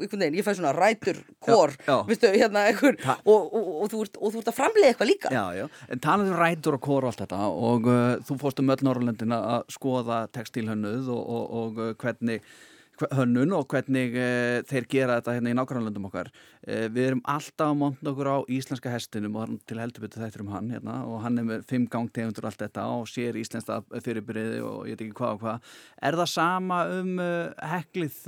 einhvern 0.00 0.22
veginn, 0.24 0.38
ég 0.38 0.46
fæ 0.46 0.54
svona 0.56 0.72
rætur 0.72 1.18
kór, 1.44 1.74
já. 1.84 1.96
veistu, 2.08 2.30
hérna 2.32 2.62
einhver, 2.70 2.96
og, 3.28 3.42
og, 3.52 3.68
og, 3.82 3.88
þú 3.92 4.02
ert, 4.06 4.16
og 4.16 4.32
þú 4.32 4.40
ert 4.40 4.50
að 4.54 4.56
framlega 4.56 4.92
eitthvað 4.94 5.10
líka. 5.10 5.32
Já, 5.36 5.44
já, 5.58 5.66
en 5.92 6.02
talað 6.06 6.32
um 6.32 6.38
rætur 6.40 6.78
og 6.78 6.84
kór 6.88 7.04
og 7.04 7.12
allt 7.12 7.24
þetta 7.26 7.40
og 7.68 7.90
uh, 7.92 8.04
þú 8.24 8.38
fórst 8.40 8.62
um 8.64 8.72
öll 8.72 8.86
Norrlöndina 8.88 9.40
að 9.58 9.66
skoða 9.76 10.22
textílhönnuð 10.32 11.12
og, 11.12 11.24
og, 11.36 11.44
og 11.60 11.82
uh, 11.84 11.92
hvernig 12.00 12.40
hve- 12.40 12.73
hönnun 13.14 13.54
og 13.56 13.66
hvernig 13.72 14.14
uh, 14.14 14.60
þeir 14.68 14.86
gera 14.90 15.18
þetta 15.18 15.34
hérna 15.36 15.52
í 15.52 15.56
nákvæmlandum 15.58 16.08
okkar. 16.08 16.30
Uh, 16.62 16.86
við 16.94 17.08
erum 17.08 17.22
alltaf 17.30 17.72
að 17.72 17.78
monta 17.80 18.12
okkur 18.12 18.30
á 18.30 18.38
íslenska 18.54 18.92
hestinum 18.92 19.38
og 19.40 19.56
til 19.68 19.80
heldur 19.82 20.04
betur 20.06 20.24
þættir 20.24 20.44
um 20.44 20.52
hann 20.54 20.70
hérna 20.74 21.00
og 21.08 21.22
hann 21.24 21.40
er 21.40 21.48
með 21.48 21.64
fimm 21.70 21.88
gangtegundur 21.90 22.48
allt 22.48 22.62
þetta 22.62 22.86
og 22.94 23.08
sér 23.10 23.38
íslenska 23.40 23.80
fyrirbyrði 24.04 24.60
og 24.62 24.86
ég 24.88 24.94
veit 24.94 25.06
ekki 25.08 25.18
hvað 25.18 25.34
og 25.36 25.42
hvað. 25.42 25.74
Er 26.10 26.18
það 26.20 26.30
sama 26.34 26.80
um 27.00 27.12
uh, 27.22 27.66
heklið, 27.74 28.20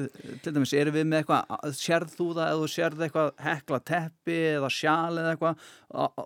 til 0.43 0.57
dæmis, 0.57 0.75
erum 0.77 0.99
við 0.99 1.09
með 1.13 1.23
eitthvað, 1.23 1.73
sérð 1.79 2.19
þú 2.19 2.29
það 2.41 2.53
eða 2.57 2.73
sérð 2.75 3.07
eitthvað 3.07 3.33
hekla 3.47 3.83
teppi 3.93 4.41
eða 4.57 4.73
sjál 4.73 5.23
eða 5.23 5.37
eitthvað, 5.37 5.71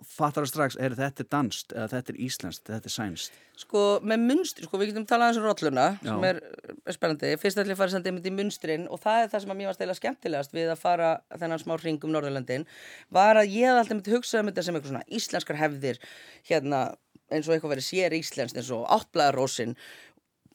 fattar 0.09 0.47
það 0.47 0.51
strax, 0.55 0.81
er 0.81 0.97
þetta 0.97 1.29
danst 1.29 1.75
eða 1.75 1.89
þetta 1.95 2.13
er 2.15 2.21
íslenskt, 2.25 2.67
þetta 2.71 2.89
er 2.89 2.97
sænst. 2.97 3.41
Sko 3.61 3.83
með 4.07 4.25
munstri, 4.29 4.67
sko 4.67 4.79
við 4.81 4.91
getum 4.91 5.05
talað 5.09 5.31
eins 5.31 5.39
og 5.41 5.47
rolluna 5.47 5.85
Já. 5.99 6.09
sem 6.09 6.25
er, 6.29 6.41
er 6.85 6.97
spennandi, 6.97 7.31
fyrst 7.41 7.61
ætlum 7.61 7.73
ég 7.73 7.77
að 7.77 7.83
fara 7.83 7.93
samt 7.95 8.09
einmitt 8.09 8.27
í 8.29 8.33
munstrin 8.35 8.87
og 8.91 9.01
það 9.03 9.23
er 9.23 9.31
það 9.33 9.45
sem 9.45 9.53
að 9.53 9.59
mér 9.61 9.71
var 9.71 9.77
stæla 9.77 9.97
skemmtilegast 9.99 10.57
við 10.57 10.73
að 10.73 10.81
fara 10.81 11.13
þennan 11.35 11.63
smá 11.63 11.75
hring 11.77 12.07
um 12.07 12.13
Norðurlöndin 12.15 12.67
var 13.13 13.39
að 13.41 13.55
ég 13.55 13.69
hafði 13.69 13.83
alltaf 13.83 13.97
myndi 13.97 14.15
hugsað 14.15 14.43
um 14.43 14.51
þetta 14.51 14.67
sem 14.67 14.79
eitthvað 14.79 14.93
svona 14.93 15.19
íslenskar 15.21 15.61
hefðir 15.61 16.01
hérna 16.49 16.85
eins 17.31 17.47
og 17.47 17.55
eitthvað 17.55 17.75
verið 17.77 17.87
sér 17.87 18.15
íslenskt 18.17 18.59
eins 18.59 18.71
og 18.75 18.87
áttblæðarósin 18.91 19.77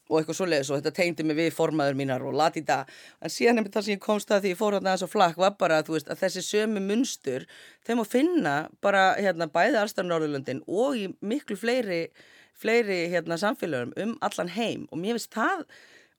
og 0.06 0.20
eitthvað 0.20 0.38
svoleiðis 0.38 0.70
og 0.70 0.80
þetta 0.80 0.94
tengdi 1.00 1.26
mig 1.26 1.38
við 1.38 1.48
formaður 1.56 1.98
mínar 1.98 2.24
og 2.26 2.36
latita, 2.38 2.84
en 3.18 3.32
síðan 3.32 3.60
einmitt 3.60 3.74
það 3.74 3.88
sem 3.88 3.96
ég 3.96 4.04
komst 4.04 4.30
að 4.30 4.44
því 4.44 4.52
ég 4.52 4.60
fór 4.60 4.76
hérna 4.76 4.92
aðeins 4.92 5.06
og 5.06 5.12
flakk 5.12 5.40
var 5.42 5.56
bara 5.58 5.80
þú 5.86 5.96
veist, 5.96 6.10
að 6.12 6.22
þessi 6.22 6.44
sömu 6.46 6.82
munstur 6.84 7.46
þeim 7.86 8.02
að 8.04 8.12
finna 8.12 8.54
bara 8.84 9.04
hérna 9.18 9.50
bæði 9.50 9.80
allstar 9.82 10.06
Norðurlöndin 10.06 10.62
og 10.66 10.98
í 11.00 11.08
miklu 11.26 11.58
fleiri 11.58 12.04
fleiri 12.60 13.04
hérna 13.12 13.38
samfélagum 13.40 13.94
um 14.02 14.16
allan 14.24 14.50
heim. 14.56 14.88
Og 14.90 15.00
mér 15.02 15.18
finnst 15.18 15.34
það 15.36 15.66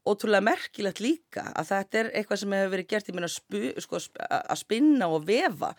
ótrúlega 0.08 0.46
merkilegt 0.48 1.02
líka 1.04 1.44
að 1.52 1.72
þetta 1.72 2.00
er 2.00 2.10
eitthvað 2.16 2.40
sem 2.40 2.54
hefur 2.56 2.70
verið 2.72 2.90
gert, 2.94 3.10
meina 3.12 3.30
spu, 3.32 3.62
sko, 3.84 4.00
að 4.30 4.60
spinna 4.62 5.10
og 5.12 5.26
vefa. 5.28 5.74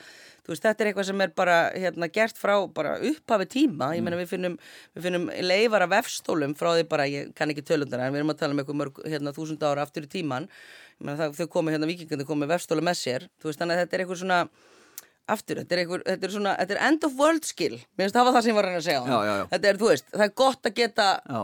Veist, 0.49 0.65
þetta 0.65 0.85
er 0.85 0.91
eitthvað 0.91 1.09
sem 1.09 1.23
er 1.25 1.33
bara 1.37 1.57
hérna, 1.73 2.09
gert 2.13 2.37
frá 2.41 2.55
upphafi 2.59 3.49
tíma. 3.55 3.93
Ég 3.97 4.05
meina 4.05 4.19
við 4.21 4.35
finnum, 4.35 4.59
við 4.97 5.09
finnum 5.09 5.31
leifar 5.45 5.87
af 5.87 5.95
vefstólum 5.95 6.57
frá 6.59 6.75
því 6.75 6.85
bara, 6.93 7.09
ég 7.09 7.33
kann 7.37 7.53
ekki 7.53 7.65
tölundar 7.69 8.05
en 8.05 8.13
við 8.13 8.23
erum 8.23 8.35
að 8.35 8.43
tala 8.43 8.57
um 8.57 8.63
eitthvað 8.63 8.81
mörg 8.83 9.01
hérna, 9.07 9.35
þúsund 9.37 9.65
ára 9.65 9.85
aftur 9.85 10.09
í 10.09 10.13
tíman 10.13 10.49
meina 10.99 11.19
það, 11.19 11.37
þau 11.39 11.53
komu 11.53 11.73
hérna 11.75 11.89
vikingandi 11.89 12.27
með 12.27 12.53
vefstóla 12.55 12.85
með 12.85 12.99
sér. 12.99 13.29
Veist, 13.45 13.61
þannig 13.61 13.77
að 13.77 13.85
þetta 13.85 13.97
er 13.97 14.05
eitthvað 14.05 14.23
svona 14.23 14.41
aftur, 15.35 15.61
þetta 15.62 15.76
er, 15.76 15.83
einhver, 15.85 16.03
þetta 16.09 16.26
er 16.29 16.35
svona, 16.35 16.57
þetta 16.62 16.74
er 16.76 16.83
end 16.89 17.05
of 17.09 17.14
world 17.20 17.45
skill. 17.49 17.76
Mér 17.99 18.07
finnst 18.09 18.16
það 18.18 18.26
var 18.29 18.37
það 18.39 18.43
sem 18.47 18.53
ég 18.53 18.59
var 18.59 18.66
að 18.68 18.72
reyna 18.72 18.83
að 18.83 18.89
segja 18.89 19.05
Já, 19.05 19.18
já, 19.29 19.37
já. 19.43 19.47
þetta 19.55 19.70
er, 19.72 19.79
þú 19.83 19.93
veist, 19.93 20.11
það 20.16 20.26
er 20.29 20.35
gott 20.43 20.68
að 20.72 20.76
geta 20.83 21.09
Já. 21.29 21.41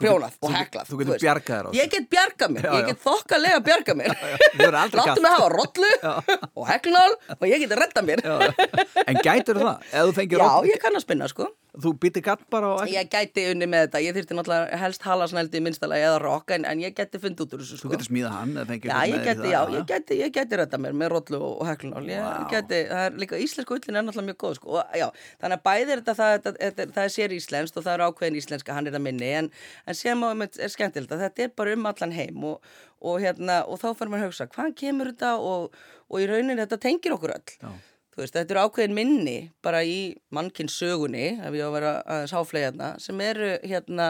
Þú 0.00 0.08
og 0.16 0.52
heklað 0.56 0.86
þú 0.88 0.98
getur 1.02 1.18
bjargað 1.20 1.56
þér 1.60 1.66
á 1.68 1.70
ég 1.76 1.88
get 1.92 2.04
bjargað 2.14 2.52
mér, 2.54 2.64
Já, 2.64 2.70
ég 2.72 2.80
já. 2.80 2.86
get 2.88 3.00
þokkalega 3.04 3.58
bjargað 3.66 3.98
mér. 4.00 4.14
Láttu 4.96 5.20
mig 5.20 5.34
hafa 5.34 5.48
rollu 5.52 5.90
og 6.62 6.64
heklnál 6.70 7.12
og 7.36 7.44
ég 7.50 7.60
get 7.66 7.74
redda 7.76 8.04
mér. 8.08 8.22
Já, 8.24 8.38
Já. 8.48 8.70
En 9.04 9.18
gætur 9.20 9.60
það? 9.60 9.84
Ef 9.92 10.06
þú 10.08 10.14
fengir 10.22 10.40
roll- 10.40 10.70
ég 10.72 10.80
kann 10.80 10.96
að 10.96 11.04
spinna 11.04 11.28
sko 11.28 11.50
Þú 11.70 11.92
býtir 12.02 12.24
gatt 12.26 12.42
bara 12.50 12.72
ekki 12.82 12.96
ég 12.96 13.10
gæti 13.12 13.46
unni 13.52 13.68
með 13.70 13.86
þetta, 13.86 14.02
ég 14.02 14.16
þyrfti 14.16 14.36
náttúrulega 14.38 14.80
helst 14.80 15.04
halasnældi 15.06 15.60
í 15.60 15.64
minnstala 15.64 15.98
eða 16.00 16.18
rock 16.22 16.54
en, 16.56 16.66
en 16.66 16.82
ég 16.82 16.96
gæti 16.96 17.20
fundið 17.22 17.46
út 17.46 17.54
úr 17.54 17.62
þessu 17.62 17.78
Þú 17.78 17.82
sko 17.84 17.92
getur 17.94 18.08
smíða 18.08 18.32
hann 18.34 18.56
Já, 18.90 18.96
ég 19.06 19.22
geti, 19.24 19.40
það, 19.40 19.52
já, 19.52 19.60
ég 19.76 19.86
geti, 19.88 20.18
ég 20.20 20.32
geti 20.34 20.58
redda 20.58 20.80
mér 20.82 20.96
með 20.98 21.12
rollu 21.14 21.40
og 21.46 21.62
heklunál. 21.68 22.02
Ég 22.10 22.24
Vá. 22.24 22.46
geti, 22.50 22.80
það 22.90 23.04
er 23.06 23.18
líka, 23.22 23.40
íslensku 23.44 23.76
ullin 23.76 24.00
er 24.00 24.06
náttúrulega 24.06 24.28
mjög 24.30 24.38
góð, 24.42 24.56
sko. 24.58 24.72
Og, 24.76 24.96
já, 25.00 25.06
þannig 25.42 25.58
að 25.58 25.64
bæði 25.68 25.94
er 25.94 26.02
þetta, 26.02 26.14
það, 26.20 26.32
þetta, 26.36 26.54
þetta, 26.64 26.86
það 26.96 27.04
er 27.04 27.14
sér 27.16 27.36
íslenskt 27.36 27.78
og 27.78 27.86
það 27.86 27.96
er 27.96 28.04
ákveðin 28.06 28.40
íslenska, 28.40 28.76
hann 28.76 28.90
er 28.90 28.96
það 28.96 29.04
minni, 29.06 29.30
en, 29.40 29.50
en 29.86 30.00
sem 30.00 30.24
á 30.26 30.28
með 30.40 30.60
er 30.60 30.74
skemmtilegt 30.74 31.14
að 31.16 31.24
þetta 31.26 31.46
er 31.46 31.54
bara 31.60 31.76
um 31.76 31.90
allan 31.90 32.16
heim 32.16 32.48
og, 32.50 32.74
og 33.00 33.22
hérna, 33.24 33.60
og 33.66 33.80
þá 33.82 33.88
fyrir 33.92 34.14
maður 34.14 34.26
að 34.26 34.32
hugsa, 34.32 34.50
hvaðan 34.54 34.76
kemur 34.82 35.12
þetta 35.12 35.32
og, 35.50 35.78
og 36.10 36.24
í 36.24 36.28
rauninni 36.30 36.60
þetta 36.60 36.82
tengir 36.86 37.16
okkur 37.16 37.36
öll. 37.38 37.56
Já. 37.60 37.70
Þú 38.10 38.24
veist, 38.24 38.34
þetta 38.34 38.54
eru 38.56 38.62
ákveðin 38.66 38.96
minni 38.96 39.36
bara 39.62 39.82
í 39.86 40.16
mannkinn 40.34 40.70
sögunni, 40.70 41.36
ef 41.38 41.54
ég 41.54 41.62
á 41.62 41.68
að 41.68 41.76
vera 41.76 41.92
aðeins 42.02 42.34
háflega 42.34 42.88
sem 42.98 43.20
eru 43.22 43.52
hérna, 43.62 44.08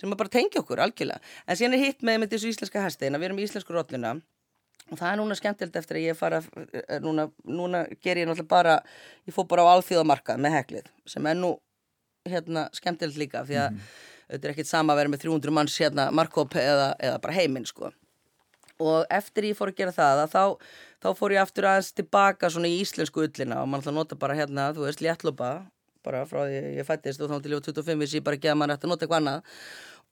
sem 0.00 0.12
að 0.12 0.20
bara 0.22 0.32
tengja 0.32 0.62
okkur 0.62 0.80
algjörlega. 0.86 1.20
En 1.44 1.58
síðan 1.58 1.76
er 1.76 1.84
hitt 1.84 2.06
með 2.06 2.22
með 2.22 2.32
þessu 2.32 2.54
íslenska 2.54 2.84
hesteina, 2.84 3.20
við 3.20 3.28
erum 3.28 3.42
í 3.42 3.44
íslensku 3.44 3.76
rolluna. 3.76 4.14
Og 4.86 5.00
það 5.00 5.10
er 5.10 5.20
núna 5.20 5.36
skemmtilegt 5.36 5.76
eftir 5.80 5.98
að 5.98 6.06
ég 6.06 6.16
fara, 6.16 6.40
eh, 6.72 6.98
núna, 7.02 7.28
núna 7.44 7.84
ger 8.00 8.16
ég 8.16 8.28
náttúrulega 8.28 8.48
bara, 8.48 8.80
ég 9.26 9.34
fór 9.34 9.48
bara 9.50 9.66
á 9.66 9.74
alþjóðamarkað 9.74 10.38
með 10.38 10.56
heklið, 10.56 10.90
sem 11.06 11.26
er 11.26 11.34
nú 11.34 11.58
hérna 12.24 12.68
skemmtilegt 12.72 13.18
líka, 13.18 13.42
því 13.44 13.58
að 13.64 13.80
þetta 14.30 14.44
er 14.44 14.54
ekkit 14.54 14.70
sama 14.70 14.94
að 14.94 15.02
vera 15.02 15.12
með 15.12 15.24
300 15.26 15.50
manns 15.50 15.78
hérna 15.78 16.10
markkóp 16.14 16.54
eða, 16.54 16.94
eða 17.02 17.20
bara 17.20 17.34
heiminn, 17.34 17.66
sko. 17.66 17.90
Og 18.78 19.06
eftir 19.10 19.48
ég 19.50 19.56
fór 19.56 19.72
að 19.72 19.78
gera 19.80 19.94
það 19.96 20.22
að 20.22 20.32
þá, 20.34 20.42
þá 21.06 21.18
fór 21.18 21.36
ég 21.36 21.42
aftur 21.42 21.68
aðeins 21.70 21.92
tilbaka 21.94 22.50
svona 22.50 22.70
í 22.70 22.78
íslensku 22.82 23.22
ullina 23.26 23.60
og 23.62 23.68
mann 23.70 23.84
að 23.84 23.94
nota 23.94 24.18
bara 24.18 24.36
hérna, 24.38 24.72
þú 24.74 24.86
veist, 24.88 25.02
léttlupa 25.04 25.50
bara 26.06 26.22
frá 26.28 26.46
því 26.46 26.62
ég 26.78 26.86
fættist 26.86 27.22
og 27.22 27.30
þá 27.30 27.36
til 27.42 27.52
ég 27.52 27.60
var 27.60 27.66
25 27.68 28.02
vissi 28.02 28.18
ég 28.20 28.24
bara 28.26 28.38
að 28.38 28.58
maður 28.58 28.76
ætti 28.76 28.86
að 28.86 28.92
nota 28.92 29.06
eitthvað 29.06 29.22
annað. 29.22 29.52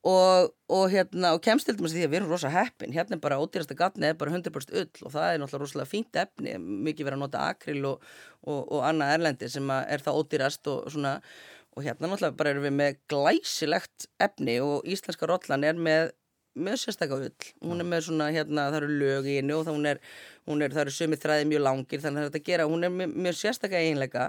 Og, 0.05 0.51
og 0.77 0.83
hérna, 0.93 1.31
og 1.33 1.41
kemst 1.41 1.65
til 1.65 1.79
dæmis 1.79 1.95
því 1.95 2.03
að 2.05 2.11
við 2.13 2.19
erum 2.19 2.33
rosa 2.35 2.51
heppin, 2.53 2.93
hérna 2.93 3.17
er 3.17 3.23
bara 3.23 3.39
ódýrasta 3.41 3.77
gatni 3.79 4.11
er 4.11 4.19
bara 4.21 4.35
100% 4.35 4.75
ull 4.83 5.07
og 5.07 5.15
það 5.15 5.29
er 5.31 5.39
náttúrulega 5.41 5.63
rosalega 5.63 5.89
fínt 5.89 6.19
efni, 6.21 6.59
mikið 6.61 7.09
verið 7.09 7.17
að 7.17 7.23
nota 7.23 7.45
akril 7.49 7.87
og, 7.89 8.11
og, 8.45 8.59
og 8.61 8.83
annað 8.85 9.15
erlendi 9.15 9.49
sem 9.55 9.73
er 9.79 10.05
það 10.05 10.19
ódýrast 10.21 10.71
og 10.75 10.91
svona. 10.93 11.15
Og 11.75 11.87
hérna 11.87 12.11
náttúrulega 12.11 12.37
bara 12.43 12.53
erum 12.53 12.67
við 12.69 12.77
með 12.83 13.01
glæsilegt 13.11 14.11
efni 14.23 14.59
og 14.63 14.85
íslenska 14.85 15.31
rollan 15.31 15.65
er 15.71 15.81
með 15.89 16.13
með 16.55 16.81
sérstaklega 16.83 17.29
ull, 17.29 17.53
hún 17.69 17.83
er 17.83 17.89
með 17.91 18.07
svona 18.09 18.31
hérna 18.35 18.69
það 18.71 18.79
eru 18.81 18.99
lög 19.03 19.29
í 19.31 19.39
hennu 19.41 19.59
og 19.59 19.67
það 19.67 19.79
hún 19.79 19.89
er, 19.91 20.03
hún 20.51 20.65
er 20.65 20.75
það 20.75 20.85
eru 20.85 20.97
sömið 20.99 21.23
þræði 21.25 21.49
mjög 21.51 21.65
langir 21.67 22.05
þannig 22.05 22.23
að 22.23 22.29
þetta 22.31 22.49
gera 22.51 22.69
hún 22.71 22.87
er 22.87 22.93
með, 22.95 23.15
með 23.27 23.39
sérstaklega 23.41 23.91
einleika 23.91 24.27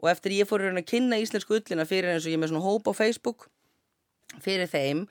og 0.00 0.10
eftir 0.12 0.36
ég 0.36 0.50
fór 0.50 0.66
að 0.70 0.82
kynna 0.90 1.20
íslensku 1.22 1.58
ullina 1.58 1.88
fyrir 1.88 2.14
eins 2.14 2.28
og 2.28 2.34
ég 2.34 2.42
með 2.42 2.52
svona 2.52 2.66
hóp 2.66 2.90
á 2.90 2.92
Facebook 2.94 3.48
fyrir 4.42 4.70
þeim 4.70 5.06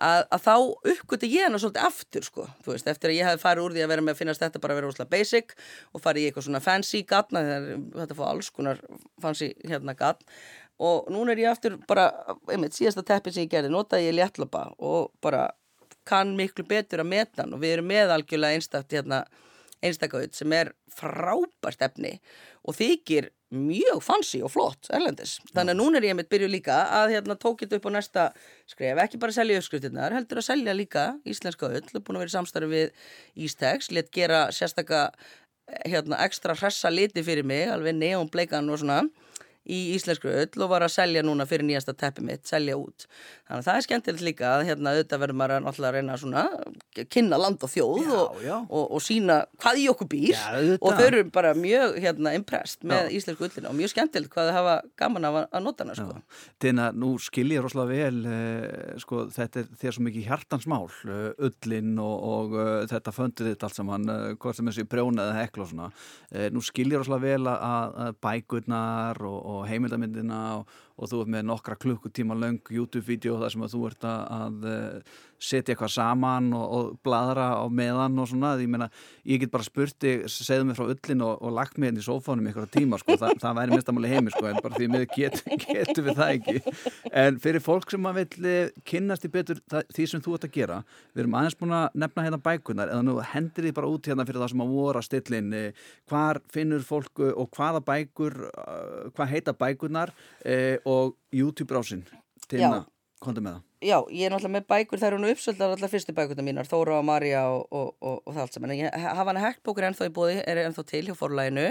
að, 0.00 0.22
að 0.32 0.44
þá 0.44 0.54
uppgötu 0.92 1.28
ég 1.30 1.46
hana 1.46 1.60
svolítið 1.60 1.86
aftur 1.88 2.26
sko, 2.26 2.46
þú 2.64 2.74
veist, 2.74 2.88
eftir 2.90 3.12
að 3.12 3.18
ég 3.18 3.28
hef 3.28 3.44
farið 3.44 3.66
úr 3.66 3.76
því 3.76 3.84
að 3.84 3.92
vera 3.92 4.04
með 4.06 4.14
að 4.14 4.22
finnast 4.22 4.44
þetta 4.44 4.62
bara 4.62 4.74
að 4.74 4.80
vera 4.80 4.90
úrslega 4.90 5.12
basic 5.12 5.54
og 5.92 6.04
farið 6.04 6.22
í 6.22 6.30
eitthvað 6.30 6.46
svona 6.48 6.62
fancy 6.64 7.02
gatna 7.08 7.44
þetta 7.98 8.16
fóð 8.18 8.30
alls 8.30 8.50
konar 8.56 8.82
fancy 9.22 9.52
hérna 9.66 9.96
gatn. 9.98 10.26
Og 10.80 11.10
núna 11.12 11.34
er 11.34 11.42
ég 11.42 11.50
aftur 11.52 11.76
bara, 11.84 12.06
einmitt, 12.48 12.72
síðasta 12.72 13.04
teppi 13.04 13.34
sem 13.34 13.44
ég 13.44 13.52
gerði, 13.52 13.72
notaði 13.74 14.06
ég 14.08 14.16
léttlapa 14.16 14.70
og 14.80 15.10
bara 15.20 15.50
kann 16.08 16.34
miklu 16.38 16.64
betur 16.68 17.04
að 17.04 17.12
meta 17.12 17.44
hann. 17.44 17.54
Og 17.56 17.62
við 17.62 17.76
erum 17.76 17.90
með 17.90 18.14
algjörlega 18.16 18.58
einstakt 18.58 18.96
hérna 18.96 19.24
einstakauð 19.84 20.32
sem 20.36 20.52
er 20.52 20.72
frábært 20.92 21.82
efni 21.86 22.18
og 22.68 22.76
þykir 22.76 23.30
mjög 23.50 24.02
fancy 24.04 24.40
og 24.44 24.52
flott 24.52 24.90
erlendis. 24.94 25.38
Þannig 25.50 25.74
að 25.74 25.78
núna 25.80 25.98
er 25.98 26.06
ég 26.10 26.18
mitt 26.18 26.30
byrju 26.30 26.50
líka 26.50 26.76
að 27.00 27.16
hérna 27.16 27.36
tók 27.40 27.64
þetta 27.64 27.80
upp 27.80 27.88
á 27.90 27.96
næsta 27.96 28.26
skref, 28.70 29.00
ekki 29.02 29.18
bara 29.22 29.34
selja 29.34 29.58
uppskriftinnar, 29.58 30.14
heldur 30.14 30.42
að 30.42 30.46
selja 30.52 30.74
líka 30.76 31.06
íslenska 31.26 31.70
öll, 31.70 31.82
búin 31.98 32.20
að 32.20 32.26
vera 32.26 32.30
í 32.30 32.36
samstarfi 32.36 32.70
við 32.70 32.92
Ístex, 33.46 33.90
let 33.96 34.12
gera 34.14 34.44
sérstakka 34.54 35.08
hérna, 35.82 36.20
ekstra 36.26 36.54
hressa 36.58 36.92
liti 36.92 37.24
fyrir 37.26 37.46
mig, 37.46 37.66
alveg 37.72 37.98
neon 37.98 38.30
bleikan 38.30 38.70
og 38.70 38.82
svona 38.82 39.02
í 39.70 39.80
íslensku 39.94 40.30
öll 40.30 40.64
og 40.64 40.72
var 40.72 40.84
að 40.86 40.94
selja 40.96 41.22
núna 41.26 41.46
fyrir 41.48 41.68
nýjasta 41.68 41.94
teppi 41.98 42.24
mitt, 42.26 42.44
selja 42.48 42.76
út. 42.80 43.06
Þannig 43.46 43.62
að 43.62 43.66
það 43.68 43.78
er 43.78 43.86
skemmtilegt 43.86 44.24
líka 44.26 44.50
að 44.54 44.66
hérna 44.68 44.94
auðvitað 44.94 45.22
verður 45.24 45.38
maður 45.40 45.86
að 45.86 45.94
reyna 45.96 46.16
svona 46.20 46.44
kynna 47.10 47.38
land 47.40 47.64
og 47.66 47.70
þjóð 47.72 48.02
já, 48.04 48.12
og, 48.16 48.42
já. 48.44 48.54
Og, 48.68 48.84
og 48.96 49.02
sína 49.04 49.38
hvað 49.60 49.80
í 49.82 49.86
okkur 49.90 50.10
býr. 50.10 50.36
Já, 50.36 50.76
og 50.78 50.94
þau 50.98 51.06
eru 51.06 51.22
bara 51.34 51.52
mjög 51.58 51.96
hérna 52.02 52.34
impressed 52.38 52.86
með 52.86 53.10
íslensku 53.18 53.46
öllina 53.48 53.70
og 53.70 53.78
mjög 53.78 53.92
skemmtilegt 53.94 54.34
hvað 54.34 54.50
þau 54.50 54.58
hafa 54.58 54.76
gaman 55.00 55.28
að, 55.30 55.38
að 55.48 55.66
nota 55.66 55.86
hana 55.86 55.96
sko. 55.98 56.18
Dina, 56.62 56.90
nú 56.94 57.12
skil 57.22 57.46
ég 57.54 57.64
rosalega 57.64 57.90
vel 57.90 58.30
eh, 58.30 58.94
sko, 59.02 59.24
þetta 59.34 59.62
er 59.62 59.70
þér 59.82 59.96
svo 59.96 60.06
mikið 60.06 60.28
hjartansmál 60.30 60.86
eh, 61.10 61.26
ullin 61.48 61.92
og, 62.02 62.16
og 62.30 62.56
eh, 62.60 62.72
þetta 62.90 63.14
föndið 63.16 63.52
þitt 63.52 63.66
allt 63.66 63.80
saman 63.80 64.08
eh, 64.14 64.24
hvort 64.40 64.58
sem 64.58 64.70
þessi 64.70 64.86
brjóna 64.90 65.26
eða 65.28 65.40
hekla 65.44 65.66
og 65.66 65.72
svona. 65.72 65.90
Eh, 66.30 66.48
nú 66.54 66.62
skil 66.64 66.88
ég 66.90 67.02
rosalega 67.02 67.26
vel 67.26 67.50
að, 67.50 67.98
að 68.06 68.20
bækurnar 68.26 69.22
og, 69.26 69.38
og 69.60 69.68
heimildamindina 69.70 70.40
og, 70.58 70.78
og 71.00 71.10
þú 71.10 71.24
ert 71.24 71.32
með 71.32 71.48
nokkra 71.48 71.78
klukkutíma 71.80 72.36
löng 72.36 72.60
YouTube-vídeó 72.68 73.38
þar 73.40 73.54
sem 73.54 73.66
þú 73.72 73.82
ert 73.88 74.06
að, 74.06 74.64
eh, 74.68 75.18
setja 75.40 75.72
eitthvað 75.72 75.94
saman 75.94 76.50
og, 76.52 76.64
og 76.76 76.88
bladra 77.04 77.46
á 77.56 77.64
meðan 77.72 78.18
og 78.20 78.28
svona 78.28 78.52
ég 78.60 78.68
meina, 78.68 78.90
ég 79.24 79.40
get 79.40 79.52
bara 79.52 79.64
spurt 79.64 79.96
þig 79.96 80.26
segðu 80.28 80.66
mig 80.68 80.76
frá 80.76 80.84
ullin 80.92 81.24
og, 81.24 81.38
og 81.40 81.54
lagt 81.56 81.78
mig 81.80 81.88
inn 81.90 82.00
í 82.02 82.04
sófánum 82.04 82.44
í 82.44 82.50
eitthvað 82.52 82.74
tíma, 82.76 82.98
sko, 83.00 83.16
Þa, 83.20 83.32
það 83.40 83.56
væri 83.60 83.74
minnstamáli 83.74 84.10
heimi 84.12 84.34
sko, 84.34 84.44
en 84.50 84.60
bara 84.60 84.76
því 84.76 84.90
við 84.92 85.06
getum 85.16 85.62
get 85.64 85.96
við 85.96 86.20
það 86.20 86.34
ekki. 86.34 86.74
En 87.22 87.40
fyrir 87.40 87.64
fólk 87.64 87.94
sem 87.94 88.10
að 88.10 88.20
vill 88.20 88.50
eh, 88.52 88.74
kynnast 88.84 89.24
í 89.24 89.32
betur 89.32 89.62
það, 89.72 89.88
því 89.96 90.08
sem 90.12 90.24
þú 90.24 90.36
ert 90.36 90.46
að 90.50 90.54
gera 90.58 90.78
við 91.14 91.24
erum 91.24 91.38
aðeins 91.40 91.58
búin 91.60 91.74
að 91.78 91.98
nefna 92.04 92.26
hérna 92.26 92.42
bækunar 92.44 92.92
eða 92.92 93.06
nú 93.06 93.16
hendir 93.32 93.66
því 93.66 93.74
bara 93.80 93.90
út 93.90 94.12
hérna 94.12 94.28
fyrir 94.28 94.44
það 94.44 94.52
sem 94.52 94.64
að 94.66 94.76
voru 94.76 95.00
að 95.00 95.08
stillin 95.08 95.50
hvar 96.10 96.40
finnur 96.52 96.84
fólk 96.84 97.22
eh, 97.24 97.32
og 97.34 97.50
hvaða 97.56 97.82
bækur 97.86 98.36
eh, 98.50 99.10
hvað 99.16 99.32
heita 99.34 99.54
bækunar 99.56 100.12
eh, 100.44 100.76
og 100.90 101.16
YouTube-brásinn 101.34 102.06
hérna, 102.50 102.84
komdu 103.22 103.44
með 103.44 103.58
það 103.58 103.66
Já, 103.80 103.96
ég 104.12 104.26
er 104.26 104.32
náttúrulega 104.34 104.58
með 104.58 104.64
bækur, 104.68 105.00
það 105.00 105.08
eru 105.08 105.18
nú 105.22 105.28
uppsöldar 105.32 105.70
allar 105.72 105.88
fyrstu 105.88 106.12
bækurna 106.12 106.44
mínar, 106.44 106.66
Þóra 106.68 106.98
og 106.98 107.06
Marja 107.08 107.46
og, 107.48 107.62
og, 107.72 107.94
og, 108.04 108.18
og 108.26 108.34
það 108.34 108.42
allt 108.42 108.56
saman. 108.58 108.72
En 108.74 108.82
ég 108.82 109.06
hafa 109.06 109.24
hana 109.30 109.44
hekkbókur 109.46 109.86
ennþá 109.88 110.08
í 110.10 110.12
bóði, 110.18 110.34
er 110.44 110.60
ennþá 110.66 110.84
til 110.90 111.00
hjá 111.06 111.14
forlæginu 111.16 111.64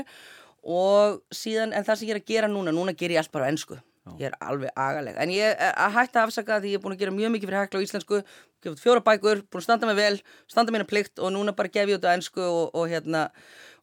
og 0.73 1.19
síðan, 1.29 1.75
en 1.77 1.85
það 1.85 1.99
sem 1.99 2.09
ég 2.09 2.15
er 2.15 2.21
að 2.23 2.31
gera 2.33 2.49
núna, 2.49 2.73
núna 2.73 2.95
ger 2.97 3.13
ég 3.13 3.21
allt 3.21 3.31
bara 3.35 3.45
á 3.45 3.51
ennsku. 3.53 3.77
Ég 4.17 4.31
er 4.31 4.39
alveg 4.41 4.73
agaleg. 4.73 5.21
En 5.21 5.29
ég 5.29 5.53
er 5.53 5.77
að 5.77 5.93
hætta 5.99 6.23
að 6.23 6.31
afsaka 6.31 6.57
því 6.63 6.73
ég 6.73 6.79
er 6.79 6.83
búin 6.87 6.95
að 6.95 7.03
gera 7.03 7.13
mjög 7.13 7.33
mikið 7.35 7.51
fyrir 7.51 7.61
hekla 7.61 7.81
á 7.83 7.85
íslensku, 7.85 8.21
gefið 8.65 8.81
fjóra 8.81 9.05
bækur, 9.05 9.43
búin 9.45 9.61
að 9.61 9.67
standa 9.67 9.89
mig 9.89 9.99
vel, 9.99 10.15
standa 10.49 10.73
mína 10.73 10.89
plikt 10.89 11.21
og 11.21 11.35
núna 11.35 11.53
bara 11.53 11.69
gef 11.69 11.91
ég 11.91 11.99
út 11.99 12.09
á 12.09 12.15
ennsku 12.15 12.41
og, 12.41 12.73
og 12.73 12.89
hérna 12.89 13.27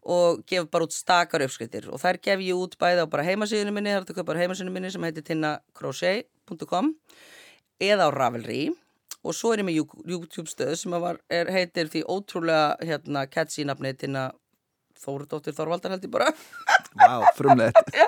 og 0.06 0.42
gef 0.46 0.68
bara 0.70 0.86
út 0.86 0.94
stakar 0.94 1.42
uppskriftir. 1.46 1.88
Og 1.90 2.00
þær 2.02 2.20
gef 2.22 2.42
ég 2.46 2.58
út 2.58 2.76
bæði 2.78 3.02
á 3.02 3.06
bara 3.10 3.26
heimasíðinu 3.26 3.74
minni, 3.74 3.90
það 3.90 4.02
er 4.02 4.08
þetta 4.10 4.26
bara 4.30 4.42
heimasíðinu 4.44 4.74
minni 4.74 4.90
sem 4.94 5.06
heitir 5.06 5.26
tinnacrochet.com 5.26 6.92
eða 7.82 8.06
á 8.06 8.10
Ravelry. 8.14 8.70
Og 9.26 9.34
svo 9.34 9.52
er 9.52 9.64
ég 9.64 9.66
með 9.66 9.80
YouTube 10.06 10.46
stöð 10.50 10.76
sem 10.78 10.94
að 10.94 11.06
var, 11.08 11.20
er, 11.32 11.50
heitir 11.50 11.90
því 11.90 12.04
ótrúlega 12.06 12.76
hérna, 12.86 13.26
catchy 13.26 13.66
nafni 13.66 13.90
Tinna 13.98 14.28
Þóruðdóttir 15.02 15.56
Þorvaldar 15.56 15.96
held 15.96 16.06
ég 16.06 16.12
bara 16.14 16.30
Vá, 16.96 17.28
frumlegt. 17.36 17.90
Já, 18.00 18.06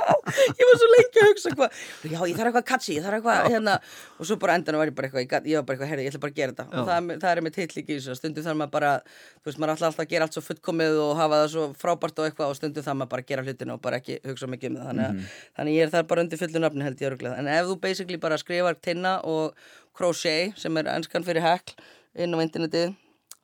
ég 0.59 0.64
var 0.68 0.78
svo 0.80 0.89
lengi 0.93 1.20
að 1.22 1.28
hugsa 1.30 1.51
hvað 1.57 1.78
já, 2.09 2.18
ég 2.28 2.36
þarf 2.39 2.49
eitthvað 2.51 2.64
catchy, 2.70 2.95
ég 2.99 3.05
þarf 3.05 3.18
eitthvað 3.18 3.49
hérna, 3.53 3.74
og 4.18 4.28
svo 4.28 4.36
bara 4.41 4.55
endan 4.59 4.78
var 4.80 4.91
ég 4.91 4.97
bara 4.99 5.09
eitthvað 5.11 5.49
ég, 5.49 5.57
var 5.59 5.64
bara 5.68 5.76
eitthvað, 5.76 5.91
herri, 5.93 6.05
ég 6.07 6.12
ætla 6.12 6.20
bara 6.24 6.32
að 6.32 6.39
gera 6.41 6.53
þetta. 6.53 6.66
Já. 6.68 6.78
og 6.82 6.89
það, 6.89 7.11
það 7.24 7.32
er 7.32 7.43
með 7.47 7.55
titl 7.59 7.80
ekki 7.82 7.95
í 7.95 7.99
þessu, 7.99 8.16
stundum 8.20 8.47
þarf 8.49 8.59
maður 8.62 8.72
bara 8.76 8.93
þú 9.05 9.49
veist, 9.51 9.59
maður 9.62 9.72
er 9.72 9.74
alltaf 9.89 10.03
að 10.05 10.11
gera 10.12 10.28
allt 10.28 10.39
svo 10.39 10.45
fullkomið 10.49 11.01
og 11.05 11.12
hafa 11.22 11.41
það 11.43 11.51
svo 11.55 11.64
frábært 11.82 12.22
og 12.22 12.28
eitthvað 12.30 12.53
og 12.55 12.59
stundum 12.61 12.86
þarf 12.89 12.99
maður 13.03 13.12
bara 13.14 13.24
að 13.24 13.30
gera 13.32 13.47
hlutinu 13.49 13.74
og 13.76 13.82
bara 13.89 14.01
ekki 14.03 14.18
hugsa 14.28 14.51
mikið 14.53 14.70
um 14.72 14.78
það. 14.78 14.89
Þannig, 14.89 15.09
Mhm. 15.09 15.18
að, 15.24 15.43
þannig 15.59 15.78
ég 15.78 15.82
er 15.89 15.93
þar 15.97 16.07
bara 16.12 16.24
undir 16.26 16.41
fullu 16.45 16.62
nafni 16.64 16.86
held 16.89 17.03
ég 17.05 17.11
öruglega, 17.12 17.39
en 17.39 17.49
ef 17.49 17.66
þú 17.68 17.76
basically 17.80 18.16
bara 18.18 18.39
skrifar 18.41 18.80
tinna 18.80 19.16
og 19.24 19.55
crochet 19.97 20.57
sem 20.59 20.76
er 20.76 20.84
ennskan 20.95 21.24
fyrir 21.26 21.43
hekl 21.45 21.74
inn 22.18 22.34
á 22.34 22.39
internetið 22.45 22.95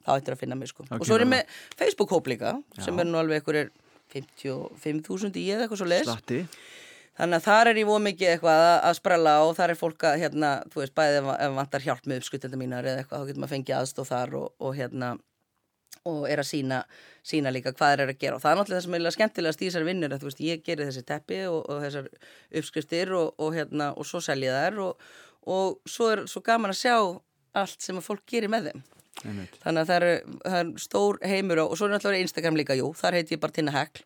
þá 0.04 0.10
ættir 0.20 0.34
að 0.36 0.40
finna 0.44 0.56
mig 0.60 0.68
sko. 0.68 0.84
Þá 0.84 0.98
og 1.00 1.06
svo 1.08 1.16
er 1.16 1.24
ég 1.24 1.30
með 1.32 1.54
Facebook-hóp 1.80 2.26
líka 2.28 2.50
sem 2.84 2.98
er 3.00 3.08
nú 3.08 3.16
alveg 3.18 3.40
einhverjir 3.40 3.70
55.000 4.12 5.40
í 5.40 5.46
eða 5.54 5.64
eitthvað 5.64 5.80
svo 5.80 5.88
leis 5.88 6.08
Slatti 6.08 6.42
Þannig 7.14 7.38
að 7.38 7.44
þar 7.46 7.68
er 7.70 7.78
ég 7.78 7.86
voð 7.86 8.00
mikið 8.08 8.30
eitthvað 8.32 8.60
að, 8.72 8.96
sprella 8.98 9.34
og 9.46 9.52
þar 9.54 9.70
er 9.70 9.78
fólk 9.78 10.06
að, 10.08 10.16
hérna, 10.24 10.48
þú 10.72 10.80
veist, 10.80 10.94
bæðið 10.98 11.18
ef, 11.20 11.28
ef 11.44 11.52
vantar 11.60 11.84
hjálp 11.84 12.08
með 12.10 12.20
uppskutenda 12.20 12.58
mínar 12.58 12.88
eða 12.90 13.04
eitthvað, 13.04 13.20
þá 13.20 13.28
getur 13.28 13.42
maður 13.44 13.52
fengið 13.52 13.76
aðstóð 13.76 14.08
þar 14.08 14.34
og, 14.40 14.48
og 14.58 14.72
hérna, 14.74 15.10
og 16.10 16.24
er 16.26 16.42
að 16.42 16.48
sína, 16.48 16.80
sína 17.22 17.52
líka 17.54 17.72
hvað 17.76 17.94
eru 18.00 18.14
að 18.16 18.18
gera. 18.24 18.40
Og 18.40 18.42
það 18.42 18.50
er 18.50 18.58
náttúrulega 18.60 18.80
það 18.80 18.88
sem 18.88 18.96
er 18.98 19.16
skemmtilegast 19.16 19.62
í 19.62 19.68
þessar 19.68 19.86
vinnur, 19.86 20.16
að 20.16 20.24
þú 20.24 20.30
veist, 20.30 20.42
ég 20.48 20.64
gerir 20.66 20.90
þessi 20.90 21.04
teppi 21.06 21.38
og, 21.52 21.60
og 21.70 21.84
þessar 21.86 22.10
uppskriftir 22.60 23.14
og, 23.20 23.30
og 23.38 23.54
hérna, 23.54 23.92
og 23.94 24.10
svo 24.10 24.22
selja 24.24 24.58
þær 24.58 24.82
og, 24.88 25.06
og 25.54 25.94
svo 25.94 26.10
er 26.16 26.26
svo 26.30 26.42
gaman 26.42 26.74
að 26.74 26.80
sjá 26.82 26.96
allt 27.54 27.78
sem 27.78 28.02
að 28.02 28.08
fólk 28.10 28.26
gerir 28.34 28.50
með 28.50 28.72
þeim. 28.72 28.84
Einmitt. 29.24 29.60
Þannig 29.62 29.84
að 29.84 29.92
það 29.92 30.08
er, 30.08 30.34
það 30.44 30.58
er 30.60 30.72
stór 30.84 31.20
heimur 31.24 31.62
og, 31.64 31.76
svo 31.78 31.88
er 31.88 31.94
náttúrulega 31.94 32.26
Instagram 32.26 32.58
líka, 32.60 32.76
jú, 32.78 32.90
þar 32.98 33.18
heiti 33.18 33.36
ég 33.36 33.42
bara 33.42 33.56
Tinna 33.56 33.74
Hekl. 33.74 34.04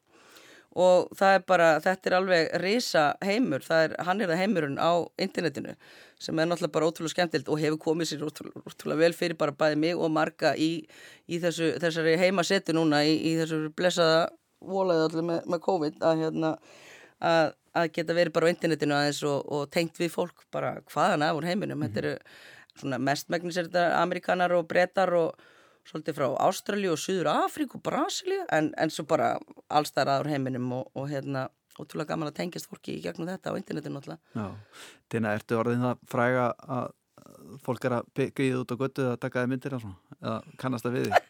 Og 0.79 1.09
það 1.17 1.35
er 1.35 1.47
bara, 1.49 1.69
þetta 1.83 2.11
er 2.11 2.15
alveg 2.19 2.51
risa 2.63 3.07
heimur, 3.25 3.65
er, 3.75 3.97
hann 4.05 4.21
er 4.21 4.31
það 4.31 4.43
heimurinn 4.45 4.77
á 4.79 4.93
internetinu 5.19 5.75
sem 6.19 6.39
er 6.39 6.49
náttúrulega 6.49 6.75
bara 6.75 6.89
ótrúlega 6.91 7.15
skemmtilt 7.15 7.49
og 7.51 7.61
hefur 7.63 7.79
komið 7.83 8.11
sér 8.11 8.25
ótrúlega, 8.27 8.63
ótrúlega 8.67 9.03
vel 9.05 9.15
fyrir 9.15 9.39
bara 9.39 9.55
bæði 9.55 9.79
mig 9.85 9.99
og 9.99 10.11
marga 10.11 10.53
í, 10.59 10.71
í 11.31 11.39
þessu, 11.43 11.71
þessari 11.83 12.17
heimasetu 12.19 12.75
núna 12.75 13.05
í, 13.07 13.15
í 13.31 13.37
þessu 13.39 13.69
blessaða 13.79 14.27
volaði 14.59 15.05
allir 15.07 15.27
með, 15.31 15.41
með 15.47 15.63
COVID 15.69 16.03
að, 16.03 16.23
hérna, 16.25 16.53
að, 17.23 17.53
að 17.79 17.91
geta 17.95 18.19
verið 18.19 18.35
bara 18.35 18.51
á 18.51 18.53
internetinu 18.55 18.99
aðeins 18.99 19.23
og, 19.31 19.47
og 19.47 19.69
tengt 19.75 20.01
við 20.03 20.15
fólk 20.15 20.47
bara 20.55 20.79
hvaðan 20.91 21.27
af 21.29 21.39
úr 21.39 21.47
heiminum, 21.47 21.87
þetta 21.87 22.03
eru 22.03 22.17
svona 22.81 22.99
mestmægnis 23.03 23.59
er 23.61 23.71
þetta 23.71 24.01
amerikanar 24.03 24.55
og 24.57 24.67
brettar 24.71 25.15
og 25.19 25.39
svolítið 25.89 26.19
frá 26.19 26.27
Ástralju 26.49 26.93
og 26.95 27.01
Suður 27.01 27.31
Afríku 27.33 27.79
og 27.79 27.85
Brasilíu 27.87 28.45
en, 28.53 28.73
en 28.77 28.93
svo 28.93 29.07
bara 29.09 29.37
allstæðar 29.69 30.19
aður 30.19 30.33
heiminum 30.35 30.73
og, 30.81 30.91
og 30.99 31.09
hérna 31.13 31.49
ótrúlega 31.79 32.13
gaman 32.13 32.33
að 32.33 32.41
tengjast 32.41 32.69
fólki 32.69 32.97
í 32.99 33.03
gegnum 33.05 33.29
þetta 33.31 33.55
á 33.55 33.59
internetinu 33.59 34.01
náttúrulega. 34.01 34.21
Já, 34.35 34.89
Tina, 35.09 35.35
ertu 35.39 35.61
orðin 35.61 35.85
það 35.87 36.01
fræga 36.11 36.49
að 36.67 36.89
að 37.49 37.59
fólk 37.65 37.87
er 37.89 37.99
að 37.99 38.09
byggja 38.19 38.61
út 38.61 38.73
á 38.73 38.77
göttu 38.81 39.05
að 39.09 39.21
taka 39.23 39.43
þið 39.43 39.53
myndir 39.53 39.77
eða 39.79 40.39
kannast 40.61 40.87
það 40.87 40.97
við 40.97 41.09
því? 41.09 41.21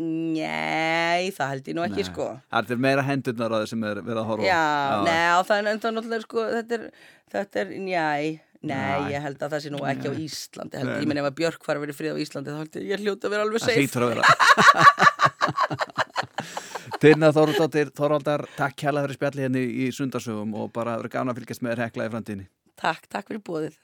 Nei, 0.00 1.30
það 1.36 1.50
held 1.52 1.68
ég 1.70 1.76
nú 1.76 1.84
ekki 1.86 2.02
Nei. 2.02 2.08
sko. 2.08 2.26
Það 2.52 2.72
er 2.74 2.82
meira 2.86 3.04
hendurnar 3.06 3.54
á 3.56 3.58
þið 3.62 3.70
sem 3.72 3.86
er 3.88 4.00
verið 4.02 4.20
að 4.20 4.28
horfa 4.30 4.44
á. 4.44 4.48
Já, 4.48 4.64
nei, 5.06 5.22
það 5.48 5.56
er 5.56 5.66
náttúrulega 5.66 6.24
sko, 6.24 6.44
þetta 6.52 6.76
er, 6.76 6.84
þetta 7.34 7.62
er, 7.62 7.72
njæ, 7.86 8.06
nei, 8.62 8.76
Nei. 8.76 9.10
ég 9.12 9.20
held 9.26 9.40
að 9.42 9.50
það 9.56 9.60
sé 9.66 9.70
nú 9.74 9.80
ekki 9.90 10.06
á 10.08 10.12
Íslandi, 10.26 10.76
Nei, 10.86 10.96
ég 11.02 11.08
menn 11.10 11.20
ef 11.22 11.28
að 11.30 11.36
Björk 11.40 11.60
fara 11.66 11.76
að 11.80 11.84
vera 11.86 11.98
frið 11.98 12.14
á 12.16 12.18
Íslandi 12.24 12.48
þá 12.54 12.58
held 12.62 12.74
ég, 12.80 12.84
ég 12.92 12.98
hljóta 13.04 13.22
að 13.28 13.32
vera 13.36 13.44
alveg 13.46 13.60
Það 13.60 13.68
safe. 13.68 13.80
hlýtur 13.82 14.02
að 14.02 14.08
vera. 14.14 14.24
Tinna 17.02 17.28
Þorvaldóttir, 17.34 17.90
Þorvaldar, 17.96 18.44
takk 18.56 18.76
kjærlega 18.80 19.06
fyrir 19.08 19.18
spjalli 19.18 19.44
henni 19.46 19.62
í 19.84 19.86
sundarsögum 19.94 20.52
og 20.62 20.66
bara 20.74 20.94
verið 21.00 21.12
gana 21.16 21.32
að 21.34 21.38
fylgjast 21.42 21.62
með 21.66 21.70
þér 21.74 21.82
heklaði 21.86 22.12
framtíðinni. 22.14 22.46
Takk, 22.80 23.02
takk 23.12 23.26
fyrir 23.30 23.42
bóðið. 23.44 23.74